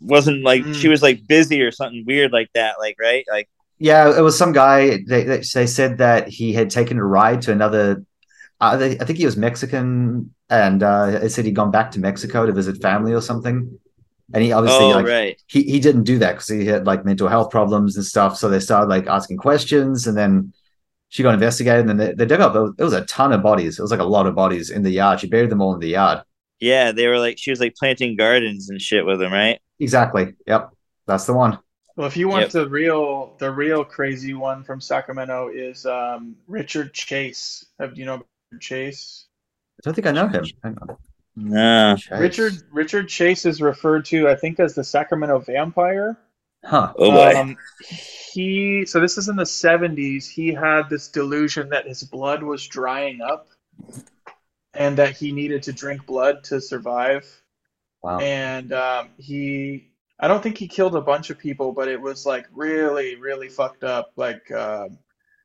wasn't 0.00 0.42
like 0.44 0.62
Mm. 0.64 0.74
she 0.74 0.88
was 0.88 1.02
like 1.02 1.26
busy 1.26 1.62
or 1.62 1.70
something 1.72 2.04
weird 2.06 2.32
like 2.32 2.50
that. 2.54 2.74
Like 2.78 2.96
right. 3.00 3.24
Like 3.30 3.48
Yeah, 3.78 4.16
it 4.16 4.20
was 4.22 4.38
some 4.38 4.52
guy. 4.52 4.98
They 5.08 5.24
they, 5.24 5.38
they 5.54 5.66
said 5.66 5.98
that 5.98 6.28
he 6.28 6.52
had 6.52 6.70
taken 6.70 6.98
a 6.98 7.04
ride 7.04 7.42
to 7.42 7.52
another. 7.52 8.04
Uh, 8.60 8.76
they, 8.76 8.90
I 9.00 9.04
think 9.04 9.18
he 9.18 9.24
was 9.26 9.36
Mexican, 9.36 10.32
and 10.48 10.80
uh, 10.84 11.18
they 11.18 11.28
said 11.28 11.44
he'd 11.46 11.56
gone 11.62 11.72
back 11.72 11.90
to 11.92 11.98
Mexico 12.00 12.46
to 12.46 12.52
visit 12.52 12.80
family 12.80 13.12
or 13.12 13.20
something. 13.20 13.56
And 14.34 14.42
he 14.42 14.52
obviously 14.52 14.84
oh 14.86 14.90
like 14.90 15.06
right. 15.06 15.42
he 15.46 15.62
he 15.62 15.80
didn't 15.80 16.04
do 16.04 16.18
that 16.18 16.32
because 16.32 16.48
he 16.48 16.64
had 16.64 16.86
like 16.86 17.04
mental 17.04 17.28
health 17.28 17.50
problems 17.50 17.96
and 17.96 18.04
stuff. 18.04 18.36
So 18.36 18.48
they 18.48 18.60
started 18.60 18.88
like 18.88 19.06
asking 19.06 19.38
questions, 19.38 20.06
and 20.06 20.16
then 20.16 20.52
she 21.08 21.22
got 21.22 21.34
investigated, 21.34 21.80
and 21.80 21.88
then 21.88 21.96
they, 21.96 22.14
they 22.14 22.26
dug 22.26 22.40
up. 22.40 22.54
It 22.54 22.60
was, 22.60 22.74
it 22.78 22.84
was 22.84 22.92
a 22.94 23.04
ton 23.04 23.32
of 23.32 23.42
bodies. 23.42 23.78
It 23.78 23.82
was 23.82 23.90
like 23.90 24.00
a 24.00 24.04
lot 24.04 24.26
of 24.26 24.34
bodies 24.34 24.70
in 24.70 24.82
the 24.82 24.90
yard. 24.90 25.20
She 25.20 25.26
buried 25.26 25.50
them 25.50 25.60
all 25.60 25.74
in 25.74 25.80
the 25.80 25.88
yard. 25.88 26.22
Yeah, 26.60 26.92
they 26.92 27.08
were 27.08 27.18
like 27.18 27.38
she 27.38 27.50
was 27.50 27.60
like 27.60 27.74
planting 27.74 28.16
gardens 28.16 28.70
and 28.70 28.80
shit 28.80 29.04
with 29.04 29.18
them, 29.18 29.32
right? 29.32 29.60
Exactly. 29.80 30.34
Yep, 30.46 30.70
that's 31.06 31.26
the 31.26 31.34
one. 31.34 31.58
Well, 31.96 32.06
if 32.06 32.16
you 32.16 32.28
want 32.28 32.42
Yep. 32.42 32.50
the 32.52 32.68
real 32.68 33.34
the 33.38 33.50
real 33.50 33.84
crazy 33.84 34.32
one 34.32 34.64
from 34.64 34.80
Sacramento 34.80 35.50
is 35.52 35.84
um, 35.84 36.36
Richard 36.46 36.94
Chase. 36.94 37.66
Have 37.78 37.98
you 37.98 38.06
know 38.06 38.22
Richard 38.50 38.62
Chase? 38.62 39.26
I 39.78 39.80
don't 39.84 39.94
think 39.94 40.06
I 40.06 40.12
know 40.12 40.28
him. 40.28 40.44
Hang 41.36 41.46
on. 41.46 41.50
No. 41.50 41.96
Chase. 41.96 42.18
Richard 42.18 42.52
Richard 42.72 43.08
Chase 43.08 43.46
is 43.46 43.60
referred 43.62 44.04
to, 44.06 44.28
I 44.28 44.34
think, 44.34 44.60
as 44.60 44.74
the 44.74 44.84
Sacramento 44.84 45.38
Vampire. 45.40 46.18
Huh. 46.64 46.92
Oh 46.96 47.10
boy. 47.10 47.34
Um, 47.36 47.56
he 48.32 48.84
so 48.86 49.00
this 49.00 49.18
is 49.18 49.28
in 49.28 49.36
the 49.36 49.44
70s. 49.44 50.28
He 50.28 50.52
had 50.52 50.88
this 50.88 51.08
delusion 51.08 51.68
that 51.70 51.86
his 51.86 52.02
blood 52.02 52.42
was 52.42 52.66
drying 52.66 53.20
up, 53.20 53.48
and 54.74 54.96
that 54.98 55.16
he 55.16 55.32
needed 55.32 55.62
to 55.64 55.72
drink 55.72 56.06
blood 56.06 56.44
to 56.44 56.60
survive. 56.60 57.26
Wow. 58.02 58.18
and 58.18 58.72
um, 58.72 59.10
he 59.16 59.92
i 60.18 60.26
don't 60.26 60.42
think 60.42 60.58
he 60.58 60.66
killed 60.66 60.96
a 60.96 61.00
bunch 61.00 61.30
of 61.30 61.38
people 61.38 61.70
but 61.70 61.86
it 61.86 62.00
was 62.00 62.26
like 62.26 62.46
really 62.52 63.14
really 63.14 63.48
fucked 63.48 63.84
up 63.84 64.10
like 64.16 64.50
um 64.50 64.98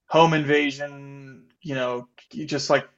home 0.08 0.34
invasion 0.34 1.46
you 1.62 1.76
know 1.76 2.08
just 2.32 2.72
like 2.72 2.90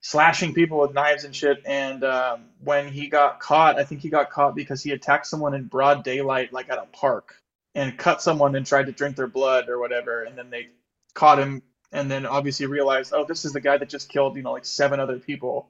slashing 0.00 0.54
people 0.54 0.78
with 0.80 0.94
knives 0.94 1.24
and 1.24 1.34
shit. 1.34 1.58
And 1.66 2.04
um, 2.04 2.44
when 2.62 2.88
he 2.88 3.08
got 3.08 3.40
caught 3.40 3.78
i 3.78 3.84
think 3.84 4.00
he 4.00 4.08
got 4.08 4.30
caught 4.30 4.54
because 4.54 4.82
he 4.82 4.92
attacked 4.92 5.26
someone 5.26 5.54
in 5.54 5.64
broad 5.64 6.04
daylight 6.04 6.52
like 6.52 6.68
at 6.70 6.78
a 6.78 6.86
park 6.92 7.34
and 7.74 7.96
cut 7.96 8.20
someone 8.22 8.54
and 8.56 8.66
tried 8.66 8.86
to 8.86 8.92
drink 8.92 9.16
their 9.16 9.26
blood 9.26 9.68
or 9.68 9.78
whatever. 9.78 10.24
And 10.24 10.36
then 10.36 10.50
they 10.50 10.68
caught 11.14 11.38
him 11.38 11.62
and 11.92 12.10
then 12.10 12.26
obviously 12.26 12.66
realized 12.66 13.12
oh 13.14 13.24
this 13.24 13.44
is 13.44 13.52
the 13.52 13.60
guy 13.60 13.78
that 13.78 13.88
just 13.88 14.10
killed 14.10 14.36
you 14.36 14.42
know 14.42 14.52
like 14.52 14.64
seven 14.64 15.00
other 15.00 15.18
people. 15.18 15.68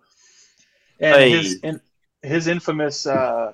And 1.00 1.20
Hey. 1.22 1.30
his 1.30 1.60
and 1.62 1.80
his 2.22 2.48
infamous 2.48 3.06
uh, 3.06 3.52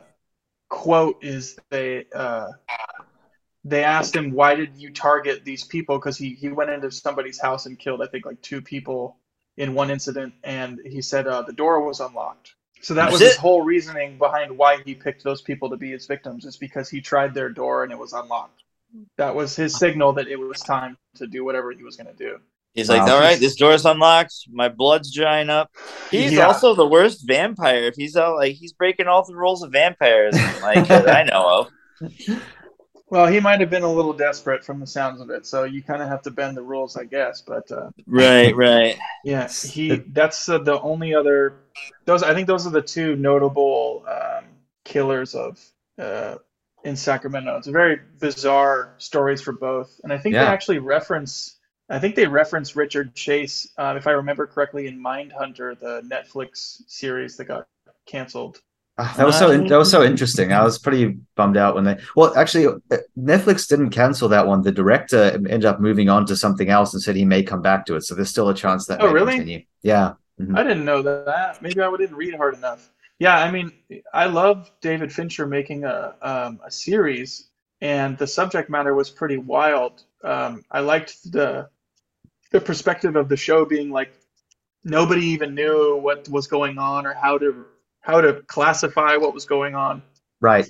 quote 0.69 1.23
is 1.23 1.59
they 1.71 2.07
uh, 2.15 2.49
they 3.65 3.85
asked 3.85 4.15
him 4.17 4.33
why 4.33 4.55
did 4.55 4.77
you 4.77 4.91
target 4.91 5.45
these 5.45 5.65
people? 5.65 5.99
Because 5.99 6.17
he 6.17 6.31
he 6.31 6.49
went 6.49 6.71
into 6.71 6.91
somebody's 6.91 7.41
house 7.41 7.67
and 7.67 7.79
killed 7.79 8.03
I 8.03 8.07
think 8.07 8.25
like 8.25 8.41
two 8.41 8.63
people 8.63 9.17
in 9.57 9.75
one 9.75 9.91
incident 9.91 10.35
and 10.43 10.81
he 10.85 11.01
said 11.01 11.27
uh, 11.27 11.43
the 11.43 11.53
door 11.53 11.81
was 11.87 12.01
unlocked. 12.01 12.55
So 12.83 12.93
that 12.95 13.11
was 13.11 13.21
That's 13.21 13.33
his 13.35 13.41
whole 13.41 13.63
reasoning 13.63 14.19
behind 14.19 14.57
why 14.57 14.79
he 14.85 14.95
picked 14.95 15.25
those 15.25 15.41
people 15.41 15.71
to 15.71 15.77
be 15.77 15.91
his 15.93 16.07
victims 16.07 16.45
is 16.45 16.57
because 16.57 16.91
he 16.91 17.01
tried 17.01 17.33
their 17.33 17.49
door 17.49 17.83
and 17.83 17.91
it 17.93 17.99
was 17.99 18.13
unlocked. 18.13 18.63
That 19.17 19.35
was 19.35 19.57
his 19.57 19.77
signal 19.79 20.13
that 20.15 20.29
it 20.29 20.37
was 20.37 20.61
time 20.61 20.97
to 21.17 21.27
do 21.27 21.45
whatever 21.45 21.73
he 21.73 21.83
was 21.83 21.97
going 21.97 22.09
to 22.09 22.13
do. 22.13 22.39
He's 22.75 22.89
like, 22.89 23.07
Wow. 23.07 23.15
all 23.15 23.21
right, 23.21 23.39
this 23.41 23.55
door's 23.57 23.87
unlocked. 23.87 24.35
My 24.53 24.69
blood's 24.69 25.15
drying 25.15 25.49
up. 25.49 25.71
He's 26.11 26.33
Yeah. 26.33 26.47
also 26.47 26.75
the 26.75 26.87
worst 26.87 27.27
vampire. 27.27 27.85
If 27.85 27.95
he's 27.95 28.17
out, 28.17 28.37
like, 28.37 28.55
he's 28.55 28.73
breaking 28.73 29.07
all 29.07 29.25
the 29.25 29.35
rules 29.35 29.63
of 29.63 29.73
vampires, 29.73 30.35
like 30.61 30.87
that 30.89 31.09
I 31.09 31.23
know 31.23 31.71
of. 32.01 32.11
Well, 33.15 33.29
he 33.29 33.39
might 33.39 33.61
have 33.61 33.71
been 33.71 33.85
a 33.85 33.93
little 33.93 34.13
desperate 34.13 34.65
from 34.65 34.81
the 34.81 34.89
sounds 34.89 35.21
of 35.21 35.31
it, 35.31 35.47
so 35.47 35.63
you 35.63 35.85
kind 35.85 36.03
of 36.03 36.09
have 36.09 36.23
to 36.23 36.33
bend 36.33 36.57
the 36.57 36.63
rules, 36.63 36.97
I 36.97 37.05
guess. 37.05 37.43
But 37.43 37.71
uh, 37.71 37.91
Right, 38.09 38.57
right. 38.57 38.99
yeah, 39.23 39.47
he 39.49 40.03
that's 40.09 40.49
uh, 40.49 40.59
the 40.59 40.81
only 40.81 41.15
other 41.15 41.55
those 42.07 42.25
I 42.25 42.35
think 42.35 42.49
those 42.49 42.67
are 42.67 42.71
the 42.71 42.83
two 42.83 43.15
notable 43.15 44.05
um, 44.09 44.47
killers 44.85 45.37
of 45.37 45.65
uh, 45.97 46.39
in 46.83 46.97
Sacramento. 46.97 47.57
It's 47.57 47.69
very 47.69 48.01
bizarre 48.19 48.95
stories 48.99 49.41
for 49.41 49.53
both, 49.53 50.01
and 50.03 50.13
I 50.13 50.19
think 50.19 50.35
Yeah. 50.35 50.47
they 50.47 50.51
actually 50.51 50.79
reference. 50.81 51.57
I 51.89 52.01
think 52.01 52.17
they 52.17 52.27
reference 52.27 52.75
Richard 52.75 53.15
Chase, 53.15 53.71
um, 53.79 53.97
if 53.97 54.09
I 54.09 54.11
remember 54.11 54.49
correctly, 54.49 54.89
in 54.89 54.99
Mindhunter, 55.01 55.79
the 55.79 56.03
Netflix 56.03 56.83
series 56.89 57.37
that 57.37 57.45
got 57.45 57.69
canceled. 58.07 58.61
Ah, 58.97 59.13
that 59.17 59.27
was 59.27 59.37
so 59.37 59.51
in- 59.51 59.67
that 59.67 59.77
was 59.77 59.91
so 59.91 60.05
interesting. 60.05 60.53
I 60.53 60.63
was 60.63 60.79
pretty 60.79 61.17
bummed 61.35 61.57
out 61.57 61.75
when 61.75 61.83
they. 61.85 61.99
Well, 62.15 62.37
actually, 62.37 62.67
uh, 62.67 62.99
Netflix 63.19 63.67
didn't 63.69 63.91
cancel 63.91 64.29
that 64.29 64.47
one. 64.47 64.63
The 64.63 64.71
director 64.71 65.33
ended 65.35 65.65
up 65.65 65.81
moving 65.81 66.09
on 66.09 66.27
to 66.27 66.37
something 66.37 66.69
else 66.69 66.95
and 66.95 67.03
said 67.03 67.17
he 67.17 67.25
may 67.25 67.43
come 67.43 67.61
back 67.61 67.87
to 67.87 67.97
it. 67.97 68.03
So 68.03 68.15
there's 68.15 68.31
still 68.31 68.49
a 68.51 68.55
chance 68.55 68.87
that 68.87 69.03
Oh, 69.03 69.11
really? 69.13 69.33
continue. 69.33 69.63
Yeah. 69.83 70.13
Mhm. 70.41 70.57
I 70.57 70.63
didn't 70.63 70.85
know 70.85 71.03
that. 71.03 71.61
Maybe 71.61 71.81
I 71.81 71.97
didn't 71.97 72.17
read 72.17 72.35
hard 72.37 72.55
enough. 72.55 72.91
Yeah, 73.19 73.37
I 73.39 73.51
mean, 73.51 73.73
I 74.13 74.27
love 74.27 74.71
David 74.81 75.13
Fincher 75.13 75.47
making 75.47 75.85
a 75.85 76.15
um, 76.23 76.61
a 76.65 76.71
series, 76.71 77.51
and 77.81 78.17
the 78.19 78.27
subject 78.29 78.71
matter 78.71 78.95
was 78.95 79.11
pretty 79.11 79.39
wild. 79.39 80.05
Um, 80.23 80.63
I 80.71 80.81
liked 80.81 81.33
the 81.33 81.69
the 82.53 82.61
perspective 82.61 83.17
of 83.17 83.29
the 83.29 83.37
show 83.37 83.65
being 83.65 83.91
like 83.91 84.13
nobody 84.85 85.27
even 85.27 85.55
knew 85.55 85.97
what 85.97 86.29
was 86.29 86.47
going 86.47 86.79
on 86.79 87.07
or 87.07 87.15
how 87.15 87.39
to 87.39 87.67
how 88.05 88.21
to 88.21 88.43
classify 88.47 89.17
what 89.17 89.33
was 89.33 89.47
going 89.47 89.75
on. 89.75 90.03
Right. 90.41 90.69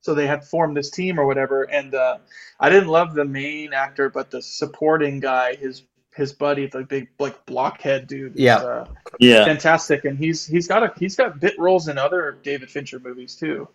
So 0.00 0.14
they 0.14 0.26
had 0.26 0.44
formed 0.44 0.74
this 0.76 0.90
team 0.90 1.20
or 1.20 1.26
whatever, 1.26 1.64
and 1.64 1.94
uh, 1.94 2.18
I 2.58 2.70
didn't 2.70 2.88
love 2.88 3.12
the 3.14 3.24
main 3.26 3.74
actor, 3.74 4.08
but 4.08 4.30
the 4.30 4.40
supporting 4.40 5.20
guy, 5.20 5.56
his 5.56 5.82
his 6.16 6.32
buddy, 6.32 6.66
the 6.66 6.82
big 6.84 7.08
like 7.18 7.44
blockhead 7.46 8.06
dude. 8.06 8.34
is, 8.34 8.40
Yeah. 8.40 8.56
uh, 8.56 8.86
Yeah. 9.20 9.44
fantastic, 9.44 10.06
and 10.06 10.16
he's 10.18 10.46
he's 10.46 10.66
got 10.66 10.82
a 10.82 10.92
he's 10.98 11.16
got 11.16 11.38
bit 11.38 11.54
roles 11.58 11.88
in 11.88 11.98
other 11.98 12.38
David 12.42 12.70
Fincher 12.70 12.98
movies 12.98 13.36
too. 13.36 13.68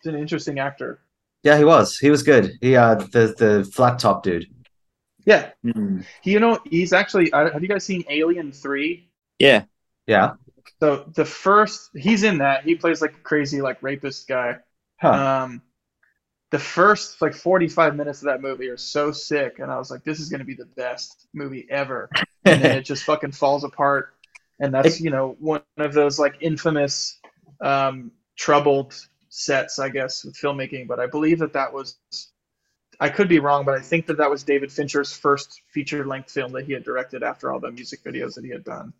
He's 0.00 0.12
an 0.14 0.18
interesting 0.18 0.60
actor. 0.60 1.00
Yeah, 1.42 1.58
he 1.58 1.64
was. 1.64 1.98
He 1.98 2.08
was 2.10 2.22
good. 2.22 2.52
He 2.60 2.76
uh 2.76 2.94
the 2.94 3.34
the 3.36 3.68
flat 3.74 3.98
top 3.98 4.22
dude. 4.22 4.46
Yeah, 5.24 5.50
Mm. 5.66 6.04
he, 6.22 6.30
you 6.32 6.40
know 6.40 6.58
he's 6.70 6.92
actually. 6.92 7.32
uh, 7.32 7.50
Have 7.52 7.62
you 7.62 7.68
guys 7.68 7.84
seen 7.84 8.04
Alien 8.08 8.52
Three? 8.52 9.10
Yeah. 9.40 9.64
Yeah. 10.06 10.34
So 10.80 11.10
the 11.14 11.24
first 11.24 11.90
he's 11.96 12.22
in 12.22 12.38
that 12.38 12.64
he 12.64 12.74
plays 12.74 13.00
like 13.02 13.12
a 13.12 13.20
crazy 13.20 13.60
like 13.60 13.82
rapist 13.82 14.28
guy. 14.28 14.56
Huh. 15.00 15.44
Um, 15.44 15.62
the 16.50 16.58
first 16.58 17.20
like 17.20 17.34
45 17.34 17.94
minutes 17.96 18.20
of 18.22 18.26
that 18.26 18.40
movie 18.40 18.68
are 18.68 18.76
so 18.76 19.12
sick, 19.12 19.58
and 19.58 19.70
I 19.70 19.76
was 19.78 19.90
like, 19.90 20.04
this 20.04 20.20
is 20.20 20.28
gonna 20.28 20.44
be 20.44 20.54
the 20.54 20.66
best 20.66 21.26
movie 21.34 21.66
ever. 21.70 22.08
And 22.44 22.62
then 22.62 22.78
it 22.78 22.82
just 22.82 23.04
fucking 23.10 23.32
falls 23.32 23.64
apart. 23.64 24.14
and 24.60 24.72
that's 24.72 25.00
you 25.00 25.10
know 25.10 25.36
one 25.40 25.62
of 25.76 25.92
those 25.92 26.18
like 26.18 26.36
infamous 26.40 27.18
um, 27.60 28.12
troubled 28.36 28.94
sets, 29.28 29.78
I 29.78 29.88
guess, 29.88 30.24
with 30.24 30.36
filmmaking. 30.36 30.86
But 30.88 31.00
I 31.00 31.06
believe 31.06 31.40
that 31.40 31.52
that 31.54 31.72
was. 31.72 31.98
I 33.00 33.10
could 33.10 33.28
be 33.28 33.38
wrong, 33.38 33.64
but 33.64 33.78
I 33.78 33.80
think 33.80 34.06
that 34.06 34.16
that 34.16 34.28
was 34.28 34.42
David 34.42 34.72
Fincher's 34.72 35.12
first 35.12 35.62
feature-length 35.72 36.32
film 36.32 36.50
that 36.52 36.64
he 36.64 36.72
had 36.72 36.82
directed 36.82 37.22
after 37.22 37.52
all 37.52 37.60
the 37.60 37.70
music 37.70 38.02
videos 38.02 38.34
that 38.34 38.44
he 38.44 38.50
had 38.50 38.64
done. 38.64 38.92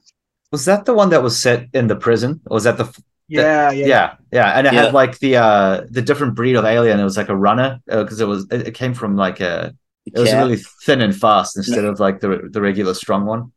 Was 0.53 0.64
that 0.64 0.84
the 0.84 0.94
one 0.94 1.11
that 1.11 1.22
was 1.22 1.40
set 1.40 1.68
in 1.74 1.86
the 1.88 1.96
prison? 1.96 2.40
Or 2.46 2.55
was 2.55 2.64
that 2.64 2.78
the 2.78 2.90
Yeah, 3.28 3.70
yeah, 3.72 3.92
yeah 3.92 4.16
yeah, 4.32 4.59
and 4.59 4.66
it 4.66 4.72
Yeah. 4.72 4.80
had 4.80 4.92
like 4.92 5.18
the 5.18 5.36
uh 5.36 5.82
the 5.90 6.03
different 6.03 6.34
breed 6.34 6.57
of 6.57 6.64
alien. 6.64 6.99
It 7.01 7.05
was 7.05 7.16
like 7.16 7.28
a 7.28 7.36
runner 7.36 7.80
because 7.86 8.20
it 8.20 8.26
was 8.28 8.46
it, 8.51 8.68
it 8.68 8.74
came 8.74 8.94
from 8.94 9.16
like 9.16 9.40
a 9.40 9.74
it 10.14 10.20
was 10.20 10.32
Cat. 10.32 10.34
really 10.34 10.57
thin 10.84 11.03
and 11.03 11.14
fast 11.14 11.57
instead 11.57 11.84
of 11.84 12.01
like 12.01 12.20
the 12.20 12.49
the 12.51 12.61
regular 12.61 12.94
strong 12.94 13.26
one. 13.26 13.53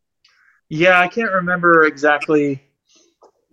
Yeah, 0.70 1.00
I 1.00 1.08
can't 1.08 1.32
remember 1.32 1.84
exactly 1.84 2.62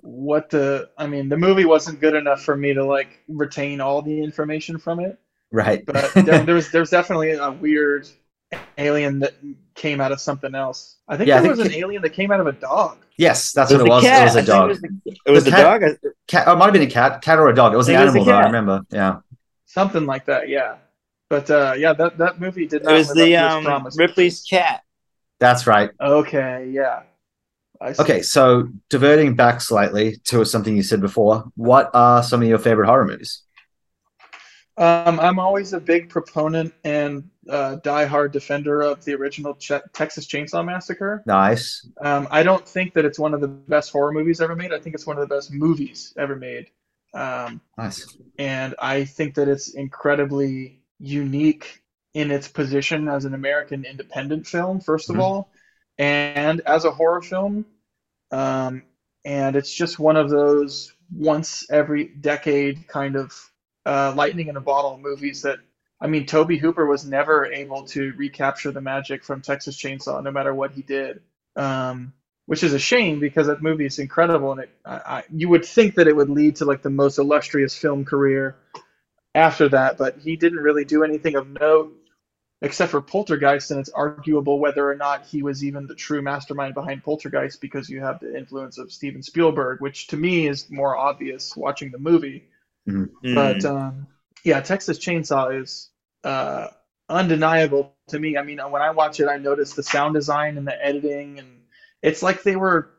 what 0.03 0.51
the. 0.51 0.91
I 0.99 1.07
mean, 1.07 1.29
the 1.29 1.37
movie 1.37 1.65
wasn't 1.65 2.01
good 2.01 2.15
enough 2.15 2.43
for 2.43 2.57
me 2.57 2.75
to 2.75 2.85
like 2.85 3.23
retain 3.29 3.81
all 3.81 4.03
the 4.03 4.23
information 4.23 4.79
from 4.79 5.01
it. 5.01 5.19
Right. 5.51 5.87
But 5.87 6.13
there, 6.25 6.39
there 6.45 6.57
was 6.57 6.71
there's 6.71 6.91
definitely 6.91 7.33
a 7.33 7.53
weird 7.53 8.09
alien 8.79 9.21
that 9.21 9.35
came 9.75 10.01
out 10.01 10.13
of 10.13 10.21
something 10.21 10.55
else. 10.55 10.99
I 11.09 11.17
think 11.17 11.29
Yeah, 11.29 11.39
I 11.39 11.41
there 11.43 11.51
think 11.51 11.51
was 11.51 11.61
an 11.61 11.73
alien 11.73 12.03
that 12.03 12.13
came 12.13 12.33
out 12.33 12.41
of 12.41 12.49
a 12.49 12.53
dog. 12.53 12.99
Yes, 13.19 13.53
that's 13.53 13.71
It 13.71 13.77
what 13.77 13.87
it 13.87 13.91
was. 13.91 14.03
the 14.05 14.09
It 14.09 14.25
was 14.25 14.37
a 14.37 14.43
dog. 14.43 14.65
It 14.65 14.69
was 14.71 14.81
the, 14.81 15.17
it 15.27 15.31
was 15.31 15.45
The 15.45 15.51
the 15.51 15.57
cat- 15.57 15.81
dog. 15.81 16.13
Cat. 16.27 16.45
Oh, 16.49 16.53
it 16.53 16.57
might 16.57 16.65
have 16.65 16.73
been 16.73 16.83
a 16.83 16.87
cat, 16.91 17.21
cat 17.21 17.39
or 17.39 17.49
a 17.49 17.55
dog. 17.55 17.75
It 17.75 17.77
was 17.77 17.89
an 17.89 17.97
I 17.97 18.05
was 18.05 18.11
animal, 18.15 18.25
though. 18.25 18.33
I 18.39 18.47
remember. 18.47 18.83
Yeah. 18.91 19.21
Something 19.67 20.07
like 20.07 20.25
that, 20.27 20.49
yeah. 20.49 20.77
But 21.29 21.51
uh, 21.51 21.75
yeah, 21.77 21.93
that, 21.93 22.17
that 22.17 22.41
movie 22.41 22.67
did 22.67 22.83
It 22.83 22.91
was 22.91 23.13
the 23.13 23.37
up 23.37 23.63
to 23.63 23.87
its 23.87 23.97
um. 23.97 24.01
Ripley's 24.01 24.43
cat. 24.43 24.83
That's 25.41 25.67
right. 25.67 25.91
Okay, 26.01 26.71
yeah. 26.73 27.03
Okay, 27.81 28.23
so 28.23 28.69
diverting 28.91 29.37
back 29.37 29.61
slightly 29.61 30.17
to 30.25 30.45
something 30.45 30.75
you 30.75 30.83
said 30.83 31.01
before, 31.01 31.45
what 31.55 31.91
are 31.95 32.25
some 32.25 32.43
of 32.43 32.49
your 32.49 32.59
favorite 32.59 32.87
horror 32.87 33.05
movies? 33.07 33.43
Um, 34.77 35.21
I'm 35.21 35.39
always 35.39 35.73
a 35.73 35.81
big 35.81 36.09
proponent 36.09 36.73
and 36.85 37.31
uh, 37.49 37.77
diehard 37.83 38.33
defender 38.33 38.83
of 38.83 39.05
the 39.05 39.15
original 39.15 39.55
Texas 39.93 40.27
Chainsaw 40.27 40.65
Massacre. 40.65 41.23
Nice. 41.27 41.87
Um, 42.01 42.29
I 42.31 42.43
don't 42.43 42.67
think 42.67 42.95
that 42.95 43.05
it's 43.05 43.19
one 43.19 43.35
of 43.35 43.41
the 43.41 43.49
best 43.49 43.91
horror 43.91 44.13
movies 44.13 44.41
ever 44.41 44.55
made. 44.55 44.73
I 44.73 44.79
think 44.79 44.95
it's 44.95 45.07
one 45.07 45.19
of 45.19 45.29
the 45.29 45.35
best 45.35 45.53
movies 45.53 46.15
ever 46.19 46.37
made. 46.37 46.69
Um, 47.15 47.61
Nice. 47.79 48.17
and 48.39 48.75
I 48.79 49.05
think 49.05 49.35
that 49.37 49.49
it's 49.49 49.75
incredibly 49.75 50.81
unique 50.99 51.83
in 52.15 52.31
its 52.31 52.49
position 52.49 53.09
as 53.09 53.25
an 53.25 53.35
American 53.35 53.85
independent 53.85 54.47
film, 54.47 54.81
1st 54.81 55.11
of 55.11 55.17
Mhm. 55.17 55.21
all, 55.21 55.51
and 55.99 56.61
as 56.63 56.85
a 56.85 56.91
horror 56.91 57.23
film. 57.23 57.65
Um, 58.31 58.83
and 59.25 59.57
it's 59.57 59.73
just 59.73 59.99
one 59.99 60.17
of 60.17 60.29
those 60.31 60.93
once 61.15 61.71
every 61.71 62.05
decade 62.05 62.87
kind 62.89 63.17
of 63.17 63.33
uh, 63.87 64.13
lightning 64.15 64.49
in 64.49 64.57
a 64.57 64.61
bottle 64.61 64.99
movies 64.99 65.43
that. 65.43 65.59
I 66.01 66.07
mean, 66.07 66.27
Tobe 66.27 66.53
Hooper 66.53 66.87
was 66.87 67.05
never 67.05 67.47
able 67.47 67.85
to 67.87 68.13
recapture 68.17 68.71
the 68.71 68.81
magic 68.81 69.25
from 69.25 69.43
Texas 69.43 69.77
Chainsaw, 69.77 70.23
no 70.23 70.31
matter 70.31 70.55
what 70.55 70.73
he 70.73 70.83
did. 70.83 71.21
Um, 71.57 72.13
which 72.47 72.63
is 72.63 72.73
a 72.73 72.79
shame 72.79 73.21
because 73.21 73.49
that 73.49 73.61
movie 73.63 73.85
is 73.85 73.99
incredible, 73.99 74.53
and 74.53 74.61
it, 74.63 74.71
I, 74.85 75.01
I, 75.07 75.25
you 75.31 75.51
would 75.51 75.65
think 75.65 75.97
that 75.97 76.07
it 76.09 76.17
would 76.17 76.31
lead 76.31 76.57
to 76.57 76.65
like 76.65 76.83
the 76.83 76.89
most 76.91 77.19
illustrious 77.19 77.75
film 77.75 78.05
career 78.07 78.57
after 79.35 79.69
that, 79.71 79.99
but 79.99 80.17
he 80.19 80.37
didn't 80.37 80.61
really 80.61 80.85
do 80.85 81.05
anything 81.05 81.37
of 81.37 81.47
note 81.61 81.93
except 82.63 82.91
for 82.91 83.01
Poltergeist, 83.01 83.71
and 83.71 83.79
it's 83.81 83.91
arguable 83.91 84.59
whether 84.59 84.89
or 84.89 84.97
not 84.97 85.25
he 85.27 85.43
was 85.43 85.63
even 85.63 85.87
the 85.87 85.95
true 85.95 86.23
mastermind 86.23 86.75
behind 86.75 87.05
Poltergeist 87.05 87.61
because 87.61 87.89
you 87.89 88.01
have 88.01 88.19
the 88.21 88.37
influence 88.37 88.79
of 88.79 88.91
Steven 88.91 89.23
Spielberg, 89.23 89.81
which 89.81 90.09
to 90.09 90.17
me 90.17 90.49
is 90.49 90.69
more 90.71 90.97
obvious 90.97 91.55
watching 91.57 91.91
the 91.91 91.99
movie. 91.99 92.45
But 93.35 93.65
Mm. 93.65 93.65
um, 93.65 94.07
yeah, 94.45 94.61
Texas 94.61 94.99
Chainsaw 94.99 95.61
is 95.61 95.91
uh, 96.25 96.69
undeniable 97.09 97.95
to 98.09 98.19
me. 98.19 98.37
I 98.37 98.43
mean, 98.43 98.59
when 98.59 98.83
I 98.83 98.91
watch 98.91 99.21
it, 99.21 99.29
I 99.29 99.37
notice 99.37 99.75
the 99.75 99.83
sound 99.83 100.15
design 100.15 100.59
and 100.59 100.67
the 100.67 100.85
editing, 100.85 101.39
and 101.39 101.61
it's 102.03 102.23
like 102.23 102.43
they 102.43 102.57
were, 102.57 102.91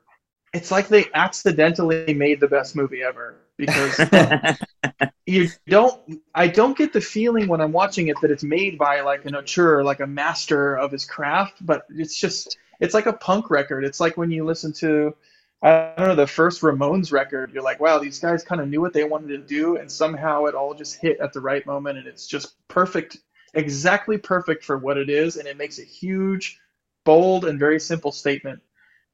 it's 0.54 0.72
like 0.72 0.88
they 0.88 1.06
accidentally 1.14 2.14
made 2.14 2.40
the 2.40 2.48
best 2.48 2.76
movie 2.76 3.04
ever 3.04 3.38
because 3.58 4.00
you 5.26 5.50
don't. 5.68 6.22
I 6.34 6.48
don't 6.48 6.78
get 6.78 6.94
the 6.94 7.02
feeling 7.02 7.48
when 7.48 7.62
I'm 7.62 7.72
watching 7.72 8.08
it 8.08 8.18
that 8.22 8.32
it's 8.32 8.44
made 8.44 8.78
by 8.78 9.02
like 9.02 9.26
an 9.26 9.36
auteur, 9.36 9.84
like 9.84 10.00
a 10.00 10.08
master 10.08 10.76
of 10.76 10.92
his 10.92 11.06
craft, 11.06 11.66
but 11.66 11.84
it's 11.90 12.20
just, 12.20 12.58
it's 12.80 12.94
like 12.94 13.06
a 13.06 13.14
punk 13.14 13.50
record. 13.50 13.84
It's 13.84 14.00
like 14.00 14.18
when 14.18 14.32
you 14.32 14.46
listen 14.46 14.74
to. 14.74 15.16
I 15.62 15.94
don't 15.98 16.08
know 16.08 16.16
the 16.16 16.28
first 16.28 16.62
Ramones 16.62 17.12
record. 17.12 17.52
You're 17.54 17.64
like, 17.64 17.80
wow, 17.80 18.00
these 18.00 18.20
guys 18.20 18.44
kind 18.44 18.62
of 18.62 18.70
knew 18.70 18.80
what 18.80 18.94
they 18.94 19.04
wanted 19.04 19.28
to 19.28 19.38
do, 19.40 19.78
and 19.78 19.92
somehow 19.92 20.46
it 20.46 20.56
all 20.56 20.74
just 20.74 20.96
hit 20.96 21.20
at 21.20 21.34
the 21.34 21.42
right 21.42 21.66
moment, 21.66 21.98
and 21.98 22.08
it's 22.08 22.28
just 22.28 22.56
perfect, 22.70 23.18
exactly 23.54 24.18
perfect 24.18 24.64
for 24.64 24.78
what 24.78 24.98
it 24.98 25.10
is, 25.10 25.36
and 25.36 25.48
it 25.48 25.58
makes 25.58 25.80
a 25.80 25.84
huge, 25.84 26.60
bold, 27.04 27.46
and 27.46 27.60
very 27.60 27.80
simple 27.80 28.12
statement. 28.12 28.62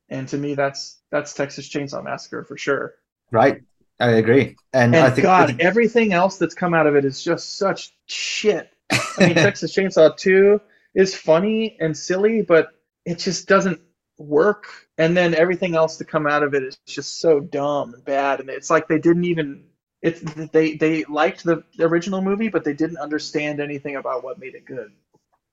And 0.10 0.28
to 0.28 0.38
me, 0.38 0.54
that's 0.54 1.02
that's 1.10 1.34
Texas 1.34 1.68
Chainsaw 1.68 2.04
Massacre 2.04 2.44
for 2.44 2.58
sure. 2.58 2.96
Right. 3.32 3.64
I 4.00 4.12
agree. 4.12 4.56
And, 4.74 4.94
And 4.94 5.06
I 5.06 5.10
think 5.10 5.24
God, 5.24 5.56
everything 5.60 6.14
else 6.14 6.38
that's 6.38 6.54
come 6.54 6.74
out 6.74 6.86
of 6.86 6.96
it 6.96 7.06
is 7.06 7.24
just 7.24 7.58
such 7.58 7.94
shit. 8.08 8.72
I 8.92 9.28
mean, 9.28 9.36
Texas 9.36 9.74
Chainsaw 9.74 10.16
2 10.16 10.60
is 10.96 11.16
funny 11.16 11.78
and 11.80 11.96
silly, 11.96 12.42
but 12.42 12.74
it 13.06 13.20
just 13.20 13.48
doesn't 13.48 13.80
work. 14.18 14.68
And 14.98 15.16
then 15.16 15.34
everything 15.36 15.76
else 15.76 15.98
to 15.98 16.06
come 16.06 16.28
out 16.28 16.44
of 16.44 16.54
it 16.54 16.64
is 16.64 16.78
just 16.88 17.20
so 17.20 17.40
dumb 17.40 17.94
and 17.94 18.06
bad. 18.06 18.40
And 18.40 18.50
it's 18.50 18.70
like 18.70 18.88
they 18.88 19.00
didn't 19.00 19.26
even. 19.26 19.66
It's 20.02 20.22
they 20.52 20.76
they 20.76 21.04
liked 21.06 21.44
the 21.44 21.64
original 21.80 22.22
movie, 22.22 22.50
but 22.50 22.64
they 22.64 22.74
didn't 22.74 22.98
understand 22.98 23.60
anything 23.60 23.96
about 23.96 24.24
what 24.24 24.40
made 24.40 24.54
it 24.56 24.66
good. 24.66 24.92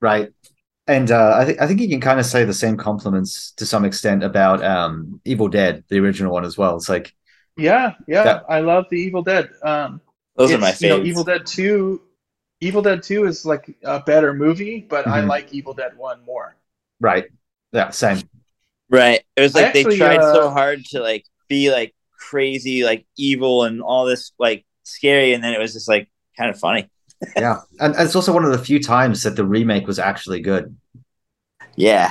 Right. 0.01 0.33
And 0.87 1.11
uh, 1.11 1.35
I 1.37 1.45
think 1.45 1.61
I 1.61 1.67
think 1.67 1.81
you 1.81 1.89
can 1.89 2.01
kind 2.01 2.19
of 2.21 2.27
say 2.27 2.45
the 2.45 2.53
same 2.55 2.77
compliments 2.77 3.53
to 3.53 3.67
some 3.67 3.85
extent 3.85 4.25
about 4.25 4.63
um, 4.65 5.21
Evil 5.25 5.49
Dead, 5.49 5.85
the 5.89 5.99
original 5.99 6.33
one 6.33 6.45
as 6.45 6.59
well. 6.59 6.77
It's 6.77 6.89
like 6.89 7.15
Yeah, 7.57 7.95
yeah, 8.09 8.25
That- 8.25 8.45
I 8.49 8.61
love 8.61 8.87
the 8.91 8.97
Evil 8.99 9.23
Dead. 9.23 9.51
Um, 9.63 10.01
Those 10.37 10.53
are 10.53 10.55
it's, 10.55 10.61
my 10.61 10.75
you 10.81 10.89
know. 10.89 11.03
Evil 11.05 11.25
Dead 11.25 11.47
Two. 11.47 12.03
Evil 12.61 12.83
Dead 12.83 13.03
Two 13.03 13.27
is 13.27 13.45
like 13.47 13.77
a 13.85 14.01
better 14.01 14.33
movie, 14.35 14.81
but 14.81 15.07
I 15.07 15.23
Mhm. 15.23 15.29
like 15.29 15.53
Evil 15.53 15.75
Dead 15.75 15.97
One 15.97 16.25
more. 16.25 16.57
right. 17.01 17.27
Yeah, 17.73 17.91
same. 17.91 18.19
Right. 18.93 19.23
It 19.37 19.41
was 19.41 19.57
I 19.57 19.63
like 19.63 19.73
they 19.73 19.81
actually, 19.81 19.97
tried 19.97 20.21
so 20.21 20.49
uh, 20.49 20.51
hard 20.51 20.85
to 20.87 21.01
like 21.01 21.25
be 21.49 21.73
like 21.73 21.95
crazy, 22.19 22.85
like 22.85 23.07
evil 23.17 23.65
and 23.65 23.81
all 23.81 24.05
this 24.05 24.33
like 24.39 24.67
scary, 24.83 25.33
and 25.33 25.43
then 25.43 25.55
it 25.55 25.59
was 25.59 25.73
just 25.73 25.89
like 25.89 26.09
kind 26.37 26.51
of 26.51 26.59
funny. 26.59 26.89
Yeah. 27.37 27.61
And, 27.79 27.95
and 27.95 28.05
it's 28.05 28.17
also 28.17 28.33
one 28.33 28.45
of 28.45 28.51
the 28.51 28.59
few 28.59 28.83
times 28.83 29.23
that 29.23 29.37
the 29.37 29.45
remake 29.45 29.87
was 29.87 30.01
actually 30.01 30.41
good. 30.41 30.77
Yeah. 31.77 32.11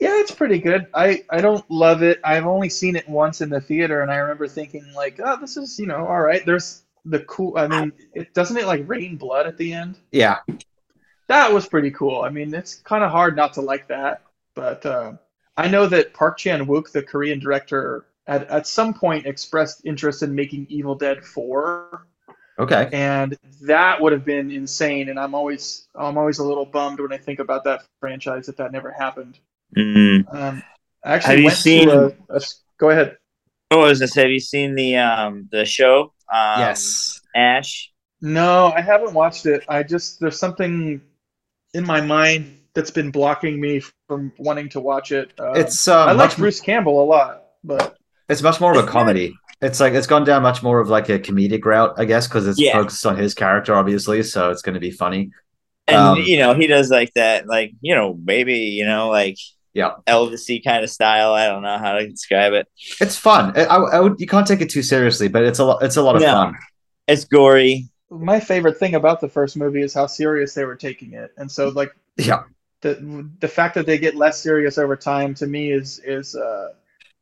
Yeah, 0.00 0.18
it's 0.20 0.30
pretty 0.30 0.58
good. 0.58 0.86
I 0.94 1.22
I 1.28 1.42
don't 1.42 1.70
love 1.70 2.02
it. 2.02 2.18
I've 2.24 2.46
only 2.46 2.70
seen 2.70 2.96
it 2.96 3.06
once 3.06 3.42
in 3.42 3.50
the 3.50 3.60
theater, 3.60 4.00
and 4.00 4.10
I 4.10 4.16
remember 4.16 4.48
thinking 4.48 4.90
like, 4.96 5.20
oh, 5.22 5.36
this 5.38 5.58
is 5.58 5.78
you 5.78 5.86
know 5.86 6.06
all 6.06 6.22
right. 6.22 6.46
There's 6.46 6.84
the 7.04 7.20
cool. 7.20 7.58
I 7.58 7.66
mean, 7.66 7.92
it 8.14 8.32
doesn't 8.32 8.56
it 8.56 8.64
like 8.66 8.88
rain 8.88 9.16
blood 9.16 9.46
at 9.46 9.58
the 9.58 9.74
end. 9.74 9.98
Yeah. 10.12 10.38
That 11.26 11.52
was 11.52 11.68
pretty 11.68 11.90
cool. 11.90 12.22
I 12.22 12.30
mean, 12.30 12.54
it's 12.54 12.76
kind 12.76 13.04
of 13.04 13.10
hard 13.10 13.36
not 13.36 13.52
to 13.54 13.60
like 13.60 13.88
that, 13.88 14.22
but 14.54 14.86
uh, 14.86 15.12
I 15.58 15.68
know 15.68 15.86
that 15.86 16.14
Park 16.14 16.38
Chan 16.38 16.64
Wook, 16.66 16.92
the 16.92 17.02
Korean 17.02 17.38
director, 17.38 18.06
at 18.26 18.48
at 18.48 18.66
some 18.66 18.94
point 18.94 19.26
expressed 19.26 19.82
interest 19.84 20.22
in 20.22 20.34
making 20.34 20.66
Evil 20.70 20.94
Dead 20.94 21.24
Four. 21.24 22.06
Okay. 22.60 22.88
and 22.92 23.38
that 23.62 24.00
would 24.00 24.12
have 24.12 24.24
been 24.24 24.50
insane. 24.50 25.10
And 25.10 25.18
I'm 25.18 25.34
always 25.34 25.86
I'm 25.94 26.16
always 26.18 26.38
a 26.38 26.44
little 26.44 26.66
bummed 26.66 26.98
when 27.00 27.12
I 27.12 27.16
think 27.18 27.38
about 27.38 27.62
that 27.64 27.82
franchise 28.00 28.46
that 28.46 28.56
that 28.56 28.72
never 28.72 28.90
happened. 28.90 29.38
Mm. 29.76 30.34
Um, 30.34 30.62
I 31.04 31.14
actually 31.14 31.34
Have 31.34 31.40
you 31.44 31.50
seen- 31.50 31.88
a, 31.90 32.06
a- 32.30 32.40
Go 32.78 32.90
ahead. 32.90 33.16
Oh, 33.70 33.82
I 33.82 33.88
was 33.88 33.98
gonna 33.98 34.08
say, 34.08 34.22
have 34.22 34.30
you 34.30 34.40
seen 34.40 34.74
the 34.76 34.96
um 34.96 35.48
the 35.52 35.64
show? 35.64 36.12
Um, 36.32 36.60
yes. 36.60 37.20
Ash. 37.34 37.92
No, 38.20 38.72
I 38.74 38.80
haven't 38.80 39.12
watched 39.14 39.46
it. 39.46 39.64
I 39.68 39.82
just 39.82 40.18
there's 40.20 40.38
something 40.38 41.00
in 41.74 41.84
my 41.84 42.00
mind 42.00 42.56
that's 42.78 42.92
been 42.92 43.10
blocking 43.10 43.60
me 43.60 43.80
from 44.06 44.32
wanting 44.38 44.68
to 44.70 44.80
watch 44.80 45.10
it. 45.10 45.32
Um, 45.40 45.56
It's 45.56 45.88
uh, 45.88 46.04
I 46.06 46.12
like 46.12 46.30
much, 46.30 46.36
Bruce 46.36 46.60
Campbell 46.60 47.02
a 47.02 47.06
lot, 47.06 47.42
but 47.64 47.96
it's 48.28 48.40
much 48.40 48.60
more 48.60 48.70
of 48.78 48.84
a 48.84 48.86
comedy. 48.86 49.34
It's 49.60 49.80
like 49.80 49.94
it's 49.94 50.06
gone 50.06 50.22
down 50.24 50.42
much 50.44 50.62
more 50.62 50.78
of 50.78 50.88
like 50.88 51.08
a 51.08 51.18
comedic 51.18 51.64
route, 51.64 51.94
I 51.98 52.04
guess, 52.04 52.28
because 52.28 52.46
it's 52.46 52.60
Yeah. 52.60 52.74
focused 52.74 53.04
on 53.04 53.16
his 53.16 53.34
character, 53.34 53.74
obviously. 53.74 54.22
So 54.22 54.50
it's 54.50 54.62
going 54.62 54.74
to 54.74 54.80
be 54.80 54.92
funny. 54.92 55.30
And 55.88 55.96
Um, 55.96 56.18
you 56.20 56.36
know, 56.38 56.54
he 56.54 56.68
does 56.68 56.88
like 56.90 57.12
that, 57.14 57.48
like, 57.48 57.72
you 57.80 57.96
know, 57.96 58.16
maybe, 58.24 58.54
you 58.78 58.86
know, 58.86 59.08
like 59.08 59.36
Yeah. 59.74 59.94
Elvisy 60.06 60.62
kind 60.62 60.84
of 60.84 60.90
style. 60.90 61.32
I 61.32 61.48
don't 61.48 61.62
know 61.62 61.78
how 61.78 61.94
to 61.94 62.08
describe 62.08 62.52
it. 62.52 62.68
It's 63.00 63.16
fun. 63.16 63.52
I, 63.56 63.64
I 63.64 63.98
would 64.00 64.20
you 64.20 64.28
can't 64.28 64.46
take 64.46 64.60
it 64.60 64.70
too 64.70 64.82
seriously, 64.84 65.26
but 65.26 65.42
it's 65.42 65.58
a 65.58 65.64
lot. 65.64 65.82
It's 65.82 65.96
a 65.96 66.02
lot 66.02 66.14
of 66.14 66.22
No. 66.22 66.32
fun. 66.32 66.54
It's 67.08 67.24
gory. 67.24 67.88
my 68.10 68.40
favorite 68.40 68.78
thing 68.78 68.94
about 68.94 69.20
the 69.20 69.28
first 69.28 69.54
movie 69.56 69.82
is 69.82 69.92
how 69.92 70.06
serious 70.06 70.54
they 70.54 70.64
were 70.64 70.76
taking 70.76 71.12
it, 71.14 71.30
and 71.36 71.50
so 71.50 71.68
like 71.80 71.92
Yeah. 72.16 72.44
The 72.82 73.30
the 73.40 73.48
fact 73.48 73.74
that 73.74 73.86
they 73.86 73.98
get 73.98 74.14
less 74.14 74.40
serious 74.40 74.78
over 74.78 74.96
time 74.96 75.34
to 75.34 75.46
me 75.46 75.72
is 75.72 76.00
is 76.04 76.34
uh, 76.34 76.72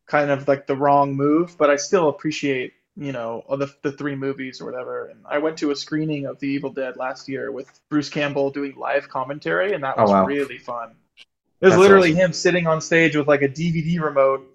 kind 0.07 0.31
of 0.31 0.49
like 0.49 0.67
the 0.67 0.77
wrong 0.77 1.17
move, 1.17 1.57
but 1.59 1.71
I 1.71 1.77
still 1.77 2.09
appreciate 2.09 2.75
you 2.97 3.13
know 3.13 3.45
the 3.49 3.73
the 3.83 3.93
three 3.93 4.17
movies 4.17 4.61
or 4.61 4.67
whatever. 4.67 5.07
And 5.07 5.25
I 5.29 5.39
went 5.39 5.59
to 5.59 5.71
a 5.71 5.77
screening 5.77 6.27
of 6.27 6.39
The 6.41 6.49
Evil 6.49 6.73
Dead 6.73 6.97
last 6.97 7.29
year 7.29 7.53
with 7.53 7.69
Bruce 7.91 8.09
Campbell 8.11 8.51
doing 8.51 8.77
live 8.77 9.09
commentary, 9.09 9.73
and 9.75 9.85
that 9.85 9.99
Oh, 9.99 10.03
was 10.03 10.13
wow. 10.13 10.25
really 10.25 10.59
fun. 10.59 10.97
It 11.61 11.67
was 11.67 11.77
That's 11.77 11.81
literally 11.81 12.13
awesome. 12.13 12.15
him 12.15 12.33
sitting 12.33 12.67
on 12.67 12.81
stage 12.81 13.17
with 13.17 13.29
like 13.29 13.43
a 13.43 13.49
DVD 13.49 13.99
remote 13.99 14.47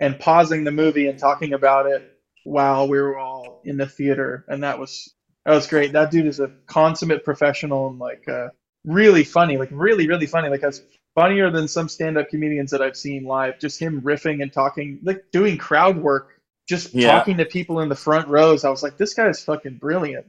and 0.00 0.18
pausing 0.18 0.64
the 0.64 0.72
movie 0.72 1.08
and 1.08 1.18
talking 1.18 1.52
about 1.54 1.86
it 1.86 2.18
while 2.44 2.88
we 2.88 3.00
were 3.00 3.18
all 3.18 3.60
in 3.64 3.76
the 3.76 3.86
theater, 3.86 4.44
and 4.48 4.62
that 4.62 4.78
was 4.78 5.14
that 5.44 5.52
was 5.54 5.66
great. 5.66 5.92
That 5.92 6.10
dude 6.10 6.26
is 6.26 6.40
a 6.40 6.50
consummate 6.66 7.24
professional 7.24 7.88
and 7.88 7.98
like 7.98 8.28
uh, 8.28 8.48
really 8.86 9.24
funny, 9.24 9.58
like 9.58 9.68
really 9.72 10.08
really 10.08 10.26
funny, 10.26 10.48
like 10.48 10.60
that's 10.62 10.80
funnier 11.14 11.50
than 11.50 11.66
some 11.68 11.88
stand-up 11.88 12.28
comedians 12.28 12.70
that 12.70 12.82
I've 12.82 12.96
seen 12.96 13.24
live. 13.24 13.58
Just 13.58 13.78
him 13.80 14.00
riffing 14.02 14.42
and 14.42 14.52
talking, 14.52 14.98
like 15.02 15.24
doing 15.32 15.56
crowd 15.58 15.96
work, 15.98 16.40
just 16.68 16.94
Yeah. 16.94 17.12
talking 17.12 17.36
to 17.38 17.44
people 17.46 17.80
in 17.80 17.88
the 17.88 17.94
front 17.96 18.28
rows. 18.28 18.64
I 18.64 18.70
was 18.70 18.82
like, 18.82 18.96
this 18.98 19.14
guy 19.14 19.28
is 19.28 19.42
fucking 19.42 19.78
brilliant. 19.78 20.26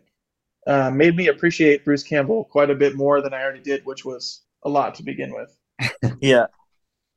Uh, 0.66 0.90
made 0.92 1.16
me 1.16 1.28
appreciate 1.28 1.84
Bruce 1.86 2.04
Campbell 2.04 2.46
quite 2.46 2.70
a 2.70 2.76
bit 2.76 2.96
more 2.96 3.22
than 3.22 3.34
I 3.34 3.42
already 3.44 3.62
did, 3.62 3.86
which 3.86 4.04
was 4.06 4.42
a 4.64 4.70
lot 4.70 4.96
to 4.96 5.04
begin 5.04 5.34
with. 5.34 5.56
Yeah. 6.22 6.48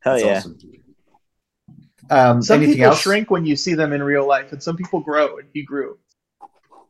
Hell 0.03 0.15
That's 0.15 0.25
yeah. 0.25 0.37
awesome. 0.37 0.59
Um, 2.11 2.43
Some 2.43 2.57
anything 2.59 2.77
people 2.77 2.91
else? 2.93 3.01
shrink 3.03 3.31
when 3.31 3.45
you 3.47 3.55
see 3.57 3.75
them 3.75 3.93
in 3.93 4.03
real 4.03 4.27
life, 4.27 4.53
and 4.53 4.63
some 4.63 4.77
people 4.77 5.01
grow, 5.01 5.39
and 5.39 5.49
he 5.55 5.63
grew. 5.63 5.99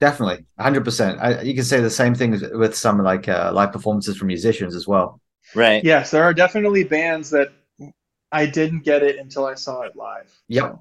Definitely, 0.00 0.44
hundred 0.58 0.84
percent. 0.84 1.44
You 1.44 1.54
can 1.54 1.64
say 1.64 1.80
the 1.80 1.90
same 1.90 2.14
thing 2.14 2.40
with 2.58 2.74
some 2.74 2.98
like 3.02 3.28
uh, 3.28 3.50
live 3.52 3.72
performances 3.72 4.16
from 4.16 4.28
musicians 4.28 4.74
as 4.74 4.86
well. 4.88 5.20
Right. 5.54 5.84
Yes, 5.84 6.10
there 6.10 6.22
are 6.24 6.32
definitely 6.32 6.84
bands 6.84 7.30
that 7.30 7.52
I 8.32 8.46
didn't 8.46 8.84
get 8.84 9.02
it 9.02 9.18
until 9.18 9.44
I 9.44 9.54
saw 9.54 9.82
it 9.82 9.96
live. 9.96 10.32
Yep. 10.48 10.78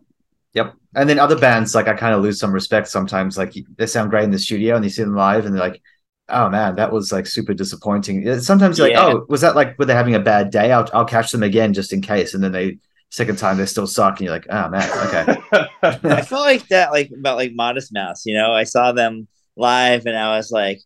Yep. 0.53 0.73
And 0.95 1.09
then 1.09 1.19
other 1.19 1.37
bands, 1.37 1.75
like 1.75 1.87
I 1.87 1.93
kind 1.95 2.15
of 2.15 2.21
lose 2.21 2.39
some 2.39 2.51
respect 2.53 2.87
sometimes. 2.87 3.37
Like 3.37 3.53
they 3.77 3.85
sound 3.87 4.09
great 4.09 4.23
in 4.23 4.31
the 4.31 4.39
studio 4.39 4.75
and 4.75 4.83
you 4.83 4.89
see 4.89 5.03
them 5.03 5.15
live 5.15 5.45
and 5.45 5.53
they're 5.53 5.61
like, 5.61 5.81
oh 6.29 6.49
man, 6.49 6.75
that 6.75 6.91
was 6.91 7.11
like 7.11 7.27
super 7.27 7.53
disappointing. 7.53 8.25
Yeah, 8.25 8.39
Sometimes 8.39 8.77
you're 8.77 8.89
Yeah. 8.89 9.03
like, 9.03 9.15
oh, 9.15 9.25
was 9.29 9.41
that 9.41 9.55
like, 9.55 9.77
were 9.77 9.85
they 9.85 9.93
having 9.95 10.15
a 10.15 10.19
bad 10.19 10.49
day? 10.51 10.71
I'll, 10.71 10.87
I'll 10.93 11.05
catch 11.05 11.31
them 11.31 11.43
again 11.43 11.73
just 11.73 11.91
in 11.93 12.01
case. 12.01 12.33
And 12.33 12.43
then 12.43 12.51
they, 12.51 12.77
second 13.09 13.37
time, 13.37 13.57
they 13.57 13.65
still 13.65 13.87
suck. 13.87 14.19
And 14.19 14.25
you're 14.25 14.33
like, 14.33 14.47
oh 14.49 14.69
man, 14.69 14.89
okay. 15.07 15.67
I 15.83 16.21
felt 16.21 16.45
like 16.45 16.67
that, 16.67 16.91
like 16.91 17.11
about 17.17 17.37
like 17.37 17.53
Modest 17.53 17.93
Mouse. 17.93 18.25
You 18.25 18.35
know, 18.35 18.51
I 18.53 18.63
saw 18.63 18.91
them 18.91 19.27
live, 19.55 20.05
and 20.05 20.17
I 20.17 20.37
was 20.37 20.51
like, 20.51 20.81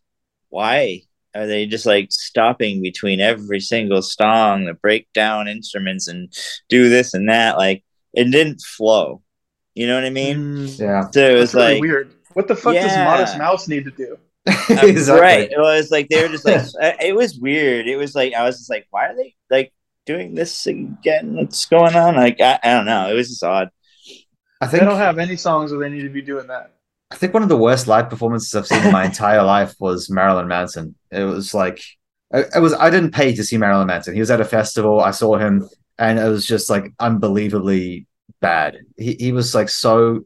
why 0.48 1.02
are 1.34 1.46
they 1.46 1.66
just 1.66 1.86
like 1.86 2.12
stopping 2.12 2.80
between 2.80 3.20
every 3.20 3.60
single 3.60 4.02
song 4.02 4.66
to 4.66 4.74
break 4.74 5.12
down 5.12 5.48
instruments 5.48 6.08
and 6.08 6.32
do 6.68 6.88
this 6.88 7.14
and 7.14 7.28
that? 7.28 7.56
Like 7.56 7.84
it 8.12 8.30
didn't 8.30 8.60
flow. 8.60 9.22
You 9.74 9.88
know 9.88 9.96
what 9.96 10.04
I 10.04 10.10
mean? 10.10 10.38
Mm, 10.38 10.78
yeah. 10.78 11.10
So 11.10 11.30
it 11.30 11.38
was 11.38 11.54
really 11.54 11.74
like 11.74 11.80
weird. 11.80 12.14
What 12.34 12.48
the 12.48 12.56
fuck 12.56 12.74
does 12.74 12.96
Modest 12.96 13.38
Mouse 13.38 13.68
need 13.68 13.84
to 13.84 13.90
do? 13.90 14.18
Exactly. 14.68 15.20
Right. 15.20 15.50
It 15.50 15.58
was 15.58 15.90
like 15.90 16.08
they 16.08 16.22
were 16.22 16.28
just 16.28 16.44
like 16.44 16.60
uh, 16.80 16.92
it 17.00 17.14
was 17.14 17.38
weird. 17.38 17.88
It 17.88 17.96
was 17.96 18.14
like 18.14 18.34
I 18.34 18.44
was 18.44 18.58
just 18.58 18.70
like, 18.70 18.86
why 18.90 19.06
are 19.06 19.16
they 19.16 19.34
like 19.50 19.72
doing 20.06 20.34
this 20.34 20.66
again? 20.66 21.34
What's 21.34 21.64
going 21.66 21.94
on? 21.96 22.16
Like 22.16 22.40
I, 22.40 22.58
I 22.62 22.70
don't 22.72 22.86
know. 22.86 23.10
It 23.10 23.14
was 23.14 23.28
just 23.28 23.42
odd. 23.42 23.70
I 24.60 24.66
think 24.66 24.72
They 24.72 24.78
think, 24.78 24.90
don't 24.90 24.98
have 24.98 25.18
any 25.18 25.36
songs 25.36 25.72
where 25.72 25.80
they 25.80 25.94
need 25.94 26.02
to 26.02 26.10
be 26.10 26.22
doing 26.22 26.46
that. 26.46 26.72
I 27.10 27.16
think 27.16 27.34
one 27.34 27.42
of 27.42 27.48
the 27.48 27.56
worst 27.56 27.86
live 27.86 28.08
performances 28.08 28.54
I've 28.54 28.66
seen 28.66 28.84
in 28.84 28.92
my 28.92 29.04
entire 29.06 29.42
life 29.42 29.74
was 29.78 30.10
Marilyn 30.10 30.48
Manson. 30.48 30.94
It 31.10 31.24
was 31.24 31.54
like, 31.54 31.82
it 32.32 32.48
it 32.54 32.60
was, 32.60 32.72
I 32.72 32.90
didn't 32.90 33.12
pay 33.12 33.34
to 33.34 33.44
see 33.44 33.58
Marilyn 33.58 33.86
Manson. 33.86 34.14
He 34.14 34.20
was 34.20 34.30
at 34.30 34.40
a 34.40 34.44
festival. 34.44 35.00
I 35.00 35.10
saw 35.10 35.36
him 35.36 35.68
and 35.98 36.18
it 36.18 36.28
was 36.28 36.46
just 36.46 36.70
like 36.70 36.92
unbelievably 36.98 38.06
bad. 38.40 38.78
He, 38.96 39.14
he 39.14 39.32
was 39.32 39.54
like 39.54 39.68
so 39.68 40.24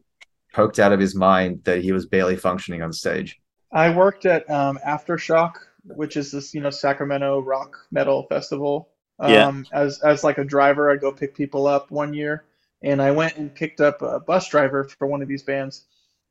poked 0.53 0.79
out 0.79 0.93
of 0.93 0.99
his 0.99 1.15
mind 1.15 1.61
that 1.65 1.81
he 1.81 1.91
was 1.91 2.05
barely 2.05 2.35
functioning 2.35 2.81
on 2.81 2.91
stage. 2.91 3.39
I 3.71 3.89
worked 3.95 4.25
at 4.25 4.49
um, 4.49 4.79
Aftershock, 4.85 5.53
which 5.83 6.17
is 6.17 6.31
this 6.31 6.53
you 6.53 6.61
know 6.61 6.69
Sacramento 6.69 7.41
rock 7.41 7.77
metal 7.91 8.25
festival. 8.29 8.89
Um, 9.19 9.67
Yeah. 9.71 9.79
As 9.79 9.99
as 10.01 10.23
like 10.23 10.37
a 10.37 10.43
driver, 10.45 10.89
I'd 10.91 11.01
go 11.01 11.11
pick 11.11 11.35
people 11.35 11.67
up 11.67 11.91
one 11.91 12.13
year, 12.13 12.45
and 12.81 13.01
I 13.01 13.11
went 13.11 13.37
and 13.37 13.53
picked 13.53 13.81
up 13.81 14.01
a 14.01 14.19
bus 14.19 14.49
driver 14.49 14.85
for 14.85 15.07
one 15.07 15.21
of 15.21 15.27
these 15.27 15.43
bands, 15.43 15.85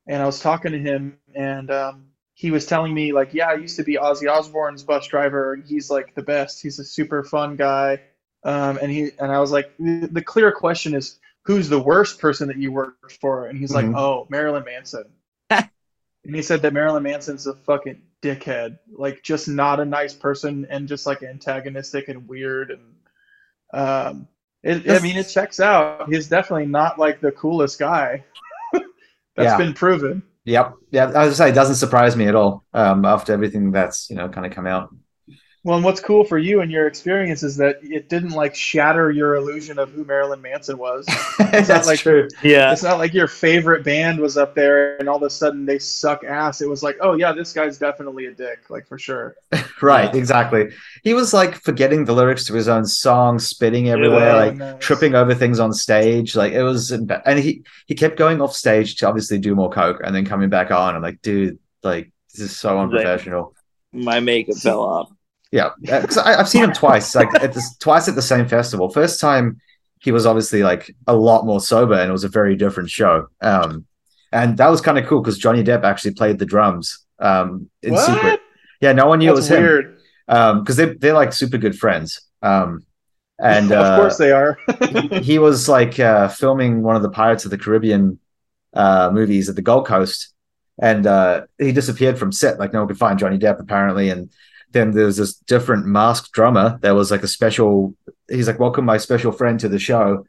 and 0.07 0.21
I 0.21 0.25
was 0.25 0.39
talking 0.39 0.71
to 0.71 0.79
him, 0.79 1.17
and 1.35 1.69
um, 1.71 2.05
he 2.33 2.51
was 2.51 2.65
telling 2.65 2.93
me 2.93 3.13
like, 3.13 3.33
yeah, 3.33 3.49
I 3.49 3.55
used 3.55 3.77
to 3.77 3.83
be 3.83 3.95
Ozzy 3.97 4.29
Osbourne's 4.29 4.83
bus 4.83 5.07
driver, 5.07 5.55
he's 5.65 5.89
like 5.89 6.15
the 6.15 6.23
best. 6.23 6.61
He's 6.61 6.79
a 6.79 6.83
super 6.83 7.23
fun 7.23 7.55
guy, 7.57 8.01
um, 8.43 8.77
and 8.81 8.91
he 8.91 9.11
and 9.19 9.31
I 9.31 9.39
was 9.39 9.51
like, 9.51 9.71
the, 9.77 10.23
clear 10.25 10.51
question 10.51 10.95
is, 10.95 11.19
who's 11.43 11.69
the 11.69 11.79
worst 11.79 12.19
person 12.19 12.47
that 12.47 12.57
you 12.57 12.71
worked 12.71 13.13
for? 13.21 13.47
And 13.47 13.57
he's 13.59 13.71
Mhm. 13.71 13.75
like, 13.75 13.85
oh, 13.95 14.25
Marilyn 14.29 14.63
Manson. 14.65 15.05
And 16.25 16.35
he 16.35 16.41
said 16.41 16.61
that 16.63 16.73
Marilyn 16.73 17.03
Manson's 17.03 17.47
a 17.47 17.55
fucking 17.55 18.01
dickhead, 18.21 18.79
like 18.91 19.23
just 19.23 19.47
not 19.47 19.79
a 19.79 19.85
nice 19.85 20.13
person 20.13 20.65
and 20.69 20.87
just 20.87 21.05
like 21.05 21.23
antagonistic 21.23 22.07
and 22.09 22.27
weird. 22.27 22.71
And 22.71 22.95
um, 23.73 24.27
it, 24.63 24.89
I 24.89 24.99
mean, 24.99 25.17
it 25.17 25.25
checks 25.25 25.59
out. 25.59 26.09
He's 26.11 26.27
definitely 26.27 26.67
not 26.67 26.99
like 26.99 27.21
the 27.21 27.31
coolest 27.31 27.79
guy. 27.79 28.23
That's 29.35 29.53
Yeah. 29.53 29.57
been 29.57 29.73
proven. 29.73 30.23
Yep. 30.45 30.73
Yeah. 30.91 31.11
I 31.11 31.25
was 31.27 31.37
say 31.37 31.49
it 31.49 31.53
doesn't 31.55 31.75
surprise 31.75 32.15
me 32.15 32.27
at 32.27 32.35
all. 32.35 32.65
Um, 32.73 33.05
after 33.05 33.33
everything 33.33 33.71
that's, 33.71 34.09
you 34.09 34.15
know, 34.15 34.29
kind 34.29 34.45
of 34.45 34.53
come 34.53 34.67
out. 34.67 34.89
Well, 35.65 35.75
and 35.75 35.83
what's 35.83 35.99
cool 35.99 36.23
for 36.23 36.37
you 36.37 36.61
and 36.61 36.71
your 36.71 36.87
experience 36.87 37.43
is 37.43 37.57
that 37.57 37.79
it 37.81 38.07
didn't 38.07 38.29
like 38.31 38.55
shatter 38.55 39.11
your 39.11 39.35
illusion 39.35 39.77
of 39.77 39.91
who 39.91 40.05
Marilyn 40.05 40.41
Manson 40.41 40.77
was. 40.77 41.05
that's 41.37 41.85
like- 41.85 41.99
true. 41.99 42.29
Yeah. 42.41 42.71
It's 42.71 42.81
not 42.83 42.97
like 42.97 43.13
your 43.13 43.27
favorite 43.27 43.83
band 43.83 44.19
was 44.19 44.37
up 44.37 44.55
there 44.55 44.95
and 44.99 45.09
all 45.09 45.17
of 45.17 45.23
a 45.23 45.29
sudden 45.29 45.65
they 45.65 45.77
suck 45.77 46.23
ass. 46.23 46.61
It 46.61 46.69
was 46.69 46.81
like, 46.81 46.97
oh 47.01 47.15
yeah, 47.15 47.33
this 47.33 47.51
guy's 47.51 47.77
definitely 47.77 48.27
a 48.27 48.31
dick, 48.33 48.69
like 48.69 48.87
for 48.87 48.97
sure. 48.97 49.35
Right. 49.81 50.13
Yeah. 50.13 50.19
Exactly. 50.19 50.71
He 51.03 51.13
was 51.13 51.33
like 51.33 51.55
forgetting 51.55 52.03
the 52.03 52.11
lyrics 52.13 52.45
to 52.47 52.53
his 52.53 52.67
own 52.67 52.85
song, 52.85 53.39
spitting 53.39 53.87
everywhere, 53.89 54.31
Oh, 54.35 54.37
like 54.37 54.55
nice. 54.57 54.75
tripping 54.79 55.15
over 55.15 55.33
things 55.33 55.57
on 55.59 55.71
stage. 55.71 56.35
Like 56.35 56.51
it 56.51 56.63
was, 56.63 56.91
and 56.91 57.39
he 57.39 57.63
he 57.85 57.95
kept 57.95 58.17
going 58.17 58.41
off 58.41 58.53
stage 58.53 58.97
to 58.97 59.07
obviously 59.07 59.37
do 59.39 59.55
more 59.55 59.69
coke, 59.69 60.01
and 60.03 60.13
then 60.13 60.25
coming 60.25 60.49
back 60.49 60.69
on. 60.71 60.95
I'm 60.97 61.01
like, 61.01 61.21
dude, 61.21 61.59
like 61.81 62.11
this 62.33 62.41
is 62.41 62.57
so 62.57 62.75
Like- 62.75 62.83
unprofessional. 62.83 63.55
My 63.93 64.19
makeup 64.19 64.57
fell 64.57 64.81
off. 64.81 65.09
Yeah, 65.51 65.69
because 65.81 66.17
I've 66.17 66.47
seen 66.47 66.63
him 66.63 66.73
twice, 66.73 67.15
like 67.15 67.33
at 67.41 67.53
this 67.53 67.75
twice 67.77 68.07
at 68.07 68.15
the 68.15 68.21
same 68.21 68.47
festival. 68.47 68.89
First 68.89 69.19
time 69.19 69.59
he 69.99 70.11
was 70.11 70.25
obviously 70.25 70.61
like 70.63 70.95
a 71.07 71.15
lot 71.15 71.45
more 71.45 71.59
sober, 71.59 71.95
and 71.95 72.07
it 72.09 72.11
was 72.11 72.23
a 72.23 72.29
very 72.29 72.55
different 72.55 72.89
show. 72.89 73.27
Um, 73.41 73.85
and 74.31 74.57
that 74.57 74.67
was 74.69 74.79
kind 74.79 74.99
of 74.99 75.07
cool 75.07 75.21
because 75.21 75.39
Johnny 75.39 75.63
Depp 75.63 75.83
actually 75.83 76.13
played 76.13 76.37
the 76.39 76.45
drums 76.45 76.99
um 77.19 77.69
in 77.81 77.93
What? 77.93 78.05
secret. 78.05 78.39
Yeah, 78.79 78.93
no 78.93 79.07
one 79.07 79.19
knew 79.19 79.29
it 79.31 79.35
was 79.35 79.49
That's 79.49 79.57
him. 79.57 79.63
weird. 79.63 79.97
um 80.27 80.59
because 80.59 80.75
they 80.77 80.93
they're 80.93 81.13
like 81.13 81.33
super 81.33 81.57
good 81.57 81.77
friends 81.77 82.21
um 82.43 82.85
and 83.39 83.71
uh, 83.73 83.81
of 83.81 83.99
course 83.99 84.17
they 84.17 84.31
are. 84.31 84.57
he 85.21 85.39
was 85.39 85.67
like 85.67 85.99
uh 85.99 86.27
filming 86.29 86.83
one 86.83 86.95
of 86.95 87.01
the 87.01 87.09
pirates 87.09 87.43
of 87.43 87.51
the 87.51 87.57
caribbean 87.57 88.19
uh 88.75 89.09
movies 89.11 89.49
at 89.49 89.55
the 89.55 89.61
gold 89.63 89.87
coast 89.87 90.33
and 90.81 91.07
uh 91.07 91.41
he 91.57 91.71
disappeared 91.71 92.17
from 92.19 92.31
set 92.31 92.59
like 92.59 92.71
no 92.71 92.79
one 92.79 92.87
could 92.87 92.97
find 92.99 93.17
johnny 93.19 93.37
depp 93.39 93.59
apparently 93.59 94.09
and 94.11 94.31
then 94.71 94.91
there 94.91 95.05
was 95.05 95.17
this 95.17 95.35
different 95.35 95.85
masked 95.85 96.31
drummer 96.31 96.77
that 96.81 96.91
was 96.91 97.11
like 97.11 97.23
a 97.23 97.27
special 97.27 97.95
he's 98.29 98.47
like 98.47 98.59
welcome 98.59 98.85
my 98.85 98.97
special 98.97 99.31
friend 99.31 99.59
to 99.59 99.69
the 99.69 99.79
show 99.79 100.25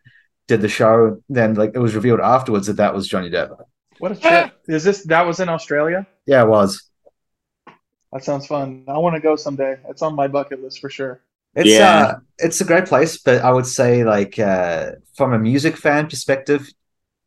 did 0.49 0.61
the 0.61 0.69
show 0.69 1.23
then 1.29 1.55
like 1.55 1.73
it 1.75 1.79
was 1.79 1.95
revealed 1.95 2.21
afterwards 2.21 2.67
that 2.67 2.75
that 2.77 2.95
was 2.95 3.09
johnny 3.09 3.31
depp 3.31 3.57
what 3.99 4.13
a 4.13 4.17
trip! 4.17 4.53
Is 4.67 4.83
this 4.85 5.05
that 5.05 5.27
was 5.27 5.41
in 5.41 5.49
Australia? 5.49 6.07
yeah 6.27 6.43
it 6.43 6.49
was 6.49 6.91
That 8.13 8.25
sounds 8.25 8.47
fun. 8.47 8.85
I 8.89 8.99
want 8.99 9.15
to 9.15 9.21
go 9.21 9.37
someday. 9.37 9.79
It's 9.89 10.03
on 10.03 10.15
my 10.15 10.27
bucket 10.29 10.63
list 10.63 10.81
for 10.81 10.91
sure. 10.91 11.21
It's 11.55 11.79
Yeah. 11.79 11.81
uh 11.81 12.15
it's 12.39 12.61
a 12.61 12.65
great 12.65 12.87
place, 12.87 13.19
but 13.19 13.43
I 13.43 13.51
would 13.53 13.67
say 13.67 14.05
like 14.05 14.39
uh 14.39 14.93
from 15.17 15.33
a 15.33 15.39
music 15.39 15.77
fan 15.77 16.09
perspective, 16.09 16.69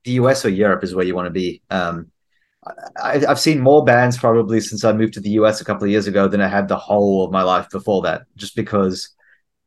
the 0.06 0.14
US 0.14 0.46
or 0.46 0.50
Europe 0.50 0.84
is 0.84 0.96
where 0.96 1.06
you 1.06 1.16
want 1.16 1.28
to 1.28 1.32
be. 1.32 1.62
Um 1.70 2.12
I, 2.98 3.26
I've 3.28 3.40
seen 3.40 3.60
more 3.60 3.84
bands 3.84 4.18
probably 4.18 4.62
since 4.62 4.84
I 4.84 4.94
moved 4.94 5.14
to 5.16 5.20
the 5.20 5.32
US 5.32 5.62
a 5.62 5.66
couple 5.66 5.84
of 5.84 5.90
years 5.90 6.08
ago 6.08 6.28
than 6.28 6.42
I 6.42 6.48
had 6.48 6.68
the 6.68 6.78
whole 6.78 7.26
of 7.26 7.32
my 7.32 7.44
life 7.44 7.68
before 7.72 8.02
that, 8.04 8.24
just 8.36 8.56
because 8.56 9.10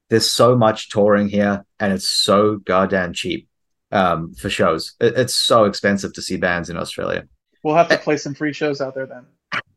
there's 0.08 0.28
so 0.28 0.56
much 0.56 0.90
touring 0.90 1.28
here 1.28 1.64
and 1.80 1.92
it's 1.92 2.08
so 2.08 2.56
goddamn 2.58 3.12
cheap 3.12 3.48
um 3.92 4.34
for 4.34 4.50
shows. 4.50 4.94
It, 5.00 5.16
it's 5.16 5.34
so 5.34 5.64
expensive 5.64 6.12
to 6.14 6.22
see 6.22 6.36
bands 6.36 6.70
in 6.70 6.76
Australia. 6.76 7.24
We'll 7.62 7.74
have 7.74 7.88
to 7.88 7.98
play 7.98 8.16
some 8.16 8.34
free 8.34 8.52
shows 8.52 8.80
out 8.80 8.94
there 8.94 9.06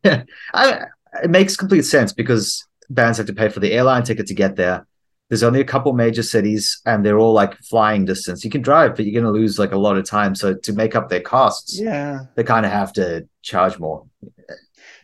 then. 0.03 0.25
I, 0.53 0.81
it 1.23 1.29
makes 1.29 1.55
complete 1.55 1.83
sense 1.83 2.13
because 2.13 2.67
bands 2.89 3.17
have 3.17 3.27
to 3.27 3.33
pay 3.33 3.49
for 3.49 3.59
the 3.59 3.71
airline 3.73 4.03
ticket 4.03 4.27
to 4.27 4.33
get 4.33 4.55
there. 4.55 4.87
There's 5.29 5.43
only 5.43 5.61
a 5.61 5.65
couple 5.65 5.93
major 5.93 6.23
cities, 6.23 6.81
and 6.87 7.05
they're 7.05 7.19
all 7.19 7.33
like 7.33 7.55
flying 7.59 8.03
distance. 8.05 8.43
You 8.43 8.49
can 8.49 8.61
drive, 8.63 8.95
but 8.95 9.05
you're 9.05 9.21
going 9.21 9.31
to 9.31 9.39
lose 9.39 9.59
like 9.59 9.71
a 9.71 9.77
lot 9.77 9.95
of 9.97 10.05
time. 10.05 10.33
So 10.35 10.55
to 10.55 10.73
make 10.73 10.95
up 10.95 11.09
their 11.09 11.21
costs, 11.21 11.79
Yeah. 11.79 12.21
they 12.35 12.43
kind 12.43 12.65
of 12.65 12.71
have 12.71 12.91
to 12.93 13.27
charge 13.43 13.77
more. 13.79 14.05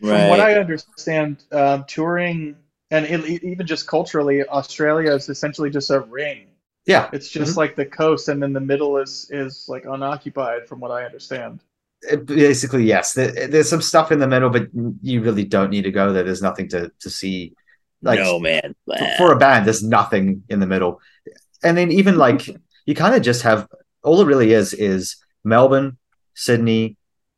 From 0.00 0.28
what 0.28 0.40
I 0.40 0.54
understand, 0.58 1.44
um, 1.52 1.84
touring 1.88 2.56
and 2.90 3.04
it, 3.06 3.42
even 3.42 3.66
just 3.66 3.86
culturally, 3.86 4.46
Australia 4.48 5.12
is 5.12 5.28
essentially 5.28 5.70
just 5.70 5.90
a 5.90 6.00
ring. 6.00 6.46
Yeah, 6.86 7.08
It's 7.12 7.28
just 7.28 7.54
Mhm. 7.54 7.56
like 7.56 7.74
the 7.76 7.86
coast, 7.86 8.28
and 8.28 8.40
then 8.40 8.52
the 8.52 8.60
middle 8.60 8.98
is 8.98 9.28
is 9.32 9.64
like 9.68 9.84
unoccupied, 9.86 10.68
from 10.68 10.80
what 10.80 10.90
I 10.90 11.04
understand. 11.04 11.60
it- 12.08 12.26
basically 12.26 12.84
yes. 12.84 13.14
There, 13.14 13.48
there's 13.48 13.68
some 13.70 13.80
stuff 13.82 14.12
in 14.12 14.18
the 14.20 14.28
middle, 14.28 14.50
but 14.50 14.68
you 15.02 15.22
really 15.22 15.44
don't 15.44 15.70
need 15.70 15.82
to 15.82 15.90
go 15.90 16.12
there. 16.12 16.22
There's 16.24 16.42
nothing 16.42 16.68
to 16.68 16.92
to 17.00 17.10
see. 17.10 17.54
Like 18.02 18.20
no 18.20 18.38
man. 18.38 18.74
for, 18.86 19.08
for 19.18 19.32
a 19.32 19.38
band, 19.38 19.66
there's 19.66 19.82
nothing 19.82 20.42
in 20.48 20.60
the 20.60 20.66
middle. 20.66 21.00
And 21.62 21.76
then 21.76 21.90
even 21.90 22.16
like 22.16 22.48
you 22.84 22.94
kind 22.94 23.14
of 23.14 23.22
just 23.22 23.42
have 23.42 23.66
all 24.02 24.20
it 24.20 24.26
really 24.26 24.52
is 24.52 24.72
is 24.74 25.16
Melbourne, 25.44 25.98
Sydney, 26.34 26.96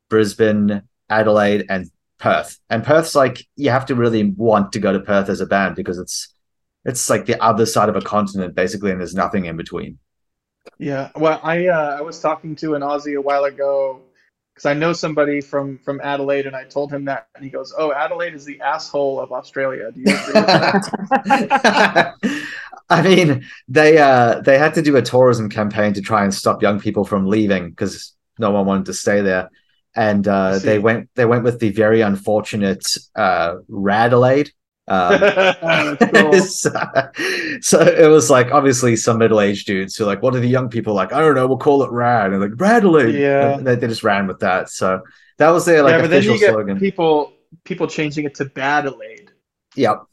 Brisbane, 0.09 0.83
Adelaide, 1.09 1.65
and 1.69 1.89
Perth. 2.19 2.59
And 2.69 2.83
Perth's 2.83 3.15
like 3.15 3.45
you 3.55 3.69
have 3.69 3.85
to 3.87 3.95
really 3.95 4.31
want 4.31 4.73
to 4.73 4.79
go 4.79 4.93
to 4.93 4.99
Perth 4.99 5.29
as 5.29 5.41
a 5.41 5.45
band 5.45 5.75
because 5.75 5.97
it's 5.97 6.33
it's 6.85 7.09
like 7.09 7.25
the 7.25 7.41
other 7.43 7.65
side 7.65 7.89
of 7.89 7.95
a 7.95 8.01
continent 8.01 8.55
basically, 8.55 8.91
and 8.91 8.99
there's 8.99 9.15
nothing 9.15 9.45
in 9.45 9.57
between. 9.57 9.97
Yeah, 10.77 11.09
well, 11.15 11.39
I 11.43 11.67
uh, 11.67 11.97
I 11.97 12.01
was 12.01 12.19
talking 12.19 12.55
to 12.57 12.75
an 12.75 12.81
Aussie 12.81 13.17
a 13.17 13.21
while 13.21 13.45
ago 13.45 14.01
because 14.59 14.69
I 14.69 14.73
know 14.73 14.91
somebody 14.91 15.39
from 15.39 15.77
from 15.77 16.01
Adelaide, 16.03 16.45
and 16.45 16.53
I 16.53 16.65
told 16.65 16.91
him 16.91 17.05
that, 17.05 17.27
and 17.33 17.45
he 17.45 17.49
goes, 17.49 17.73
"Oh, 17.77 17.93
Adelaide 17.93 18.33
is 18.33 18.43
the 18.43 18.59
asshole 18.59 19.21
of 19.21 19.31
Australia." 19.31 19.89
Do 19.93 20.01
you 20.01 20.17
agree 20.17 20.33
with 20.33 20.45
that? 20.47 22.13
I 22.89 23.01
mean, 23.01 23.45
they 23.69 23.99
uh 23.99 24.41
they 24.41 24.57
had 24.57 24.73
to 24.73 24.81
do 24.81 24.97
a 24.97 25.01
tourism 25.01 25.49
campaign 25.49 25.93
to 25.93 26.01
try 26.01 26.25
and 26.25 26.33
stop 26.33 26.61
young 26.61 26.77
people 26.77 27.05
from 27.05 27.25
leaving 27.25 27.69
because 27.69 28.13
no 28.37 28.51
one 28.51 28.65
wanted 28.65 28.87
to 28.87 28.93
stay 28.93 29.21
there. 29.21 29.49
And 29.95 30.27
uh, 30.27 30.59
they 30.59 30.77
went 30.77 31.09
they 31.15 31.25
went 31.25 31.45
with 31.45 31.59
the 31.61 31.71
very 31.71 32.01
unfortunate 32.01 32.85
uh 33.15 33.55
Radelaide. 33.69 34.51
Um, 34.89 35.97
cool. 36.13 36.33
so, 36.41 36.71
so 37.61 37.79
it 37.81 38.09
was 38.09 38.29
like 38.29 38.51
obviously 38.51 38.95
some 38.95 39.19
middle-aged 39.19 39.65
dudes 39.65 39.95
who 39.95 40.03
are 40.03 40.07
like, 40.07 40.21
what 40.21 40.35
are 40.35 40.39
the 40.39 40.47
young 40.47 40.67
people 40.69 40.93
like? 40.93 41.13
I 41.13 41.19
don't 41.19 41.35
know, 41.35 41.47
we'll 41.47 41.57
call 41.57 41.83
it 41.83 41.91
Rad. 41.91 42.31
And 42.31 42.41
like 42.41 42.51
Radelaide. 42.57 43.15
Yeah. 43.15 43.57
And 43.57 43.65
they, 43.67 43.75
they 43.75 43.87
just 43.87 44.03
ran 44.03 44.27
with 44.27 44.39
that. 44.39 44.69
So 44.69 45.01
that 45.37 45.49
was 45.49 45.65
their 45.65 45.83
like 45.83 45.99
yeah, 45.99 46.05
official 46.05 46.37
slogan. 46.37 46.79
people 46.79 47.33
people 47.63 47.87
changing 47.87 48.25
it 48.25 48.35
to 48.35 48.45
Badelaide 48.45 49.31
Yep. 49.75 50.03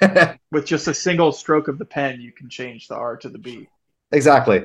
with 0.50 0.66
just 0.66 0.88
a 0.88 0.94
single 0.94 1.32
stroke 1.32 1.68
of 1.68 1.78
the 1.78 1.84
pen. 1.84 2.20
You 2.20 2.32
can 2.32 2.48
change 2.48 2.88
the 2.88 2.94
R 2.94 3.16
to 3.18 3.28
the 3.28 3.38
B. 3.38 3.68
Exactly. 4.12 4.64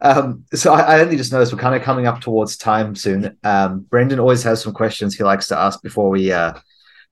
um, 0.00 0.44
so 0.52 0.72
I, 0.72 0.80
I 0.80 1.00
only 1.00 1.16
just 1.16 1.32
noticed 1.32 1.52
we're 1.52 1.58
kind 1.58 1.74
of 1.74 1.82
coming 1.82 2.06
up 2.06 2.20
towards 2.20 2.56
time 2.56 2.94
soon. 2.94 3.36
Um, 3.44 3.80
Brendan 3.80 4.18
always 4.18 4.42
has 4.42 4.62
some 4.62 4.72
questions 4.72 5.14
he 5.14 5.24
likes 5.24 5.48
to 5.48 5.58
ask 5.58 5.82
before 5.82 6.10
we 6.10 6.32
uh, 6.32 6.54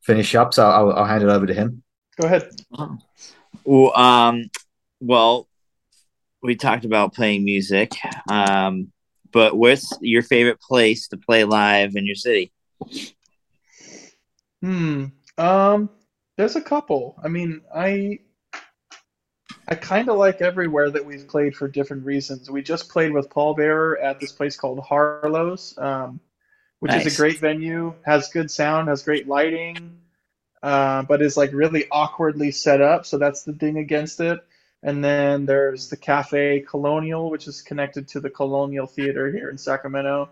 finish 0.02 0.34
up, 0.34 0.54
so 0.54 0.68
I'll, 0.68 0.92
I'll 0.92 1.04
hand 1.04 1.22
it 1.22 1.28
over 1.28 1.46
to 1.46 1.54
him. 1.54 1.82
Go 2.20 2.26
ahead. 2.26 2.50
Well, 3.64 3.96
um, 3.96 4.50
well, 5.00 5.48
we 6.42 6.56
talked 6.56 6.84
about 6.84 7.14
playing 7.14 7.44
music, 7.44 7.92
um, 8.30 8.92
but 9.32 9.56
what's 9.56 9.92
your 10.00 10.22
favorite 10.22 10.60
place 10.60 11.08
to 11.08 11.16
play 11.16 11.44
live 11.44 11.96
in 11.96 12.06
your 12.06 12.16
city? 12.16 12.52
Hmm. 14.62 15.06
Um. 15.38 15.90
There's 16.36 16.56
a 16.56 16.62
couple. 16.62 17.20
I 17.22 17.28
mean, 17.28 17.60
I 17.74 18.20
I 19.68 19.74
kind 19.74 20.08
of 20.08 20.16
like 20.16 20.40
everywhere 20.40 20.90
that 20.90 21.04
we've 21.04 21.28
played 21.28 21.54
for 21.54 21.68
different 21.68 22.04
reasons. 22.06 22.50
We 22.50 22.62
just 22.62 22.88
played 22.88 23.12
with 23.12 23.28
Pallbearer 23.28 24.02
at 24.02 24.20
this 24.20 24.32
place 24.32 24.56
called 24.56 24.80
Harlow's, 24.80 25.76
um, 25.78 26.18
which 26.80 26.92
is 26.94 27.14
a 27.14 27.16
great 27.16 27.38
venue. 27.38 27.94
Has 28.04 28.28
good 28.28 28.50
sound, 28.50 28.88
has 28.88 29.02
great 29.02 29.28
lighting, 29.28 29.98
uh, 30.62 31.02
but 31.02 31.22
is 31.22 31.36
like 31.36 31.52
really 31.52 31.86
awkwardly 31.90 32.50
set 32.50 32.80
up. 32.80 33.06
So 33.06 33.18
that's 33.18 33.44
the 33.44 33.52
thing 33.52 33.78
against 33.78 34.20
it. 34.20 34.40
And 34.82 35.04
then 35.04 35.44
there's 35.44 35.90
the 35.90 35.96
Cafe 35.96 36.60
Colonial, 36.60 37.30
which 37.30 37.46
is 37.46 37.60
connected 37.60 38.08
to 38.08 38.20
the 38.20 38.30
Colonial 38.30 38.86
Theater 38.86 39.30
here 39.30 39.50
in 39.50 39.58
Sacramento. 39.58 40.30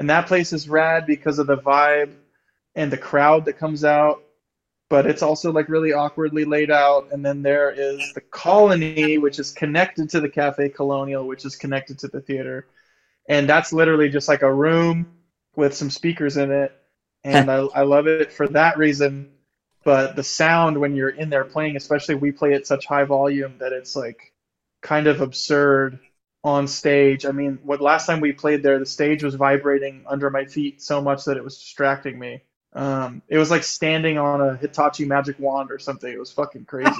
And 0.00 0.10
that 0.10 0.26
place 0.26 0.52
is 0.52 0.68
rad 0.68 1.06
because 1.06 1.38
of 1.38 1.46
the 1.46 1.56
vibe 1.56 2.12
and 2.74 2.92
the 2.92 2.98
crowd 2.98 3.44
that 3.44 3.58
comes 3.58 3.84
out. 3.84 4.20
But 4.90 5.06
it's 5.06 5.22
also 5.22 5.52
like 5.52 5.68
really 5.68 5.92
awkwardly 5.92 6.44
laid 6.44 6.72
out. 6.72 7.08
And 7.12 7.24
then 7.24 7.42
there 7.42 7.70
is 7.70 8.12
the 8.14 8.20
Colony, 8.20 9.16
which 9.18 9.38
is 9.38 9.52
connected 9.52 10.10
to 10.10 10.20
the 10.20 10.28
Cafe 10.28 10.70
Colonial, 10.70 11.26
which 11.26 11.44
is 11.44 11.54
connected 11.54 12.00
to 12.00 12.08
the 12.08 12.20
theater. 12.20 12.66
And 13.28 13.48
that's 13.48 13.72
literally 13.72 14.08
just 14.08 14.28
like 14.28 14.42
a 14.42 14.52
room 14.52 15.06
with 15.56 15.74
some 15.74 15.90
speakers 15.90 16.36
in 16.36 16.50
it. 16.50 16.72
And 17.26 17.50
I, 17.50 17.60
I 17.74 17.82
love 17.84 18.06
it 18.06 18.34
for 18.34 18.46
that 18.48 18.76
reason. 18.76 19.32
But 19.82 20.14
the 20.14 20.22
sound 20.22 20.78
when 20.78 20.94
you're 20.94 21.08
in 21.08 21.30
there 21.30 21.44
playing, 21.44 21.74
especially 21.74 22.16
we 22.16 22.32
play 22.32 22.52
at 22.52 22.66
such 22.66 22.84
high 22.84 23.04
volume 23.04 23.54
that 23.60 23.72
it's 23.72 23.96
like 23.96 24.34
kind 24.82 25.06
of 25.06 25.22
absurd 25.22 25.98
on 26.44 26.68
stage. 26.68 27.24
I 27.24 27.32
mean, 27.32 27.58
what 27.62 27.80
last 27.80 28.06
time 28.06 28.20
we 28.20 28.32
played 28.32 28.62
there, 28.62 28.78
the 28.78 28.84
stage 28.84 29.24
was 29.24 29.34
vibrating 29.36 30.04
under 30.06 30.28
my 30.28 30.44
feet 30.44 30.82
so 30.82 31.00
much 31.00 31.24
that 31.24 31.38
it 31.38 31.42
was 31.42 31.58
distracting 31.58 32.18
me. 32.18 32.42
Um, 32.74 33.22
it 33.28 33.38
was 33.38 33.50
like 33.50 33.62
standing 33.62 34.18
on 34.18 34.42
a 34.42 34.56
Hitachi 34.56 35.06
magic 35.06 35.38
wand 35.38 35.70
or 35.70 35.78
something. 35.78 36.12
It 36.12 36.18
was 36.18 36.32
fucking 36.32 36.66
crazy. 36.66 36.90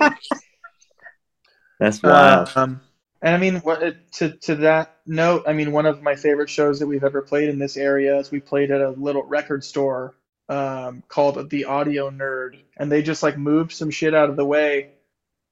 That's 1.79 2.03
wild. 2.03 2.51
Um, 2.55 2.81
and 3.25 3.35
I 3.35 3.39
mean, 3.39 3.57
what, 3.61 3.81
to 4.13 4.33
to 4.33 4.55
that 4.57 4.99
note, 5.07 5.45
I 5.47 5.55
mean, 5.55 5.73
one 5.73 5.87
of 5.87 6.03
my 6.03 6.15
favorite 6.15 6.51
shows 6.51 6.79
that 6.81 6.87
we've 6.87 7.03
ever 7.03 7.23
played 7.23 7.49
in 7.49 7.59
this 7.59 7.79
area 7.79 8.19
is 8.19 8.31
we 8.31 8.39
played 8.39 8.71
at 8.71 8.83
a 8.83 8.91
little 8.91 9.23
record 9.23 9.65
store 9.65 10.15
um, 10.51 11.03
called 11.09 11.49
the 11.49 11.65
Audio 11.65 12.11
Nerd, 12.11 12.59
and 12.77 12.93
they 12.93 13.01
just 13.01 13.23
like 13.23 13.39
moved 13.39 13.73
some 13.73 13.89
shit 13.89 14.15
out 14.15 14.29
of 14.29 14.37
the 14.37 14.45
way, 14.45 14.91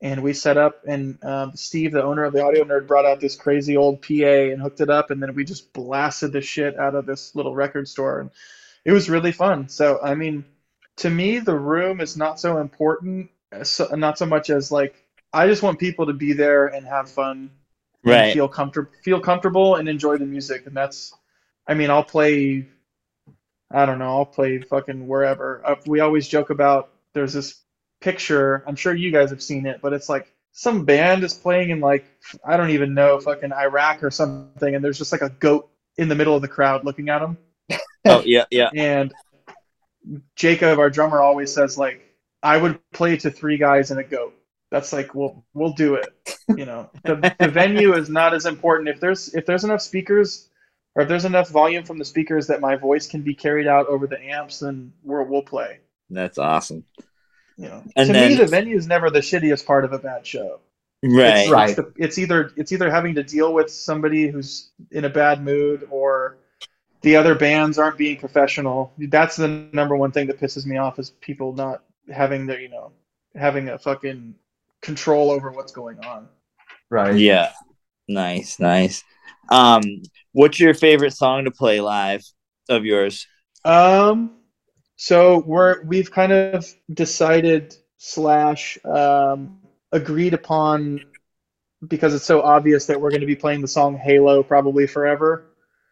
and 0.03 0.23
we 0.23 0.35
set 0.35 0.59
up, 0.59 0.83
and 0.87 1.19
um, 1.25 1.53
Steve, 1.57 1.93
the 1.93 2.03
owner 2.05 2.25
of 2.25 2.35
the 2.35 2.45
Audio 2.45 2.63
Nerd, 2.65 2.87
brought 2.87 3.07
out 3.07 3.21
this 3.21 3.37
crazy 3.37 3.75
old 3.75 4.03
PA 4.03 4.13
and 4.13 4.61
hooked 4.61 4.83
it 4.83 4.91
up, 4.91 5.11
and 5.11 5.23
then 5.23 5.35
we 5.35 5.43
just 5.43 5.73
blasted 5.73 6.33
the 6.33 6.43
shit 6.43 6.79
out 6.79 6.95
of 6.95 7.07
this 7.07 7.35
little 7.35 7.55
record 7.55 7.89
store, 7.89 8.21
and 8.21 8.31
it 8.85 8.93
was 8.93 9.09
really 9.09 9.33
fun. 9.33 9.71
So 9.71 9.99
I 10.03 10.15
mean, 10.15 10.45
to 10.97 11.09
me, 11.09 11.39
the 11.39 11.59
room 11.59 12.03
is 12.03 12.19
not 12.19 12.39
so 12.39 12.59
important, 12.59 13.31
so, 13.63 13.87
not 13.95 14.19
so 14.19 14.27
much 14.27 14.51
as 14.51 14.71
like 14.71 14.95
I 15.33 15.47
just 15.47 15.63
want 15.63 15.79
people 15.79 16.07
to 16.07 16.13
be 16.13 16.35
there 16.35 16.67
and 16.67 16.87
have 16.87 17.11
fun, 17.11 17.51
right. 18.05 18.33
feel 18.33 18.49
comfortable, 18.49 18.91
feel 19.03 19.21
comfortable, 19.21 19.77
and 19.77 19.89
enjoy 19.89 20.17
the 20.17 20.27
music. 20.27 20.67
And 20.67 20.77
that's, 20.77 21.15
I 21.67 21.75
mean, 21.75 21.91
I'll 21.91 22.05
play. 22.05 22.69
I 23.71 23.87
don't 23.87 23.99
know. 23.99 24.19
I'll 24.19 24.27
play 24.27 24.61
fucking 24.61 25.07
wherever. 25.07 25.63
Uh, 25.65 25.77
we 25.87 26.01
always 26.01 26.29
joke 26.29 26.51
about. 26.51 26.91
There's 27.15 27.33
this 27.33 27.61
picture. 28.01 28.63
I'm 28.67 28.77
sure 28.77 28.95
you 28.95 29.11
guys 29.11 29.31
have 29.31 29.43
seen 29.43 29.67
it, 29.67 29.81
but 29.81 29.93
it's 29.93 30.09
like 30.09 30.33
some 30.53 30.85
band 30.85 31.25
is 31.25 31.35
playing 31.35 31.71
in 31.71 31.81
like 31.81 32.05
I 32.45 32.57
don't 32.57 32.71
even 32.71 32.95
know 32.95 33.19
fucking 33.19 33.53
Iraq 33.53 34.03
or 34.03 34.11
something, 34.11 34.75
and 34.75 34.85
there's 34.85 34.99
just 34.99 35.13
like 35.13 35.23
a 35.23 35.31
goat 35.31 35.71
in 35.97 36.09
the 36.09 36.15
middle 36.15 36.37
of 36.37 36.43
the 36.43 36.49
crowd 36.49 36.85
looking 36.85 37.09
at 37.09 37.21
them. 37.21 37.39
Oh 38.05 38.21
yeah, 38.27 38.47
yeah. 38.51 38.69
And 38.75 39.15
Jacob, 40.35 40.81
our 40.81 40.91
drummer, 40.91 41.21
always 41.21 41.55
says 41.55 41.79
like, 41.79 42.03
"I 42.43 42.57
would 42.57 42.81
play 42.93 43.17
to 43.19 43.31
three 43.31 43.59
guys 43.59 43.93
and 43.93 44.01
a 44.01 44.03
goat." 44.03 44.35
That's 44.73 44.93
like, 44.93 45.15
we'll 45.15 45.45
we'll 45.53 45.75
do 45.75 45.95
it. 45.97 46.09
You 46.49 46.65
know, 46.65 46.91
the 47.05 47.35
the 47.39 47.49
venue 47.49 47.93
is 47.95 48.09
not 48.09 48.33
as 48.35 48.47
important. 48.47 48.89
If 48.89 49.01
there's 49.01 49.33
if 49.35 49.45
there's 49.47 49.65
enough 49.65 49.83
speakers, 49.83 50.49
or 50.95 51.03
if 51.03 51.09
there's 51.09 51.27
enough 51.27 51.51
volume 51.51 51.85
from 51.85 51.99
the 51.99 52.05
speakers 52.07 52.47
that 52.47 52.61
my 52.63 52.77
voice 52.77 53.07
can 53.07 53.21
be 53.21 53.35
carried 53.35 53.67
out 53.67 53.87
over 53.89 54.07
the 54.07 54.19
amps, 54.21 54.61
then 54.61 54.93
we're, 55.05 55.23
we'll 55.25 55.43
play. 55.43 55.81
That's 56.09 56.39
awesome. 56.39 56.85
You 57.59 57.69
know, 57.69 57.83
And 57.97 58.07
to 58.07 58.13
then- 58.15 58.31
me, 58.31 58.37
the 58.37 58.47
venue 58.47 58.77
is 58.77 58.87
never 58.87 59.11
the 59.11 59.21
shittiest 59.21 59.67
part 59.67 59.85
of 59.85 59.93
a 59.93 59.99
bad 59.99 60.27
show. 60.27 60.61
Right. 61.05 61.41
It's, 61.43 61.51
Right. 61.51 61.69
It's, 61.71 61.77
the, 61.77 61.93
it's 61.97 62.19
either 62.19 62.51
it's 62.57 62.73
either 62.73 62.91
having 62.91 63.15
to 63.17 63.23
deal 63.23 63.53
with 63.53 63.71
somebody 63.71 64.29
who's 64.29 64.71
in 64.91 65.05
a 65.05 65.11
bad 65.11 65.43
mood 65.45 65.87
or 65.91 66.39
the 67.03 67.17
other 67.17 67.35
bands 67.35 67.79
aren't 67.79 67.99
being 67.99 68.17
professional. 68.19 68.93
That's 68.97 69.37
the 69.37 69.49
number 69.73 69.97
one 69.97 70.13
thing 70.13 70.29
that 70.29 70.41
pisses 70.41 70.65
me 70.65 70.79
off 70.79 70.99
is 70.99 71.11
people 71.11 71.53
not 71.53 71.83
having 72.11 72.47
their 72.47 72.61
you 72.61 72.69
know 72.71 72.93
having 73.35 73.69
a 73.69 73.79
fucking 73.79 74.35
control 74.83 75.31
over 75.31 75.51
what's 75.51 75.73
going 75.73 76.05
on. 76.05 76.29
Right. 76.91 77.17
Yeah. 77.17 77.53
Nice, 78.09 78.61
nice. 78.61 79.05
Um, 79.49 79.83
what's 80.33 80.61
your 80.61 80.75
favorite 80.75 81.15
song 81.15 81.45
to 81.45 81.51
play 81.51 81.81
live 81.81 82.23
of 82.69 82.85
yours? 82.85 83.27
Um, 83.65 84.33
so 84.97 85.39
we're 85.39 85.83
we've 85.85 86.11
kind 86.11 86.33
of 86.33 86.67
decided 86.93 87.75
slash 87.97 88.79
um, 88.85 89.61
agreed 89.93 90.35
upon 90.35 91.05
because 91.87 92.15
it's 92.15 92.25
so 92.25 92.43
obvious 92.43 92.87
that 92.87 93.01
we're 93.01 93.11
going 93.11 93.21
to 93.21 93.27
be 93.27 93.37
playing 93.37 93.61
the 93.61 93.69
song 93.69 93.97
Halo 93.97 94.43
probably 94.43 94.87
forever. 94.87 95.45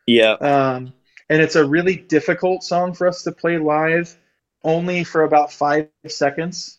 Yeah. 0.06 0.32
Um, 0.32 0.92
and 1.28 1.40
it's 1.40 1.56
a 1.56 1.64
really 1.64 1.96
difficult 1.96 2.64
song 2.64 2.94
for 2.94 3.06
us 3.06 3.22
to 3.22 3.32
play 3.32 3.58
live, 3.58 4.16
only 4.64 5.04
for 5.04 5.22
about 5.22 5.52
five 5.52 5.88
seconds, 6.08 6.78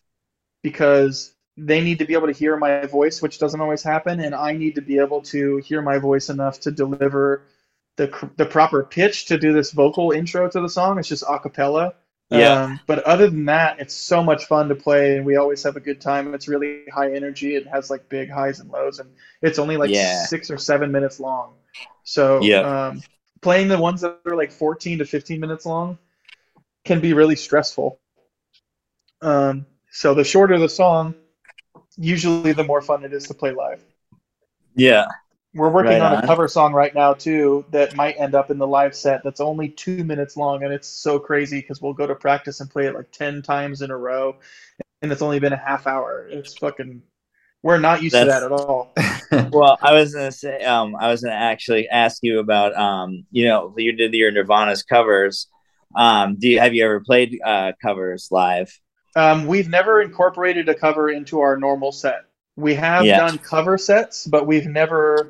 because 0.61 1.33
they 1.65 1.81
need 1.81 1.99
to 1.99 2.05
be 2.05 2.13
able 2.13 2.27
to 2.27 2.33
hear 2.33 2.57
my 2.57 2.85
voice, 2.85 3.21
which 3.21 3.39
doesn't 3.39 3.61
always 3.61 3.83
happen, 3.83 4.19
and 4.21 4.35
I 4.35 4.53
need 4.53 4.75
to 4.75 4.81
be 4.81 4.97
able 4.99 5.21
to 5.23 5.57
hear 5.57 5.81
my 5.81 5.97
voice 5.97 6.29
enough 6.29 6.59
to 6.61 6.71
deliver 6.71 7.43
the 7.97 8.07
the 8.37 8.45
proper 8.45 8.83
pitch 8.83 9.25
to 9.25 9.37
do 9.37 9.53
this 9.53 9.71
vocal 9.71 10.11
intro 10.11 10.49
to 10.49 10.61
the 10.61 10.69
song. 10.69 10.99
It's 10.99 11.07
just 11.07 11.23
a 11.27 11.39
cappella, 11.39 11.93
Yeah. 12.29 12.61
Um, 12.63 12.79
but 12.87 12.99
other 13.03 13.29
than 13.29 13.45
that, 13.45 13.79
it's 13.79 13.93
so 13.95 14.23
much 14.23 14.45
fun 14.45 14.69
to 14.69 14.75
play, 14.75 15.17
and 15.17 15.25
we 15.25 15.35
always 15.37 15.63
have 15.63 15.75
a 15.75 15.81
good 15.81 16.01
time. 16.01 16.33
It's 16.33 16.47
really 16.47 16.85
high 16.93 17.13
energy. 17.13 17.55
It 17.55 17.67
has 17.67 17.89
like 17.89 18.07
big 18.09 18.29
highs 18.29 18.59
and 18.59 18.69
lows, 18.71 18.99
and 18.99 19.09
it's 19.41 19.59
only 19.59 19.77
like 19.77 19.93
Yeah. 19.93 19.95
six 19.95 20.49
or 20.49 20.57
seven 20.57 20.91
minutes 20.91 21.19
long. 21.19 21.53
So 22.03 22.47
Yeah. 22.47 22.61
um, 22.61 23.03
playing 23.41 23.67
the 23.67 23.79
ones 23.79 24.01
that 24.01 24.19
are 24.25 24.35
like 24.35 24.51
14 24.51 24.99
to 24.99 25.05
15 25.05 25.39
minutes 25.39 25.65
long 25.65 25.97
can 26.85 27.01
be 27.01 27.13
really 27.13 27.35
stressful. 27.35 27.99
Um, 29.21 29.65
so 29.91 30.13
the 30.13 30.23
shorter 30.23 30.57
the 30.59 30.69
song, 30.69 31.15
usually 32.01 32.53
the 32.53 32.63
more 32.63 32.81
fun 32.81 33.03
it 33.03 33.13
is 33.13 33.27
to 33.27 33.33
play 33.33 33.51
live. 33.51 33.83
Yeah. 34.75 35.05
We're 35.53 35.69
working 35.69 35.99
Right 35.99 36.01
on 36.01 36.13
on. 36.13 36.23
a 36.23 36.27
cover 36.27 36.47
song 36.47 36.73
right 36.73 36.95
now 36.95 37.13
too 37.13 37.65
that 37.71 37.95
might 37.95 38.15
end 38.17 38.35
up 38.35 38.51
in 38.51 38.57
the 38.57 38.67
live 38.67 38.95
set. 38.95 39.23
That's 39.23 39.41
only 39.41 39.69
two 39.69 40.03
minutes 40.05 40.37
long, 40.37 40.63
and 40.63 40.73
it's 40.73 40.87
so 40.87 41.19
crazy 41.19 41.59
because 41.59 41.81
we'll 41.81 41.93
go 41.93 42.07
to 42.07 42.15
practice 42.15 42.61
and 42.61 42.69
play 42.69 42.87
it 42.87 42.95
like 42.95 43.11
ten 43.11 43.41
times 43.41 43.81
in 43.81 43.91
a 43.91 43.97
row, 43.97 44.37
and 45.01 45.11
it's 45.11 45.21
only 45.21 45.39
been 45.39 45.53
a 45.53 45.57
half 45.57 45.87
hour. 45.87 46.27
It's 46.29 46.57
fucking. 46.57 47.01
We're 47.63 47.79
not 47.79 48.01
used 48.01 48.15
to 48.17 48.25
that 48.25 48.43
at 48.43 48.51
all. 48.51 48.93
Well, 49.51 49.77
I 49.81 49.93
was 49.93 50.13
gonna 50.13 50.31
say, 50.31 50.63
um, 50.63 50.95
I 50.99 51.09
was 51.09 51.21
gonna 51.21 51.35
actually 51.35 51.87
ask 51.89 52.19
you 52.21 52.39
about, 52.39 52.75
um, 52.77 53.25
you 53.31 53.45
know, 53.45 53.73
you 53.77 53.93
did 53.93 54.13
your 54.13 54.31
Nirvana's 54.31 54.83
covers. 54.83 55.47
Um, 55.95 56.37
do 56.37 56.49
you 56.49 56.59
have 56.59 56.73
you 56.73 56.83
ever 56.85 56.99
played 57.01 57.39
uh 57.45 57.73
covers 57.81 58.27
live? 58.31 58.71
Um, 59.15 59.45
we've 59.45 59.69
never 59.69 60.01
incorporated 60.01 60.69
a 60.69 60.75
cover 60.75 61.09
into 61.09 61.41
our 61.41 61.57
normal 61.57 61.91
set. 61.91 62.25
We 62.55 62.75
have 62.75 63.05
Yeah. 63.05 63.17
done 63.17 63.37
cover 63.39 63.77
sets, 63.77 64.25
but 64.27 64.47
we've 64.47 64.67
never 64.67 65.29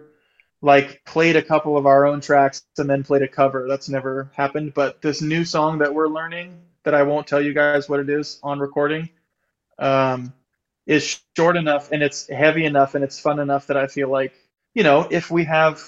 like 0.62 1.04
played 1.06 1.36
a 1.36 1.42
couple 1.42 1.76
of 1.78 1.88
our 1.88 2.06
own 2.06 2.22
tracks 2.22 2.64
and 2.78 2.90
then 2.90 3.04
played 3.04 3.24
a 3.24 3.28
cover. 3.28 3.68
That's 3.68 3.90
never 3.90 4.30
happened. 4.36 4.74
But 4.76 5.02
this 5.02 5.22
new 5.22 5.44
song 5.44 5.80
that 5.80 5.94
we're 5.94 6.08
learning, 6.08 6.62
that 6.84 6.94
I 6.94 7.04
won't 7.04 7.28
tell 7.28 7.42
you 7.42 7.54
guys 7.54 7.90
what 7.90 8.00
it 8.00 8.10
is 8.10 8.40
on 8.44 8.60
recording, 8.60 9.10
um, 9.80 10.34
is 10.86 11.22
short 11.36 11.58
enough 11.58 11.92
and 11.92 12.04
it's 12.04 12.28
heavy 12.28 12.66
enough 12.66 12.96
and 12.96 13.04
it's 13.04 13.20
fun 13.20 13.40
enough 13.40 13.68
that 13.68 13.78
I 13.78 13.88
feel 13.88 14.10
like 14.10 14.34
you 14.74 14.84
know 14.84 15.08
if 15.12 15.30
we 15.30 15.44
have 15.46 15.80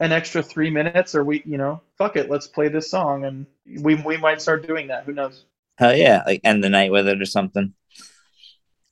an 0.00 0.12
extra 0.12 0.42
three 0.42 0.70
minutes 0.70 1.14
or 1.14 1.22
we 1.24 1.42
you 1.44 1.58
know 1.58 1.80
fuck 1.98 2.16
it 2.16 2.30
let's 2.30 2.46
play 2.46 2.68
this 2.68 2.90
song 2.90 3.24
and 3.24 3.46
we 3.82 3.94
we 3.96 4.16
might 4.16 4.40
start 4.40 4.66
doing 4.66 4.88
that. 4.88 5.04
Who 5.04 5.12
knows? 5.12 5.44
Hell 5.78 5.96
yeah, 5.96 6.24
like 6.26 6.40
end 6.42 6.64
the 6.64 6.68
night 6.68 6.90
with 6.90 7.06
it 7.06 7.22
or 7.22 7.24
something. 7.24 7.72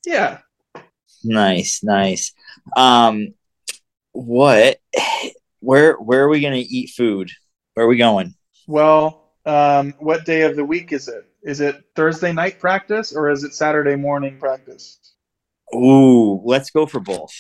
Yeah. 0.05 0.39
Nice, 1.25 1.83
nice. 1.83 2.33
Um, 2.77 3.35
what? 4.13 4.79
Where 5.61 5.95
where 5.95 6.23
are 6.23 6.29
we 6.29 6.41
gonna 6.41 6.57
eat 6.57 6.91
food? 6.91 7.31
Where 7.75 7.87
are 7.87 7.89
we 7.89 7.97
going? 7.97 8.35
Well, 8.69 9.33
um, 9.45 9.95
what 9.99 10.25
day 10.25 10.43
of 10.43 10.55
the 10.55 10.65
week 10.65 10.93
is 10.93 11.09
it? 11.09 11.25
Is 11.43 11.61
it 11.61 11.83
Thursday 11.97 12.33
night 12.33 12.61
practice 12.61 13.13
or 13.13 13.31
is 13.31 13.43
it 13.43 13.53
Saturday 13.53 13.97
morning 13.97 14.39
practice? 14.39 15.01
Ooh, 15.75 16.41
let's 16.45 16.71
go 16.71 16.87
for 16.87 17.01
both. 17.01 17.33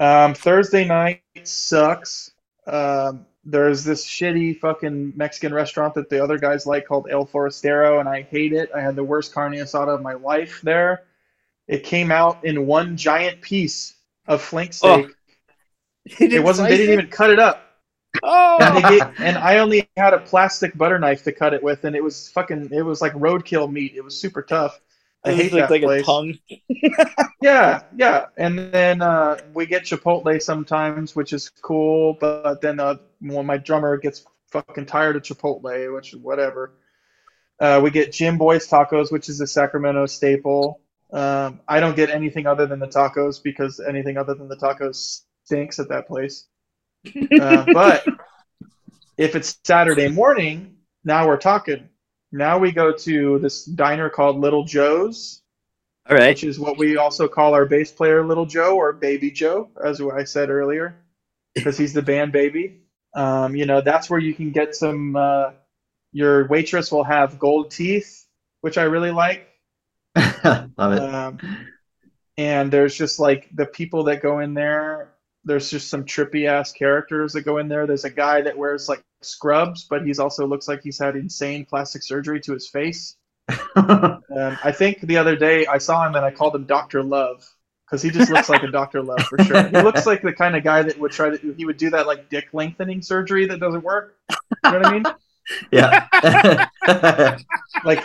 Um, 0.00 0.34
Thursday 0.34 0.84
night 0.84 1.22
sucks. 1.44 2.32
Um, 2.66 3.26
there's 3.50 3.82
this 3.82 4.06
shitty 4.06 4.58
fucking 4.58 5.14
Mexican 5.16 5.54
restaurant 5.54 5.94
that 5.94 6.10
the 6.10 6.22
other 6.22 6.38
guys 6.38 6.66
like 6.66 6.86
called 6.86 7.08
El 7.10 7.24
Forastero, 7.24 7.98
and 7.98 8.08
I 8.08 8.22
hate 8.22 8.52
it. 8.52 8.70
I 8.74 8.80
had 8.80 8.94
the 8.94 9.04
worst 9.04 9.32
carne 9.32 9.52
asada 9.52 9.94
of 9.94 10.02
my 10.02 10.14
life 10.14 10.60
there. 10.62 11.04
It 11.66 11.82
came 11.84 12.12
out 12.12 12.44
in 12.44 12.66
one 12.66 12.96
giant 12.96 13.40
piece 13.40 13.94
of 14.26 14.42
flank 14.42 14.74
steak. 14.74 15.08
it 16.04 16.42
wasn't. 16.42 16.68
They 16.68 16.76
didn't 16.76 16.92
even 16.92 17.08
cut 17.08 17.30
it 17.30 17.38
up. 17.38 17.64
Oh, 18.22 18.58
and, 18.60 18.84
gave, 18.84 19.02
and 19.18 19.38
I 19.38 19.58
only 19.58 19.88
had 19.96 20.12
a 20.12 20.18
plastic 20.18 20.76
butter 20.76 20.98
knife 20.98 21.24
to 21.24 21.32
cut 21.32 21.54
it 21.54 21.62
with, 21.62 21.84
and 21.84 21.96
it 21.96 22.04
was 22.04 22.28
fucking. 22.30 22.68
It 22.72 22.82
was 22.82 23.00
like 23.00 23.14
roadkill 23.14 23.70
meat. 23.70 23.94
It 23.96 24.02
was 24.02 24.18
super 24.18 24.42
tough. 24.42 24.78
I 25.24 25.32
hate 25.32 25.52
that 25.52 25.70
like 25.70 25.82
place. 25.82 26.02
a 26.02 26.04
tongue. 26.04 26.38
Yeah, 27.40 27.82
yeah. 27.96 28.26
And 28.36 28.58
then 28.58 29.00
uh, 29.00 29.38
we 29.54 29.66
get 29.66 29.84
Chipotle 29.84 30.42
sometimes, 30.42 31.14
which 31.14 31.32
is 31.32 31.50
cool. 31.62 32.14
But 32.14 32.60
then 32.60 32.80
uh, 32.80 32.96
when 33.20 33.46
my 33.46 33.56
drummer 33.56 33.96
gets 33.96 34.24
fucking 34.50 34.86
tired 34.86 35.16
of 35.16 35.22
Chipotle, 35.22 35.94
which 35.94 36.14
whatever. 36.14 36.74
Uh, 37.60 37.80
we 37.82 37.90
get 37.90 38.12
Jimboy's 38.12 38.68
tacos, 38.68 39.10
which 39.10 39.28
is 39.28 39.40
a 39.40 39.46
Sacramento 39.46 40.06
staple. 40.06 40.80
Um, 41.12 41.60
I 41.66 41.80
don't 41.80 41.96
get 41.96 42.10
anything 42.10 42.46
other 42.46 42.66
than 42.66 42.78
the 42.78 42.86
tacos 42.86 43.42
because 43.42 43.80
anything 43.80 44.16
other 44.16 44.34
than 44.34 44.48
the 44.48 44.56
tacos 44.56 45.22
stinks 45.44 45.78
at 45.78 45.88
that 45.88 46.06
place. 46.06 46.46
Uh, 47.40 47.64
but 47.72 48.04
if 49.16 49.36
it's 49.36 49.56
Saturday 49.64 50.08
morning, 50.08 50.76
now 51.04 51.26
we're 51.26 51.36
talking. 51.38 51.88
Now 52.32 52.58
we 52.58 52.72
go 52.72 52.92
to 52.92 53.38
this 53.38 53.64
diner 53.64 54.10
called 54.10 54.38
Little 54.40 54.64
Joe's, 54.64 55.42
All 56.10 56.16
right. 56.16 56.28
which 56.30 56.44
is 56.44 56.58
what 56.58 56.76
we 56.76 56.96
also 56.96 57.28
call 57.28 57.54
our 57.54 57.66
bass 57.66 57.92
player 57.92 58.26
Little 58.26 58.46
Joe 58.46 58.76
or 58.76 58.92
Baby 58.92 59.30
Joe, 59.30 59.70
as 59.82 60.00
I 60.00 60.24
said 60.24 60.50
earlier, 60.50 60.96
because 61.54 61.78
he's 61.78 61.92
the 61.94 62.02
band 62.02 62.32
baby. 62.32 62.82
Um, 63.14 63.56
you 63.56 63.66
know, 63.66 63.80
that's 63.80 64.10
where 64.10 64.20
you 64.20 64.34
can 64.34 64.52
get 64.52 64.74
some. 64.74 65.16
Uh, 65.16 65.50
your 66.12 66.46
waitress 66.48 66.90
will 66.90 67.04
have 67.04 67.38
gold 67.38 67.70
teeth, 67.70 68.24
which 68.60 68.78
I 68.78 68.84
really 68.84 69.10
like. 69.10 69.48
Love 70.16 70.92
it. 70.92 71.02
Um, 71.02 71.38
and 72.36 72.70
there's 72.72 72.96
just 72.96 73.18
like 73.18 73.48
the 73.54 73.66
people 73.66 74.04
that 74.04 74.22
go 74.22 74.38
in 74.38 74.54
there. 74.54 75.12
There's 75.44 75.70
just 75.70 75.88
some 75.88 76.04
trippy 76.04 76.48
ass 76.48 76.72
characters 76.72 77.32
that 77.32 77.42
go 77.42 77.58
in 77.58 77.68
there. 77.68 77.86
There's 77.86 78.04
a 78.04 78.10
guy 78.10 78.42
that 78.42 78.56
wears 78.56 78.88
like 78.88 79.02
scrubs, 79.22 79.84
but 79.84 80.04
he's 80.04 80.18
also 80.18 80.46
looks 80.46 80.68
like 80.68 80.82
he's 80.82 80.98
had 80.98 81.16
insane 81.16 81.64
plastic 81.64 82.02
surgery 82.02 82.40
to 82.40 82.52
his 82.52 82.68
face. 82.68 83.16
Um, 83.76 84.58
I 84.62 84.72
think 84.72 85.00
the 85.00 85.16
other 85.16 85.36
day 85.36 85.66
I 85.66 85.78
saw 85.78 86.06
him 86.06 86.14
and 86.14 86.24
I 86.24 86.30
called 86.30 86.54
him 86.54 86.64
Doctor 86.64 87.02
Love 87.02 87.48
because 87.88 88.02
he 88.02 88.10
just 88.10 88.30
looks 88.30 88.48
like 88.48 88.62
a 88.62 88.70
Doctor 88.70 89.02
Love 89.02 89.20
for 89.22 89.42
sure. 89.42 89.62
He 89.68 89.80
looks 89.80 90.06
like 90.06 90.22
the 90.22 90.32
kind 90.32 90.56
of 90.56 90.62
guy 90.64 90.82
that 90.82 90.98
would 90.98 91.12
try 91.12 91.30
to 91.36 91.54
he 91.54 91.64
would 91.64 91.76
do 91.78 91.90
that 91.90 92.06
like 92.06 92.28
dick 92.28 92.48
lengthening 92.52 93.00
surgery 93.02 93.46
that 93.46 93.60
doesn't 93.60 93.82
work. 93.82 94.16
You 94.30 94.36
know 94.64 94.78
what 94.78 94.86
I 94.86 94.92
mean? 94.92 95.04
yeah. 95.70 96.68
Like, 97.84 98.04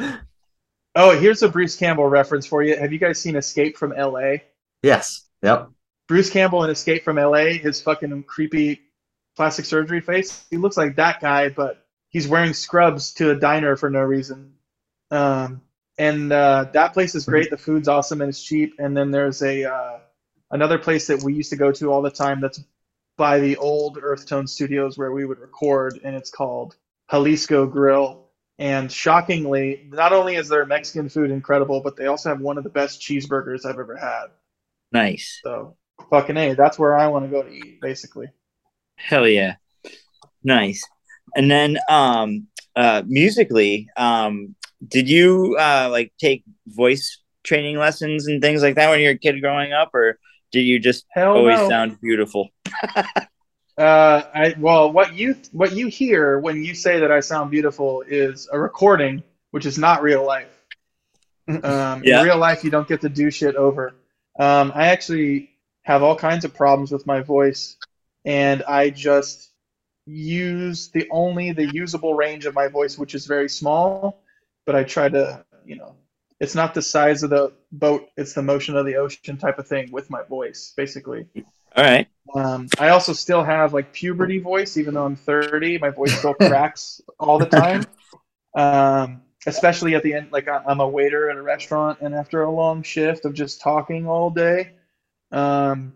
oh, 0.96 1.18
here's 1.18 1.42
a 1.42 1.50
Bruce 1.50 1.76
Campbell 1.76 2.08
reference 2.08 2.46
for 2.46 2.62
you. 2.62 2.78
Have 2.78 2.94
you 2.94 3.00
guys 3.00 3.20
seen 3.20 3.36
Escape 3.36 3.78
from 3.78 3.92
L.A.? 3.94 4.44
yes. 4.84 5.26
Yep. 5.42 5.70
Bruce 6.08 6.30
Campbell 6.30 6.64
in 6.64 6.70
Escape 6.70 7.04
from 7.04 7.18
LA, 7.18 7.58
his 7.62 7.82
fucking 7.82 8.24
creepy 8.24 8.82
plastic 9.36 9.66
surgery 9.66 10.02
face. 10.02 10.46
He 10.50 10.58
looks 10.58 10.78
like 10.78 10.96
that 10.98 11.20
guy, 11.22 11.50
but 11.50 11.86
he's 12.10 12.28
wearing 12.28 12.54
scrubs 12.54 13.14
to 13.16 13.32
a 13.32 13.36
diner 13.36 13.76
for 13.76 13.90
no 13.90 14.02
reason. 14.02 14.54
Um, 15.12 15.62
and 15.98 16.32
uh, 16.32 16.66
that 16.74 16.94
place 16.94 17.16
is 17.16 17.26
great. 17.26 17.50
The 17.50 17.58
food's 17.58 17.88
awesome 17.88 18.22
and 18.22 18.30
it's 18.30 18.44
cheap. 18.44 18.76
And 18.80 18.96
then 18.96 19.12
there's 19.12 19.42
a 19.42 19.72
uh, 19.72 20.00
another 20.52 20.78
place 20.78 21.08
that 21.08 21.22
we 21.24 21.34
used 21.34 21.50
to 21.52 21.56
go 21.56 21.72
to 21.72 21.92
all 21.92 22.02
the 22.02 22.12
time 22.12 22.42
that's 22.42 22.64
by 23.18 23.40
the 23.40 23.58
old 23.58 24.00
Earth 24.02 24.26
Tone 24.26 24.48
Studios 24.48 24.98
where 24.98 25.12
we 25.12 25.26
would 25.26 25.40
record, 25.40 26.00
and 26.04 26.16
it's 26.16 26.32
called 26.32 26.76
Jalisco 27.12 27.66
Grill. 27.68 28.22
And 28.60 28.92
shockingly, 28.92 29.88
not 29.90 30.14
only 30.14 30.36
is 30.36 30.48
their 30.48 30.66
Mexican 30.66 31.10
food 31.10 31.32
incredible, 31.32 31.82
but 31.82 31.96
they 31.96 32.06
also 32.06 32.30
have 32.30 32.40
one 32.40 32.58
of 32.58 32.64
the 32.64 32.70
best 32.70 33.02
cheeseburgers 33.02 33.66
I've 33.66 33.80
ever 33.80 33.98
had. 33.98 34.28
Nice. 34.92 35.40
So 35.44 35.76
fucking 36.10 36.38
a, 36.38 36.54
that's 36.54 36.78
where 36.78 36.96
I 36.96 37.08
want 37.08 37.26
to 37.26 37.32
go 37.32 37.42
to 37.42 37.50
eat, 37.50 37.82
basically. 37.82 38.28
Hell 38.96 39.28
yeah. 39.28 39.56
Nice. 40.44 40.84
And 41.36 41.50
then 41.50 41.78
um 41.90 42.48
uh 42.76 43.02
musically, 43.06 43.90
um 43.98 44.56
did 44.88 45.08
you 45.08 45.56
uh 45.60 45.88
like 45.92 46.12
take 46.20 46.44
voice 46.68 47.22
training 47.44 47.78
lessons 47.78 48.28
and 48.28 48.42
things 48.42 48.62
like 48.62 48.76
that 48.76 48.90
when 48.90 49.00
you 49.00 49.08
were 49.08 49.14
a 49.14 49.18
kid 49.18 49.40
growing 49.42 49.74
up 49.74 49.94
or 49.94 50.18
did 50.52 50.62
you 50.62 50.80
just 50.80 51.06
Hell 51.12 51.36
always 51.36 51.58
no. 51.58 51.70
sound 51.70 52.00
beautiful? 52.02 52.50
Uh, 53.76 54.22
I 54.36 54.56
well, 54.60 54.92
what 54.92 55.16
you 55.16 55.36
what 55.52 55.74
you 55.74 55.88
hear 55.88 56.38
when 56.40 56.64
you 56.64 56.76
say 56.76 57.00
that 57.00 57.12
I 57.12 57.22
sound 57.22 57.50
beautiful 57.50 58.04
is 58.08 58.48
a 58.52 58.60
recording, 58.60 59.24
which 59.50 59.66
is 59.66 59.78
not 59.78 60.04
real 60.04 60.26
life. 60.26 60.50
Um, 61.48 62.04
Yeah. 62.06 62.20
In 62.20 62.26
real 62.26 62.38
life, 62.38 62.64
you 62.64 62.70
don't 62.70 62.88
get 62.88 63.02
to 63.02 63.10
do 63.10 63.32
shit 63.32 63.56
over. 63.56 63.96
Um, 64.40 64.72
I 64.76 64.88
actually 64.88 65.50
have 65.82 66.04
all 66.04 66.16
kinds 66.16 66.46
of 66.46 66.54
problems 66.54 66.92
with 66.92 67.06
my 67.08 67.22
voice, 67.22 67.76
and 68.24 68.64
I 68.64 68.92
just 68.92 69.50
use 70.06 70.90
the 70.90 71.08
only 71.12 71.52
the 71.52 71.66
usable 71.66 72.14
range 72.14 72.46
of 72.46 72.54
my 72.54 72.68
voice, 72.68 72.98
which 72.98 73.16
is 73.16 73.26
very 73.26 73.50
small. 73.50 74.23
But 74.66 74.76
I 74.76 74.84
try 74.84 75.10
to, 75.10 75.46
you 75.66 75.76
know, 75.76 75.96
it's 76.40 76.56
not 76.56 76.74
the 76.74 76.82
size 76.82 77.24
of 77.24 77.30
the 77.30 77.54
boat; 77.72 78.10
it's 78.18 78.34
the 78.34 78.44
motion 78.44 78.76
of 78.76 78.86
the 78.86 78.96
ocean 78.96 79.38
type 79.38 79.60
of 79.60 79.68
thing 79.68 79.92
with 79.92 80.10
my 80.10 80.24
voice, 80.24 80.74
basically. 80.76 81.28
All 81.76 81.84
right. 81.84 82.08
Um, 82.36 82.68
I 82.80 82.90
also 82.90 83.14
still 83.14 83.44
have 83.44 83.74
like 83.74 83.94
puberty 83.94 84.40
voice, 84.40 84.78
even 84.78 84.94
though 84.94 85.06
I'm 85.06 85.16
30. 85.16 85.80
My 85.80 85.90
voice 85.90 86.18
still 86.18 86.34
cracks 86.34 87.02
all 87.20 87.40
the 87.40 87.46
time. 87.46 87.84
Um, 88.56 89.24
especially 89.46 89.96
at 89.96 90.04
the 90.04 90.14
end, 90.14 90.32
like 90.32 90.48
I'm 90.48 90.80
a 90.80 90.88
waiter 90.88 91.30
at 91.30 91.38
a 91.38 91.42
restaurant, 91.42 92.00
and 92.02 92.14
after 92.14 92.44
a 92.44 92.52
long 92.52 92.84
shift 92.84 93.26
of 93.26 93.34
just 93.34 93.62
talking 93.62 94.08
all 94.08 94.30
day, 94.30 94.74
um, 95.32 95.94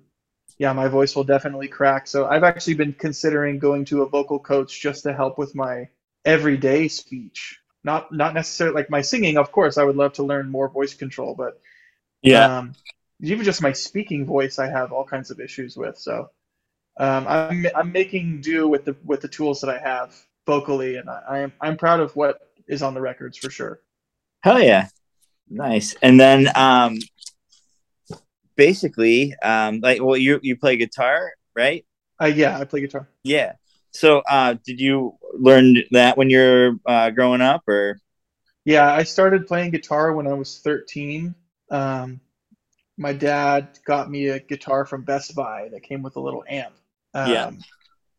yeah, 0.58 0.74
my 0.74 0.88
voice 0.88 1.16
will 1.16 1.24
definitely 1.24 1.68
crack. 1.68 2.08
So 2.08 2.26
I've 2.26 2.44
actually 2.44 2.74
been 2.74 2.94
considering 2.94 3.60
going 3.60 3.86
to 3.86 4.02
a 4.02 4.10
vocal 4.10 4.40
coach 4.40 4.82
just 4.82 5.04
to 5.04 5.14
help 5.14 5.38
with 5.38 5.56
my 5.56 5.90
everyday 6.26 6.88
speech, 6.88 7.60
not 7.88 8.12
not 8.12 8.34
necessarily 8.36 8.76
like 8.76 8.90
my 8.90 9.02
singing. 9.02 9.38
Of 9.38 9.52
course, 9.52 9.78
I 9.80 9.84
would 9.88 9.96
love 9.96 10.14
to 10.14 10.24
learn 10.32 10.52
more 10.52 10.70
voice 10.70 10.94
control, 10.94 11.34
but 11.34 11.60
Yeah. 12.22 12.58
um, 12.58 12.76
even 13.22 13.46
just 13.46 13.62
my 13.64 13.72
speaking 13.72 14.26
voice, 14.26 14.60
I 14.60 14.68
have 14.68 14.92
all 14.92 15.06
kinds 15.06 15.32
of 15.32 15.40
issues 15.40 15.76
with. 15.78 15.98
So 15.98 16.30
um, 17.00 17.26
I'm 17.28 17.66
I'm 17.80 17.92
making 17.92 18.42
do 18.42 18.68
with 18.68 18.84
the 18.86 18.96
with 19.06 19.22
the 19.22 19.28
tools 19.38 19.62
that 19.62 19.72
I 19.72 19.80
have 19.80 20.14
vocally, 20.46 20.98
and 20.98 21.10
I, 21.10 21.40
am 21.40 21.54
I'm 21.62 21.78
proud 21.78 22.00
of 22.00 22.16
what 22.16 22.36
is 22.68 22.84
on 22.84 22.94
the 22.94 23.02
records 23.02 23.38
for 23.38 23.50
sure. 23.50 23.80
Hell 24.44 24.62
yeah. 24.62 24.90
Nice. 25.50 25.96
And 26.02 26.20
then 26.20 26.50
um 26.56 27.00
basically, 28.56 29.34
um 29.44 29.80
like 29.80 30.04
well 30.04 30.18
you 30.18 30.40
you 30.44 30.58
play 30.58 30.76
guitar, 30.78 31.32
right? 31.56 31.86
Uh, 32.22 32.26
yeah, 32.26 32.60
I 32.60 32.66
play 32.66 32.82
guitar. 32.82 33.08
Yeah. 33.24 33.54
So 33.92 34.20
uh 34.30 34.56
did 34.66 34.80
you 34.80 35.18
learn 35.34 35.78
that 35.92 36.18
when 36.18 36.30
you're 36.30 36.78
uh 36.86 37.10
growing 37.12 37.42
up 37.42 37.68
or 37.68 38.00
Yeah, 38.66 38.92
I 38.92 39.04
started 39.04 39.48
playing 39.48 39.72
guitar 39.72 40.14
when 40.14 40.28
I 40.28 40.34
was 40.34 40.60
13. 40.60 41.36
Um, 41.72 42.22
my 42.98 43.14
dad 43.14 43.80
got 43.86 44.10
me 44.10 44.28
a 44.30 44.40
guitar 44.40 44.86
from 44.86 45.04
Best 45.04 45.36
Buy 45.36 45.70
that 45.72 45.84
came 45.84 46.04
with 46.04 46.18
a 46.18 46.22
little 46.22 46.44
amp. 46.48 46.76
Um, 47.14 47.50
Yeah. 47.50 47.52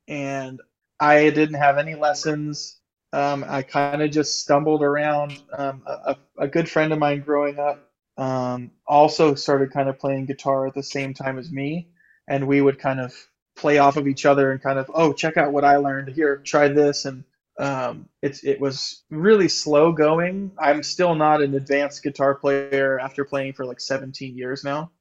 And 0.08 0.60
I 1.00 1.30
didn't 1.30 1.56
have 1.56 1.78
any 1.78 1.94
lessons. 1.96 2.80
Um, 3.12 3.44
I 3.48 3.62
kind 3.62 4.02
of 4.02 4.10
just 4.10 4.40
stumbled 4.42 4.82
around. 4.82 5.42
Um, 5.56 5.82
a, 5.86 5.92
a 5.92 6.44
a 6.44 6.48
good 6.48 6.68
friend 6.70 6.92
of 6.92 6.98
mine 6.98 7.22
growing 7.22 7.58
up 7.58 7.90
um, 8.18 8.72
also 8.86 9.34
started 9.34 9.72
kind 9.72 9.88
of 9.88 9.98
playing 9.98 10.26
guitar 10.26 10.66
at 10.66 10.74
the 10.74 10.82
same 10.82 11.14
time 11.14 11.38
as 11.38 11.50
me, 11.52 11.88
and 12.28 12.48
we 12.48 12.60
would 12.60 12.78
kind 12.80 13.00
of 13.00 13.14
play 13.58 13.78
off 13.78 13.96
of 13.96 14.08
each 14.08 14.24
other 14.24 14.52
and 14.52 14.62
kind 14.62 14.78
of, 14.78 14.90
oh, 14.94 15.12
check 15.12 15.36
out 15.36 15.52
what 15.52 15.64
I 15.64 15.76
learned 15.76 16.08
here, 16.08 16.38
try 16.38 16.68
this, 16.68 17.04
and 17.04 17.24
um, 17.58 18.08
it's 18.22 18.44
it 18.44 18.60
was 18.60 19.02
really 19.10 19.48
slow 19.48 19.92
going. 19.92 20.52
I'm 20.58 20.82
still 20.82 21.14
not 21.14 21.42
an 21.42 21.54
advanced 21.54 22.02
guitar 22.02 22.34
player 22.36 23.00
after 23.00 23.24
playing 23.24 23.54
for 23.54 23.66
like 23.66 23.80
17 23.80 24.36
years 24.36 24.62
now. 24.62 24.92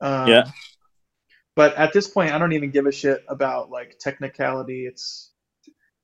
Um, 0.00 0.28
Yeah. 0.28 0.50
But 1.54 1.74
at 1.76 1.92
this 1.92 2.06
point, 2.06 2.32
I 2.32 2.38
don't 2.38 2.52
even 2.52 2.70
give 2.70 2.86
a 2.86 2.92
shit 2.92 3.24
about 3.28 3.70
like 3.70 3.98
technicality. 3.98 4.86
It's 4.86 5.30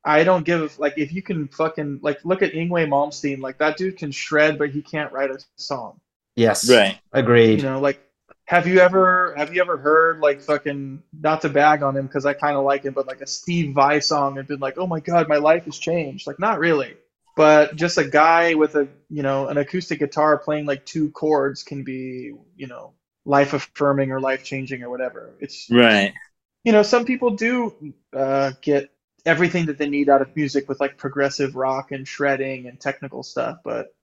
I 0.04 0.24
don't 0.24 0.44
give 0.44 0.78
like 0.78 0.94
if 0.96 1.12
you 1.12 1.22
can 1.22 1.48
fucking 1.48 2.00
like 2.02 2.24
look 2.24 2.42
at 2.42 2.52
Yngwie 2.52 2.88
Malmsteen, 2.88 3.40
like 3.40 3.58
that 3.58 3.76
dude 3.76 3.96
can 3.96 4.10
shred, 4.10 4.58
but 4.58 4.70
he 4.70 4.82
can't 4.82 5.12
write 5.12 5.30
a 5.30 5.38
song. 5.56 6.00
Yes. 6.36 6.68
right? 6.68 6.98
Agreed. 7.12 7.62
You 7.62 7.68
know, 7.68 7.80
like 7.80 8.03
have 8.46 8.66
you 8.66 8.80
ever 8.80 9.34
have 9.36 9.54
you 9.54 9.60
ever 9.60 9.78
heard 9.78 10.20
like 10.20 10.40
fucking 10.40 11.02
not 11.18 11.40
to 11.42 11.48
bag 11.48 11.82
on 11.82 11.96
him 11.96 12.06
because 12.06 12.26
I 12.26 12.34
kind 12.34 12.56
of 12.56 12.64
like 12.64 12.84
him, 12.84 12.92
but 12.92 13.06
like 13.06 13.20
a 13.20 13.26
Steve 13.26 13.74
Vai 13.74 14.00
song 14.00 14.38
and 14.38 14.46
been 14.46 14.60
like, 14.60 14.76
oh 14.78 14.86
my 14.86 15.00
god, 15.00 15.28
my 15.28 15.36
life 15.36 15.64
has 15.64 15.78
changed. 15.78 16.26
Like 16.26 16.38
not 16.38 16.58
really, 16.58 16.94
but 17.36 17.74
just 17.76 17.96
a 17.98 18.04
guy 18.04 18.54
with 18.54 18.74
a 18.74 18.86
you 19.08 19.22
know 19.22 19.48
an 19.48 19.56
acoustic 19.56 19.98
guitar 19.98 20.38
playing 20.38 20.66
like 20.66 20.84
two 20.84 21.10
chords 21.10 21.62
can 21.62 21.84
be 21.84 22.32
you 22.56 22.66
know 22.66 22.92
life 23.24 23.54
affirming 23.54 24.12
or 24.12 24.20
life 24.20 24.44
changing 24.44 24.82
or 24.82 24.90
whatever. 24.90 25.34
It's 25.40 25.70
Right. 25.70 26.12
you 26.64 26.72
know 26.72 26.82
some 26.82 27.06
people 27.06 27.30
do 27.30 27.94
uh, 28.14 28.52
get 28.60 28.90
everything 29.24 29.66
that 29.66 29.78
they 29.78 29.88
need 29.88 30.10
out 30.10 30.20
of 30.20 30.36
music 30.36 30.68
with 30.68 30.80
like 30.80 30.98
progressive 30.98 31.56
rock 31.56 31.92
and 31.92 32.06
shredding 32.06 32.66
and 32.66 32.78
technical 32.78 33.22
stuff, 33.22 33.58
but 33.64 33.94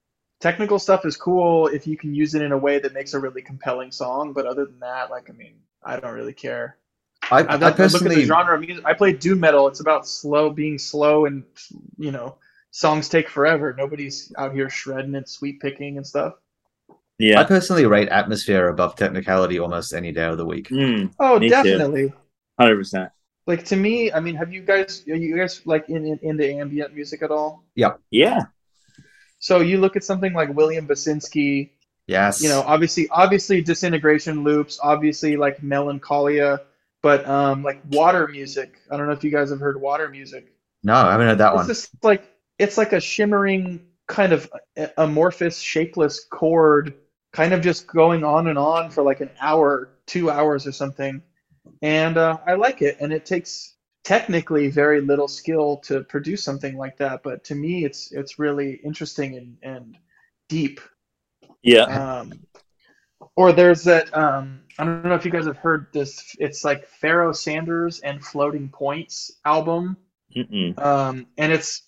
technical 0.42 0.78
stuff 0.78 1.06
is 1.06 1.16
cool 1.16 1.68
if 1.68 1.86
you 1.86 1.96
can 1.96 2.14
use 2.14 2.34
it 2.34 2.42
in 2.42 2.52
a 2.52 2.58
way 2.58 2.78
that 2.80 2.92
makes 2.92 3.14
a 3.14 3.20
really 3.20 3.42
compelling 3.42 3.92
song. 3.92 4.34
But 4.34 4.46
other 4.46 4.66
than 4.66 4.80
that, 4.80 5.10
like 5.10 5.30
I 5.30 5.34
mean, 5.34 5.54
I 5.82 5.98
don't 6.00 6.14
really 6.14 6.34
care. 6.34 6.78
I, 7.30 7.42
I, 7.42 7.56
I 7.56 7.56
I 7.78 7.86
look 7.86 8.04
at 8.06 8.14
the 8.14 8.20
personally, 8.20 8.24
genre 8.24 8.54
of 8.56 8.60
music. 8.60 8.84
I 8.84 8.94
play 8.94 9.12
doom 9.12 9.40
metal. 9.40 9.68
It's 9.68 9.80
about 9.80 10.06
slow, 10.06 10.50
being 10.50 10.78
slow, 10.78 11.26
and 11.26 11.44
you 11.98 12.10
know, 12.10 12.36
songs 12.72 13.08
take 13.08 13.28
forever. 13.28 13.74
Nobody's 13.78 14.32
out 14.36 14.52
here 14.54 14.68
shredding 14.68 15.14
and 15.14 15.28
sweep 15.28 15.60
picking 15.62 15.96
and 15.96 16.06
stuff. 16.06 16.34
Yeah, 17.18 17.40
I 17.40 17.44
personally 17.44 17.86
rate 17.86 18.08
atmosphere 18.08 18.68
above 18.68 18.96
technicality 18.96 19.58
almost 19.58 19.94
any 19.94 20.12
day 20.12 20.24
of 20.24 20.38
the 20.38 20.46
week. 20.46 20.68
Mm, 20.70 21.12
Oh, 21.20 21.38
definitely. 21.38 22.12
100%. 22.56 23.10
Like 23.46 23.64
to 23.66 23.76
me, 23.76 24.12
I 24.12 24.20
mean, 24.20 24.34
have 24.36 24.52
you 24.52 24.62
guys, 24.62 25.04
are 25.08 25.16
you 25.16 25.36
guys 25.36 25.66
like 25.66 25.88
in, 25.88 26.06
in 26.06 26.18
into 26.22 26.48
ambient 26.48 26.94
music 26.94 27.22
at 27.22 27.30
all? 27.30 27.64
Yeah. 27.74 27.94
Yeah. 28.10 28.46
So 29.42 29.58
you 29.58 29.78
look 29.78 29.96
at 29.96 30.04
something 30.04 30.32
like 30.34 30.54
William 30.54 30.86
Basinski, 30.86 31.70
Yes. 32.06 32.40
you 32.40 32.48
know, 32.48 32.62
obviously, 32.64 33.08
obviously 33.10 33.60
disintegration 33.60 34.44
loops, 34.44 34.78
obviously 34.80 35.36
like 35.36 35.60
melancholia, 35.64 36.60
but 37.02 37.26
um, 37.28 37.64
like 37.64 37.82
water 37.90 38.28
music. 38.28 38.78
I 38.88 38.96
don't 38.96 39.06
know 39.06 39.12
if 39.12 39.24
you 39.24 39.32
guys 39.32 39.50
have 39.50 39.58
heard 39.58 39.80
water 39.80 40.08
music. 40.08 40.52
No, 40.84 40.94
I 40.94 41.10
haven't 41.10 41.26
heard 41.26 41.38
that 41.38 41.48
It's 41.48 41.56
one. 41.56 41.70
It's 41.70 41.80
just 41.80 42.04
like 42.04 42.22
it's 42.60 42.78
like 42.78 42.92
a 42.92 43.00
shimmering 43.00 43.84
kind 44.06 44.32
of 44.32 44.48
amorphous, 44.96 45.58
shapeless 45.58 46.24
chord, 46.24 46.94
kind 47.32 47.52
of 47.52 47.62
just 47.62 47.88
going 47.88 48.22
on 48.22 48.46
and 48.46 48.58
on 48.58 48.90
for 48.90 49.02
like 49.02 49.20
an 49.20 49.30
hour, 49.40 49.88
two 50.06 50.30
hours 50.30 50.68
or 50.68 50.72
something. 50.72 51.20
And 51.82 52.16
uh, 52.16 52.38
I 52.46 52.54
like 52.54 52.80
it, 52.80 52.98
and 53.00 53.12
it 53.12 53.26
takes 53.26 53.74
technically 54.04 54.68
very 54.68 55.00
little 55.00 55.28
skill 55.28 55.78
to 55.78 56.02
produce 56.02 56.42
something 56.42 56.76
like 56.76 56.96
that. 56.98 57.22
But 57.22 57.44
to 57.44 57.54
me, 57.54 57.84
it's 57.84 58.12
it's 58.12 58.38
really 58.38 58.80
interesting 58.84 59.36
and, 59.36 59.56
and 59.62 59.98
deep. 60.48 60.80
Yeah. 61.62 61.84
Um, 61.84 62.32
or 63.36 63.52
there's 63.52 63.84
that 63.84 64.16
um, 64.16 64.62
I 64.78 64.84
don't 64.84 65.04
know 65.04 65.14
if 65.14 65.24
you 65.24 65.30
guys 65.30 65.46
have 65.46 65.56
heard 65.56 65.86
this. 65.92 66.34
It's 66.38 66.64
like 66.64 66.86
Pharoah 66.86 67.34
Sanders 67.34 68.00
and 68.00 68.24
Floating 68.24 68.68
Points 68.68 69.32
album 69.44 69.96
um, 70.78 71.26
and 71.36 71.52
it's 71.52 71.82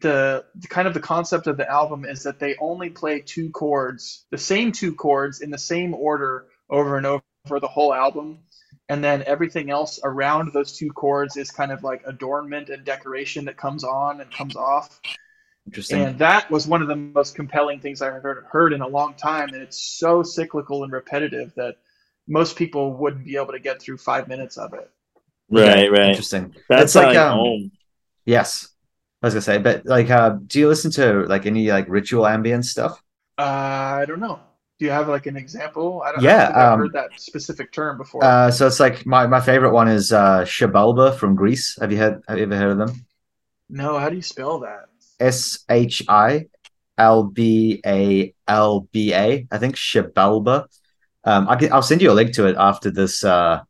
the, 0.00 0.44
the 0.54 0.68
kind 0.68 0.88
of 0.88 0.94
the 0.94 1.00
concept 1.00 1.46
of 1.46 1.56
the 1.56 1.70
album 1.70 2.04
is 2.04 2.22
that 2.22 2.38
they 2.38 2.56
only 2.60 2.90
play 2.90 3.20
two 3.20 3.50
chords, 3.50 4.24
the 4.30 4.38
same 4.38 4.72
two 4.72 4.94
chords 4.94 5.40
in 5.40 5.50
the 5.50 5.58
same 5.58 5.94
order 5.94 6.46
over 6.70 6.96
and 6.96 7.06
over 7.06 7.22
for 7.46 7.60
the 7.60 7.68
whole 7.68 7.92
album, 7.92 8.38
and 8.92 9.02
then 9.02 9.24
everything 9.26 9.70
else 9.70 9.98
around 10.04 10.52
those 10.52 10.76
two 10.76 10.90
chords 10.90 11.38
is 11.38 11.50
kind 11.50 11.72
of 11.72 11.82
like 11.82 12.02
adornment 12.06 12.68
and 12.68 12.84
decoration 12.84 13.46
that 13.46 13.56
comes 13.56 13.84
on 13.84 14.20
and 14.20 14.30
comes 14.30 14.54
off. 14.54 15.00
Interesting. 15.66 16.02
And 16.02 16.18
that 16.18 16.50
was 16.50 16.66
one 16.66 16.82
of 16.82 16.88
the 16.88 16.96
most 16.96 17.34
compelling 17.34 17.80
things 17.80 18.02
I 18.02 18.10
heard 18.10 18.44
heard 18.50 18.74
in 18.74 18.82
a 18.82 18.86
long 18.86 19.14
time, 19.14 19.48
and 19.48 19.62
it's 19.62 19.98
so 19.98 20.22
cyclical 20.22 20.84
and 20.84 20.92
repetitive 20.92 21.54
that 21.54 21.76
most 22.28 22.56
people 22.56 22.92
wouldn't 22.92 23.24
be 23.24 23.36
able 23.36 23.52
to 23.52 23.58
get 23.58 23.80
through 23.80 23.96
five 23.96 24.28
minutes 24.28 24.58
of 24.58 24.74
it. 24.74 24.90
Right, 25.48 25.90
right. 25.90 26.10
Interesting. 26.10 26.54
That's 26.68 26.82
It's 26.82 26.94
like, 26.94 27.06
like, 27.08 27.16
um, 27.16 27.38
home. 27.38 27.70
Yes. 28.26 28.68
I 29.22 29.26
was 29.26 29.34
gonna 29.34 29.40
say, 29.42 29.58
but 29.58 29.86
like, 29.86 30.10
uh, 30.10 30.36
do 30.46 30.58
you 30.58 30.68
listen 30.68 30.90
to 30.92 31.22
like 31.26 31.46
any 31.46 31.70
like 31.70 31.88
ritual 31.88 32.26
ambient 32.26 32.66
stuff? 32.66 33.02
Uh, 33.38 33.42
I 33.42 34.04
don't 34.06 34.20
know. 34.20 34.40
Do 34.82 34.86
you 34.86 34.90
have 34.90 35.06
like 35.08 35.26
an 35.26 35.36
example? 35.36 36.02
I 36.04 36.10
don't, 36.10 36.24
Yeah, 36.24 36.44
think 36.44 36.58
I've 36.58 36.72
um, 36.74 36.80
heard 36.80 36.92
that 36.94 37.20
specific 37.20 37.70
term 37.70 37.98
before. 37.98 38.24
Uh, 38.24 38.50
so 38.50 38.66
it's 38.66 38.80
like 38.80 39.04
my, 39.06 39.26
my 39.26 39.40
favorite 39.40 39.72
one 39.72 39.88
is 39.88 40.12
uh, 40.12 40.42
Shibalba 40.42 41.14
from 41.16 41.34
Greece. 41.34 41.76
Have 41.80 41.90
you 41.92 41.98
heard? 41.98 42.22
Have 42.28 42.38
you 42.38 42.44
ever 42.44 42.56
heard 42.56 42.72
of 42.72 42.78
them? 42.78 43.06
no, 43.68 43.98
how 43.98 44.08
do 44.08 44.16
you 44.16 44.22
spell 44.22 44.60
that? 44.60 44.88
S 45.20 45.64
H 45.68 46.02
I 46.08 46.46
L 46.98 47.24
B 47.24 47.80
A 47.86 48.34
L 48.48 48.88
B 48.92 49.14
A. 49.14 49.46
I 49.50 49.58
think 49.58 49.76
Shibalba. 49.76 50.66
Um, 51.24 51.48
I 51.48 51.56
can, 51.56 51.72
I'll 51.72 51.82
send 51.82 52.02
you 52.02 52.10
a 52.10 52.14
link 52.14 52.34
to 52.34 52.46
it 52.46 52.56
after 52.58 52.90
this 52.90 53.24
uh 53.24 53.62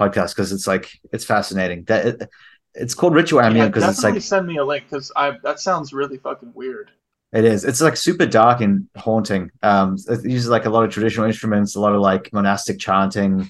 podcast 0.00 0.30
because 0.34 0.52
it's 0.52 0.66
like 0.66 0.90
it's 1.12 1.24
fascinating. 1.24 1.84
That 1.84 2.06
it, 2.06 2.30
it's 2.74 2.94
called 2.94 3.14
ritual 3.14 3.40
Yeah, 3.48 3.66
ambient 3.66 3.72
because 3.72 3.88
it's 3.88 4.02
definitely 4.02 4.20
like 4.20 4.20
send 4.20 4.46
me 4.46 4.58
a 4.58 4.64
link 4.64 4.84
because 4.90 5.10
I 5.16 5.38
that 5.42 5.58
sounds 5.58 5.92
really 5.92 6.18
fucking 6.18 6.52
weird. 6.54 6.90
It 7.36 7.44
is. 7.44 7.64
It's 7.64 7.80
like 7.82 7.96
super 7.96 8.24
dark 8.26 8.60
and 8.62 8.88
haunting. 8.96 9.50
Um, 9.62 9.96
it 10.08 10.24
uses 10.24 10.48
like 10.48 10.64
a 10.64 10.70
lot 10.70 10.84
of 10.84 10.90
traditional 10.90 11.26
instruments, 11.26 11.76
a 11.76 11.80
lot 11.80 11.92
of 11.94 12.00
like 12.00 12.32
monastic 12.32 12.78
chanting. 12.78 13.40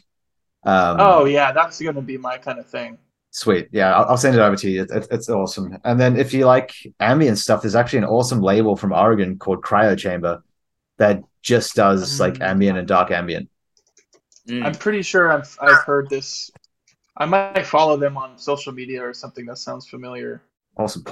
Um, 0.64 0.96
oh 0.98 1.24
yeah, 1.24 1.52
that's 1.52 1.80
gonna 1.80 2.02
be 2.02 2.18
my 2.18 2.36
kind 2.38 2.58
of 2.58 2.66
thing. 2.66 2.98
sweet. 3.30 3.68
Yeah, 3.70 3.94
I'll, 3.94 4.06
I'll 4.10 4.16
send 4.16 4.34
it 4.34 4.40
over 4.40 4.56
to 4.56 4.68
you. 4.70 4.82
It, 4.82 4.90
it- 4.90 5.08
it's 5.10 5.28
awesome. 5.28 5.78
And 5.84 6.00
then 6.00 6.16
if 6.18 6.34
you 6.34 6.46
like 6.46 6.72
ambient 6.98 7.38
stuff, 7.38 7.62
there's 7.62 7.76
actually 7.76 8.00
an 8.00 8.06
awesome 8.06 8.40
label 8.40 8.74
from 8.76 8.92
Oregon 8.92 9.38
called 9.38 9.62
Cryo 9.62 9.96
Chamber 9.96 10.42
that 10.98 11.22
just 11.42 11.74
does 11.76 12.18
like 12.18 12.34
Mm. 12.34 12.48
ambient 12.50 12.78
and 12.78 12.88
dark 12.88 13.10
ambient. 13.12 13.48
Mm. 14.48 14.64
I'm 14.66 14.74
pretty 14.74 15.02
sure 15.02 15.30
I've 15.32 15.56
I've 15.60 15.84
heard 15.84 16.08
this. 16.10 16.50
I 17.16 17.24
might 17.26 17.66
follow 17.66 17.96
them 17.96 18.16
on 18.16 18.36
social 18.38 18.72
media 18.72 19.00
or 19.06 19.14
something 19.14 19.46
that 19.46 19.58
sounds 19.58 19.86
familiar. 19.86 20.42
Awesome. 20.76 21.04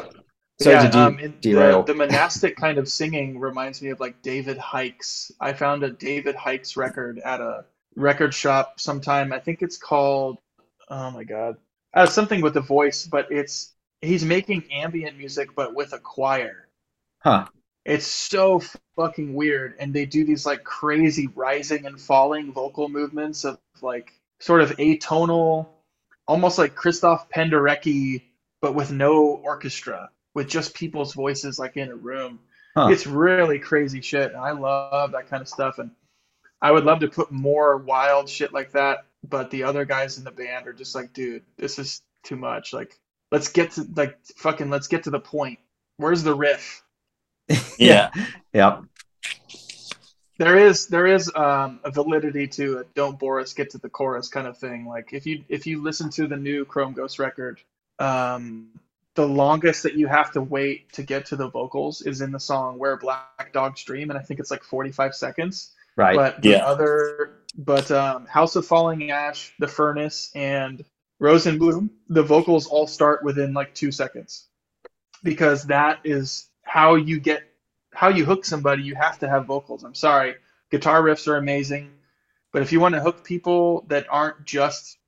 But 0.59 0.65
So 0.65 0.71
yeah, 0.71 1.05
um, 1.07 1.17
the, 1.41 1.83
the 1.87 1.95
monastic 1.95 2.57
kind 2.57 2.79
of 2.79 2.89
singing 2.89 3.41
reminds 3.41 3.83
me 3.83 3.91
of 3.91 4.01
like 4.01 4.23
David 4.23 4.59
Hykes. 4.59 5.33
I 5.41 5.53
found 5.53 5.83
a 5.83 5.91
David 5.91 6.37
Hykes 6.37 6.77
record 6.77 7.19
at 7.19 7.41
a 7.41 7.65
record 7.97 8.35
shop 8.35 8.79
sometime. 8.79 9.33
I 9.33 9.41
think 9.41 9.63
it's 9.63 9.77
called 9.77 10.39
oh 10.89 11.11
my 11.11 11.25
god, 11.25 11.57
uh, 11.95 12.07
something 12.07 12.41
with 12.41 12.57
a 12.57 12.61
voice, 12.61 13.07
but 13.07 13.31
it's 13.31 13.73
he's 14.01 14.25
making 14.25 14.65
ambient 14.73 15.17
music 15.17 15.55
but 15.55 15.75
with 15.75 15.93
a 15.93 15.99
choir. 15.99 16.69
Huh. 17.21 17.47
It's 17.85 18.07
so 18.07 18.63
fucking 18.97 19.35
weird, 19.35 19.75
and 19.79 19.93
they 19.93 20.07
do 20.07 20.25
these 20.25 20.47
like 20.47 20.65
crazy 20.65 21.29
rising 21.35 21.87
and 21.87 22.01
falling 22.01 22.53
vocal 22.53 22.89
movements 22.89 23.45
of 23.45 23.59
like 23.83 24.13
sort 24.41 24.63
of 24.63 24.77
atonal, 24.77 25.69
almost 26.27 26.59
like 26.59 26.75
Christoph 26.75 27.29
Penderecki, 27.29 28.23
but 28.63 28.75
with 28.75 28.91
no 28.91 29.27
orchestra. 29.45 30.11
With 30.35 30.49
just 30.49 30.75
people's 30.75 31.15
voices 31.15 31.59
like 31.59 31.77
in 31.77 31.91
a 31.91 31.95
room. 31.95 32.41
Huh. 32.77 32.89
It's 32.91 33.07
really 33.07 33.61
crazy 33.61 34.01
shit, 34.01 34.33
and 34.33 34.41
I 34.41 34.51
love 34.51 35.13
that 35.13 35.29
kind 35.31 35.41
of 35.41 35.49
stuff. 35.49 35.79
And 35.79 35.93
I 36.61 36.73
would 36.73 36.85
love 36.85 37.01
to 37.01 37.09
put 37.09 37.31
more 37.31 37.77
wild 37.77 38.29
shit 38.29 38.53
like 38.53 38.73
that, 38.73 39.07
but 39.29 39.51
the 39.51 39.63
other 39.63 39.85
guys 39.85 40.19
in 40.19 40.25
the 40.25 40.33
band 40.33 40.67
are 40.67 40.73
just 40.73 40.95
like, 40.95 41.13
dude, 41.13 41.45
this 41.57 41.79
is 41.79 42.03
too 42.25 42.37
much. 42.37 42.73
Like, 42.73 42.99
let's 43.31 43.49
get 43.49 43.73
to 43.73 43.87
like 43.95 44.19
fucking 44.37 44.71
let's 44.71 44.89
get 44.89 45.05
to 45.05 45.11
the 45.11 45.21
point. 45.21 45.61
Where's 45.97 46.23
the 46.23 46.35
riff? 46.35 46.83
Yeah. 47.79 48.11
yeah. 48.53 48.81
There 50.39 50.57
is 50.57 50.87
there 50.87 51.07
is 51.07 51.31
um, 51.35 51.81
a 51.85 51.91
validity 51.91 52.49
to 52.49 52.79
it. 52.79 52.95
Don't 52.95 53.19
bore 53.19 53.41
us, 53.41 53.53
get 53.53 53.71
to 53.71 53.79
the 53.79 53.89
chorus 53.89 54.29
kind 54.29 54.47
of 54.47 54.59
thing. 54.59 54.87
Like 54.87 55.13
if 55.13 55.27
you 55.27 55.45
if 55.49 55.67
you 55.67 55.83
listen 55.83 56.11
to 56.11 56.27
the 56.27 56.37
new 56.37 56.65
Chrome 56.65 56.93
Ghost 56.93 57.19
record, 57.19 57.61
um, 57.99 58.69
the 59.15 59.27
longest 59.27 59.85
that 59.85 59.95
you 59.95 60.07
have 60.09 60.33
to 60.33 60.41
wait 60.41 60.93
to 60.93 61.03
get 61.03 61.27
to 61.27 61.37
the 61.37 61.49
vocals 61.49 62.03
is 62.03 62.21
in 62.21 62.33
the 62.33 62.41
song 62.41 62.79
"Where 62.79 62.97
Black 62.97 63.53
Dogs 63.53 63.83
Dream," 63.85 64.11
and 64.11 64.19
I 64.19 64.23
think 64.23 64.41
it's 64.41 64.51
like 64.51 64.65
forty 64.65 64.91
five 64.91 65.15
seconds. 65.15 65.73
Right. 65.97 66.17
But 66.17 66.43
the 66.43 66.51
Yeah. 66.51 66.65
other, 66.65 67.39
but 67.57 67.91
um, 67.91 68.27
House 68.27 68.57
of 68.57 68.67
Falling 68.67 69.11
Ash, 69.11 69.55
The 69.61 69.69
Furnace, 69.69 70.33
and 70.35 70.85
Rose 71.21 71.47
and 71.47 71.59
Bloom, 71.61 71.91
the 72.09 72.23
vocals 72.25 72.67
all 72.67 72.89
start 72.89 73.23
within 73.23 73.55
like 73.55 73.75
two 73.75 73.93
seconds, 73.93 74.49
because 75.23 75.65
that 75.65 76.01
is 76.05 76.49
how 76.65 76.97
you 76.97 77.21
get 77.21 77.45
how 77.93 78.09
you 78.09 78.25
hook 78.25 78.45
somebody. 78.45 78.83
You 78.83 78.97
have 78.97 79.21
to 79.21 79.29
have 79.29 79.47
vocals. 79.47 79.85
I'm 79.85 79.95
sorry, 79.95 80.35
guitar 80.71 81.01
riffs 81.01 81.29
are 81.29 81.37
amazing, 81.37 81.93
but 82.53 82.63
if 82.63 82.73
you 82.73 82.81
want 82.81 82.97
to 82.97 83.01
hook 83.01 83.23
people 83.23 83.85
that 83.89 84.07
aren't 84.11 84.45
just 84.45 84.99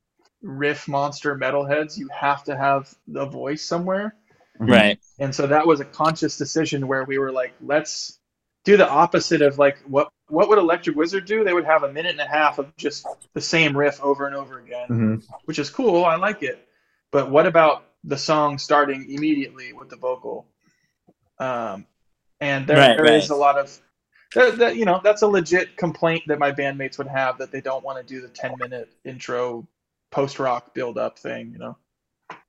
riff 0.46 0.88
monster 0.88 1.36
metalheads, 1.36 1.98
you 1.98 2.08
have 2.08 2.44
to 2.44 2.56
have 2.56 2.94
the 3.08 3.26
voice 3.26 3.62
somewhere. 3.64 4.14
Right. 4.58 4.98
And 5.18 5.34
so 5.34 5.46
that 5.48 5.66
was 5.66 5.80
a 5.80 5.84
conscious 5.84 6.38
decision 6.38 6.86
where 6.88 7.04
we 7.04 7.18
were 7.18 7.32
like, 7.32 7.52
let's 7.60 8.18
do 8.64 8.76
the 8.76 8.88
opposite 8.88 9.42
of 9.42 9.58
like 9.58 9.78
what 9.86 10.08
what 10.28 10.48
would 10.48 10.58
Electric 10.58 10.96
Wizard 10.96 11.24
do? 11.24 11.44
They 11.44 11.52
would 11.52 11.66
have 11.66 11.84
a 11.84 11.92
minute 11.92 12.10
and 12.12 12.20
a 12.20 12.26
half 12.26 12.58
of 12.58 12.74
just 12.76 13.06
the 13.32 13.40
same 13.40 13.76
riff 13.76 14.00
over 14.02 14.26
and 14.26 14.34
over 14.34 14.58
again, 14.58 14.88
Mhm. 14.88 15.24
which 15.44 15.58
is 15.60 15.70
cool. 15.70 16.04
I 16.04 16.16
like 16.16 16.42
it. 16.42 16.66
But 17.12 17.30
what 17.30 17.46
about 17.46 17.84
the 18.02 18.16
song 18.18 18.58
starting 18.58 19.08
immediately 19.08 19.72
with 19.72 19.88
the 19.88 19.96
vocal? 19.96 20.48
Um, 21.38 21.86
and 22.40 22.66
there, 22.66 22.76
Right, 22.76 22.96
there 22.96 23.14
is 23.14 23.30
right. 23.30 23.36
a 23.36 23.38
lot 23.38 23.58
of 23.58 23.78
that, 24.34 24.58
that, 24.58 24.76
you 24.76 24.84
know 24.84 25.00
that's 25.04 25.22
a 25.22 25.26
legit 25.28 25.76
complaint 25.76 26.24
that 26.26 26.38
my 26.40 26.50
bandmates 26.50 26.98
would 26.98 27.06
have 27.06 27.38
that 27.38 27.52
they 27.52 27.60
don't 27.60 27.84
want 27.84 27.98
to 27.98 28.14
do 28.14 28.20
the 28.20 28.28
10 28.28 28.54
minute 28.58 28.88
intro 29.04 29.66
post 30.10 30.38
rock 30.38 30.74
build 30.74 30.98
up 30.98 31.18
thing 31.18 31.50
you 31.52 31.58
know 31.58 31.76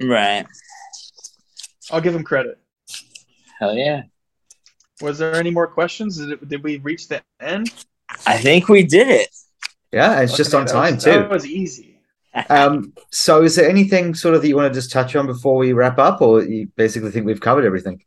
Right. 0.01 0.45
i'll 1.91 2.01
give 2.01 2.15
him 2.15 2.23
credit 2.23 2.59
Hell 3.59 3.73
yeah. 3.73 4.03
Was 5.01 5.17
there 5.17 5.33
any 5.33 5.49
more 5.49 5.65
questions? 5.67 6.17
Did, 6.17 6.31
it, 6.33 6.47
did 6.47 6.63
we 6.63 6.77
reach 6.77 7.07
the 7.07 7.23
end? 7.41 7.73
I 8.27 8.37
think 8.37 8.69
we 8.69 8.83
did 8.83 9.07
it. 9.07 9.29
Yeah, 9.91 10.21
it's 10.21 10.37
just 10.37 10.53
on 10.53 10.67
time 10.67 10.95
was- 10.95 11.03
too. 11.03 11.11
That 11.11 11.29
was 11.29 11.45
easy. 11.45 11.93
Um, 12.51 12.93
so 13.09 13.41
is 13.41 13.55
there 13.55 13.67
anything 13.67 14.13
sort 14.13 14.35
of 14.35 14.43
that 14.43 14.47
you 14.47 14.55
want 14.55 14.71
to 14.71 14.77
just 14.79 14.91
touch 14.91 15.15
on 15.15 15.25
before 15.25 15.55
we 15.55 15.73
wrap 15.73 15.97
up, 15.97 16.21
or 16.21 16.43
you 16.43 16.67
basically 16.75 17.09
think 17.09 17.25
we've 17.25 17.41
covered 17.41 17.65
everything? 17.65 18.03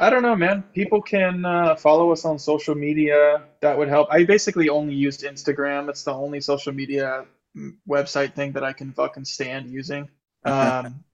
I 0.00 0.08
don't 0.08 0.22
know, 0.22 0.34
man. 0.34 0.62
People 0.72 1.02
can 1.02 1.44
uh, 1.44 1.76
follow 1.76 2.10
us 2.10 2.24
on 2.24 2.38
social 2.38 2.74
media. 2.74 3.42
That 3.60 3.76
would 3.76 3.88
help. 3.88 4.08
I 4.10 4.24
basically 4.24 4.70
only 4.70 4.94
used 4.94 5.22
Instagram. 5.22 5.90
It's 5.90 6.04
the 6.04 6.14
only 6.14 6.40
social 6.40 6.72
media 6.72 7.26
mm, 7.54 7.76
website 7.86 8.34
thing 8.34 8.52
that 8.52 8.64
I 8.64 8.72
can 8.72 8.92
fucking 8.92 9.26
stand 9.26 9.70
using. 9.70 10.08
Um, 10.44 11.04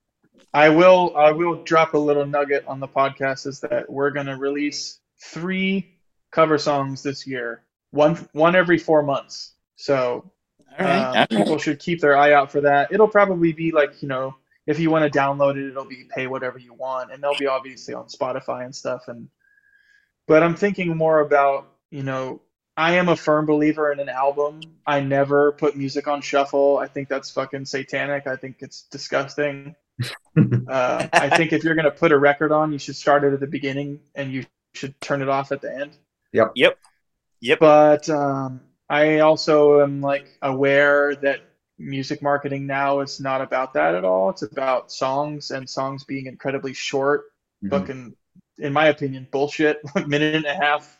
I 0.53 0.69
will. 0.69 1.13
I 1.17 1.31
will 1.33 1.63
drop 1.63 1.95
a 1.95 1.97
little 1.97 2.25
nugget 2.25 2.65
on 2.65 2.79
the 2.79 2.87
podcast. 2.87 3.45
Is 3.45 3.59
that 3.59 3.91
we're 3.91 4.11
gonna 4.11 4.37
release 4.37 4.99
three 5.21 5.97
cover 6.31 6.57
songs 6.57 7.03
this 7.03 7.27
year. 7.27 7.63
One 7.91 8.15
one 8.31 8.55
every 8.55 8.77
four 8.77 9.03
months. 9.03 9.53
So 9.75 10.31
right. 10.79 11.23
Um, 11.23 11.27
people 11.27 11.57
should 11.57 11.79
keep 11.79 11.99
their 11.99 12.15
eye 12.15 12.31
out 12.31 12.53
for 12.53 12.61
that. 12.61 12.93
It'll 12.93 13.09
probably 13.09 13.51
be 13.51 13.71
like, 13.71 14.01
you 14.01 14.07
know, 14.07 14.35
if 14.67 14.79
you 14.79 14.91
want 14.91 15.11
to 15.11 15.17
download 15.17 15.55
it, 15.55 15.69
it'll 15.69 15.85
be 15.85 16.05
pay 16.13 16.27
whatever 16.27 16.59
you 16.59 16.73
want, 16.73 17.11
and 17.11 17.23
they'll 17.23 17.37
be 17.37 17.47
obviously 17.47 17.93
on 17.93 18.05
Spotify 18.05 18.65
and 18.65 18.75
stuff. 18.75 19.07
And 19.07 19.29
but 20.27 20.43
I'm 20.43 20.55
thinking 20.55 20.95
more 20.95 21.21
about, 21.21 21.69
you 21.89 22.03
know, 22.03 22.41
I 22.75 22.95
am 22.95 23.07
a 23.09 23.15
firm 23.15 23.45
believer 23.45 23.91
in 23.91 23.99
an 23.99 24.09
album. 24.09 24.59
I 24.85 24.99
never 24.99 25.53
put 25.53 25.75
music 25.75 26.07
on 26.07 26.21
shuffle. 26.21 26.77
I 26.77 26.87
think 26.87 27.07
that's 27.07 27.31
fucking 27.31 27.65
satanic. 27.65 28.27
I 28.27 28.35
think 28.35 28.57
it's 28.59 28.83
disgusting. 28.83 29.73
uh, 30.37 31.07
I 31.11 31.35
think 31.35 31.53
if 31.53 31.63
you're 31.63 31.73
gonna 31.73 31.89
put 31.89 32.11
a 32.11 32.17
record 32.17 32.51
on, 32.51 32.73
you 32.73 32.77
should 32.77 32.97
start 32.97 33.23
it 33.23 33.33
at 33.33 33.39
the 33.39 33.47
beginning 33.47 34.01
and 34.15 34.31
you 34.31 34.45
should 34.73 34.99
turn 34.99 35.21
it 35.21 35.29
off 35.29 35.51
at 35.51 35.61
the 35.61 35.73
end. 35.73 35.97
Yep. 36.33 36.51
Yep. 36.55 36.77
Yep. 37.39 37.59
But 37.59 38.09
um, 38.09 38.61
I 38.89 39.19
also 39.19 39.81
am 39.81 40.01
like 40.01 40.37
aware 40.41 41.15
that 41.15 41.46
music 41.79 42.21
marketing 42.21 42.65
now 42.65 42.99
is 43.01 43.19
not 43.19 43.41
about 43.41 43.73
that 43.73 43.95
at 43.95 44.03
all. 44.03 44.29
It's 44.29 44.41
about 44.41 44.91
songs 44.91 45.51
and 45.51 45.69
songs 45.69 46.03
being 46.03 46.25
incredibly 46.25 46.73
short, 46.73 47.25
Mhm. 47.63 47.69
fucking, 47.69 48.15
in 48.57 48.73
my 48.73 48.87
opinion, 48.87 49.27
bullshit. 49.31 49.81
minute 50.07 50.35
and 50.35 50.45
a 50.45 50.55
half, 50.55 50.99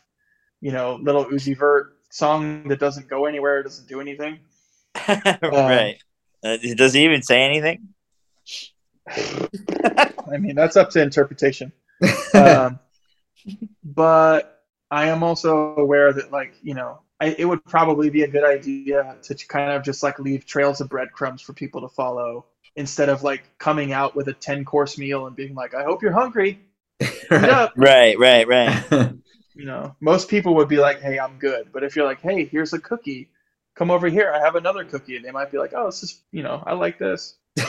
you 0.60 0.72
know, 0.72 0.96
little 0.96 1.24
Uzi 1.24 1.56
Vert 1.56 1.96
song 2.10 2.68
that 2.68 2.78
doesn't 2.80 3.08
go 3.08 3.26
anywhere, 3.26 3.62
doesn't 3.62 3.88
do 3.88 4.00
anything. 4.00 4.38
right. 5.42 5.96
Uh, 6.44 6.56
does 6.76 6.92
he 6.94 7.04
even 7.04 7.22
say 7.22 7.42
anything? 7.42 7.88
I 9.08 10.36
mean, 10.38 10.54
that's 10.54 10.76
up 10.76 10.90
to 10.90 11.02
interpretation. 11.02 11.72
um, 12.34 12.78
but 13.82 14.62
I 14.90 15.08
am 15.08 15.22
also 15.22 15.74
aware 15.76 16.12
that, 16.12 16.30
like, 16.30 16.54
you 16.62 16.74
know, 16.74 17.00
I, 17.20 17.34
it 17.38 17.44
would 17.44 17.64
probably 17.64 18.10
be 18.10 18.22
a 18.22 18.28
good 18.28 18.44
idea 18.44 19.16
to 19.22 19.34
kind 19.46 19.72
of 19.72 19.82
just 19.82 20.02
like 20.02 20.18
leave 20.18 20.46
trails 20.46 20.80
of 20.80 20.88
breadcrumbs 20.88 21.42
for 21.42 21.52
people 21.52 21.80
to 21.80 21.88
follow 21.88 22.46
instead 22.76 23.08
of 23.08 23.24
like 23.24 23.42
coming 23.58 23.92
out 23.92 24.14
with 24.14 24.28
a 24.28 24.32
10 24.32 24.64
course 24.64 24.98
meal 24.98 25.26
and 25.26 25.34
being 25.34 25.54
like, 25.54 25.74
I 25.74 25.82
hope 25.82 26.02
you're 26.02 26.12
hungry. 26.12 26.60
Eat 27.00 27.32
up. 27.32 27.72
Right. 27.76 28.18
Right. 28.18 28.46
Right. 28.46 29.12
You 29.58 29.64
know, 29.64 29.96
most 29.98 30.28
people 30.28 30.54
would 30.54 30.68
be 30.68 30.76
like, 30.76 31.00
hey, 31.00 31.18
I'm 31.18 31.40
good. 31.40 31.72
But 31.72 31.82
if 31.82 31.96
you're 31.96 32.04
like, 32.04 32.20
hey, 32.20 32.44
here's 32.44 32.72
a 32.74 32.78
cookie, 32.78 33.28
come 33.74 33.90
over 33.90 34.08
here. 34.08 34.32
I 34.32 34.38
have 34.38 34.54
another 34.54 34.84
cookie. 34.84 35.16
And 35.16 35.24
they 35.24 35.32
might 35.32 35.50
be 35.50 35.58
like, 35.58 35.72
oh, 35.74 35.86
this 35.86 36.04
is, 36.04 36.22
you 36.30 36.44
know, 36.44 36.62
I 36.64 36.74
like 36.74 36.98
this. 36.98 37.36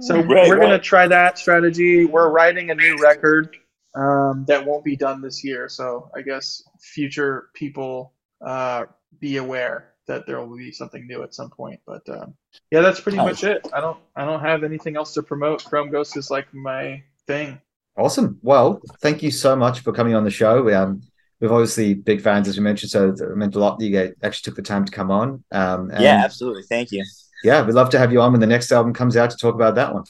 So 0.00 0.20
Right, 0.20 0.48
we're 0.48 0.58
going 0.58 0.70
to 0.70 0.78
try 0.78 1.08
that 1.08 1.36
strategy. 1.36 2.04
We're 2.04 2.30
writing 2.30 2.70
a 2.70 2.76
new 2.76 2.96
record 3.02 3.56
um, 3.96 4.44
that 4.46 4.64
won't 4.64 4.84
be 4.84 4.94
done 4.94 5.20
this 5.20 5.42
year. 5.42 5.68
So 5.68 6.08
I 6.14 6.22
guess 6.22 6.62
future 6.80 7.48
people 7.54 8.13
uh, 8.44 8.84
be 9.20 9.36
aware 9.38 9.92
that 10.06 10.26
there 10.26 10.38
will 10.44 10.56
be 10.56 10.70
something 10.70 11.06
new 11.06 11.22
at 11.22 11.34
some 11.34 11.50
point. 11.50 11.80
But 11.86 12.08
um, 12.08 12.34
yeah, 12.70 12.80
that's 12.82 13.00
pretty 13.00 13.16
Nice. 13.18 13.42
much 13.42 13.44
it. 13.44 13.66
I 13.72 13.80
don't 13.80 13.98
I 14.14 14.24
don't 14.24 14.40
have 14.40 14.64
anything 14.64 14.96
else 14.96 15.14
to 15.14 15.22
promote. 15.22 15.64
Chrome 15.64 15.90
Ghost 15.90 16.16
is 16.16 16.30
like 16.30 16.52
my 16.52 17.02
thing. 17.26 17.60
Awesome. 17.96 18.38
Well, 18.42 18.80
thank 19.00 19.22
you 19.22 19.30
so 19.30 19.54
much 19.56 19.80
for 19.80 19.92
coming 19.92 20.14
on 20.14 20.24
the 20.24 20.30
show. 20.30 20.62
We, 20.62 20.74
um, 20.74 21.00
we've 21.40 21.52
obviously 21.52 21.94
big 21.94 22.20
fans, 22.20 22.48
as 22.48 22.56
we 22.58 22.62
mentioned, 22.64 22.90
so 22.90 23.10
it 23.10 23.36
meant 23.36 23.54
a 23.54 23.60
lot 23.60 23.78
that 23.78 23.86
you 23.86 23.92
guys 23.96 24.12
actually 24.22 24.50
took 24.50 24.56
the 24.56 24.62
time 24.62 24.84
to 24.84 24.90
come 24.92 25.10
on. 25.12 25.44
Um, 25.52 25.90
and 25.90 26.02
Yeah. 26.02 26.20
Absolutely. 26.24 26.64
Thank 26.64 26.90
you. 26.90 27.04
yeah, 27.44 27.64
we'd 27.64 27.74
love 27.74 27.90
to 27.90 27.98
have 27.98 28.12
you 28.12 28.20
on 28.20 28.32
when 28.32 28.40
the 28.40 28.48
next 28.48 28.72
album 28.72 28.92
comes 28.94 29.16
out 29.16 29.30
to 29.30 29.36
talk 29.36 29.54
about 29.54 29.76
that 29.76 29.94
one. 29.94 30.04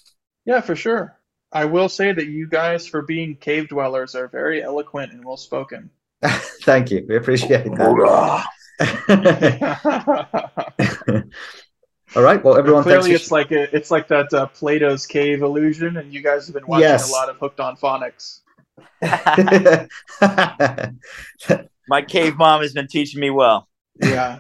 Yeah, 0.47 0.61
for 0.63 0.75
sure. 0.75 1.21
I 1.53 1.67
will 1.67 1.89
say 1.91 2.11
that 2.13 2.27
you 2.27 2.49
guys, 2.49 2.87
for 2.87 3.03
being 3.03 3.37
cave 3.37 3.69
dwellers, 3.69 4.15
are 4.15 4.29
very 4.29 4.63
eloquent 4.63 5.13
and 5.13 5.23
well 5.25 5.37
spoken. 5.37 5.91
Thank 6.63 6.91
you. 6.91 7.05
We 7.09 7.17
appreciate 7.17 7.65
that. 7.65 8.45
All 12.17 12.23
right. 12.23 12.43
Well, 12.45 12.57
everyone, 12.57 12.85
Clearly, 12.85 13.11
thanks 13.11 13.23
it's 13.25 13.33
like 13.33 13.51
a, 13.51 13.75
it's 13.77 13.91
like 13.91 14.07
that 14.09 14.33
uh, 14.33 14.47
Plato's 14.47 15.05
cave 15.07 15.43
illusion, 15.43 15.97
and 15.97 16.13
you 16.13 16.23
guys 16.23 16.47
have 16.47 16.55
been 16.55 16.67
watching 16.67 16.83
Yes. 16.83 17.09
a 17.11 17.13
lot 17.13 17.29
of 17.29 17.37
Hooked 17.39 17.61
on 17.61 17.77
Phonics. 17.77 18.41
My 21.89 22.03
cave 22.03 22.37
mom 22.37 22.63
has 22.63 22.73
been 22.73 22.87
teaching 22.87 23.21
me 23.21 23.31
well. 23.31 23.69
Yeah. 24.01 24.39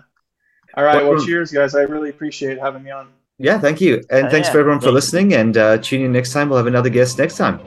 All 0.76 0.84
right. 0.84 1.02
Well, 1.04 1.14
Well, 1.14 1.24
cheers, 1.26 1.50
guys. 1.52 1.74
I 1.74 1.82
really 1.82 2.10
appreciate 2.10 2.58
having 2.58 2.82
me 2.82 2.90
on. 2.90 3.08
yeah, 3.38 3.58
thank 3.58 3.80
you. 3.80 4.02
And 4.10 4.28
Oh, 4.28 4.30
thanks 4.30 4.48
yeah. 4.48 4.52
for 4.52 4.60
everyone 4.60 4.80
for 4.80 4.86
Thank 4.86 4.92
you. 4.92 4.94
listening. 4.94 5.34
And 5.34 5.56
uh, 5.56 5.78
tune 5.78 6.02
in 6.02 6.12
next 6.12 6.32
time. 6.32 6.48
We'll 6.48 6.58
have 6.58 6.66
another 6.66 6.90
guest 6.90 7.18
next 7.18 7.36
time. 7.36 7.60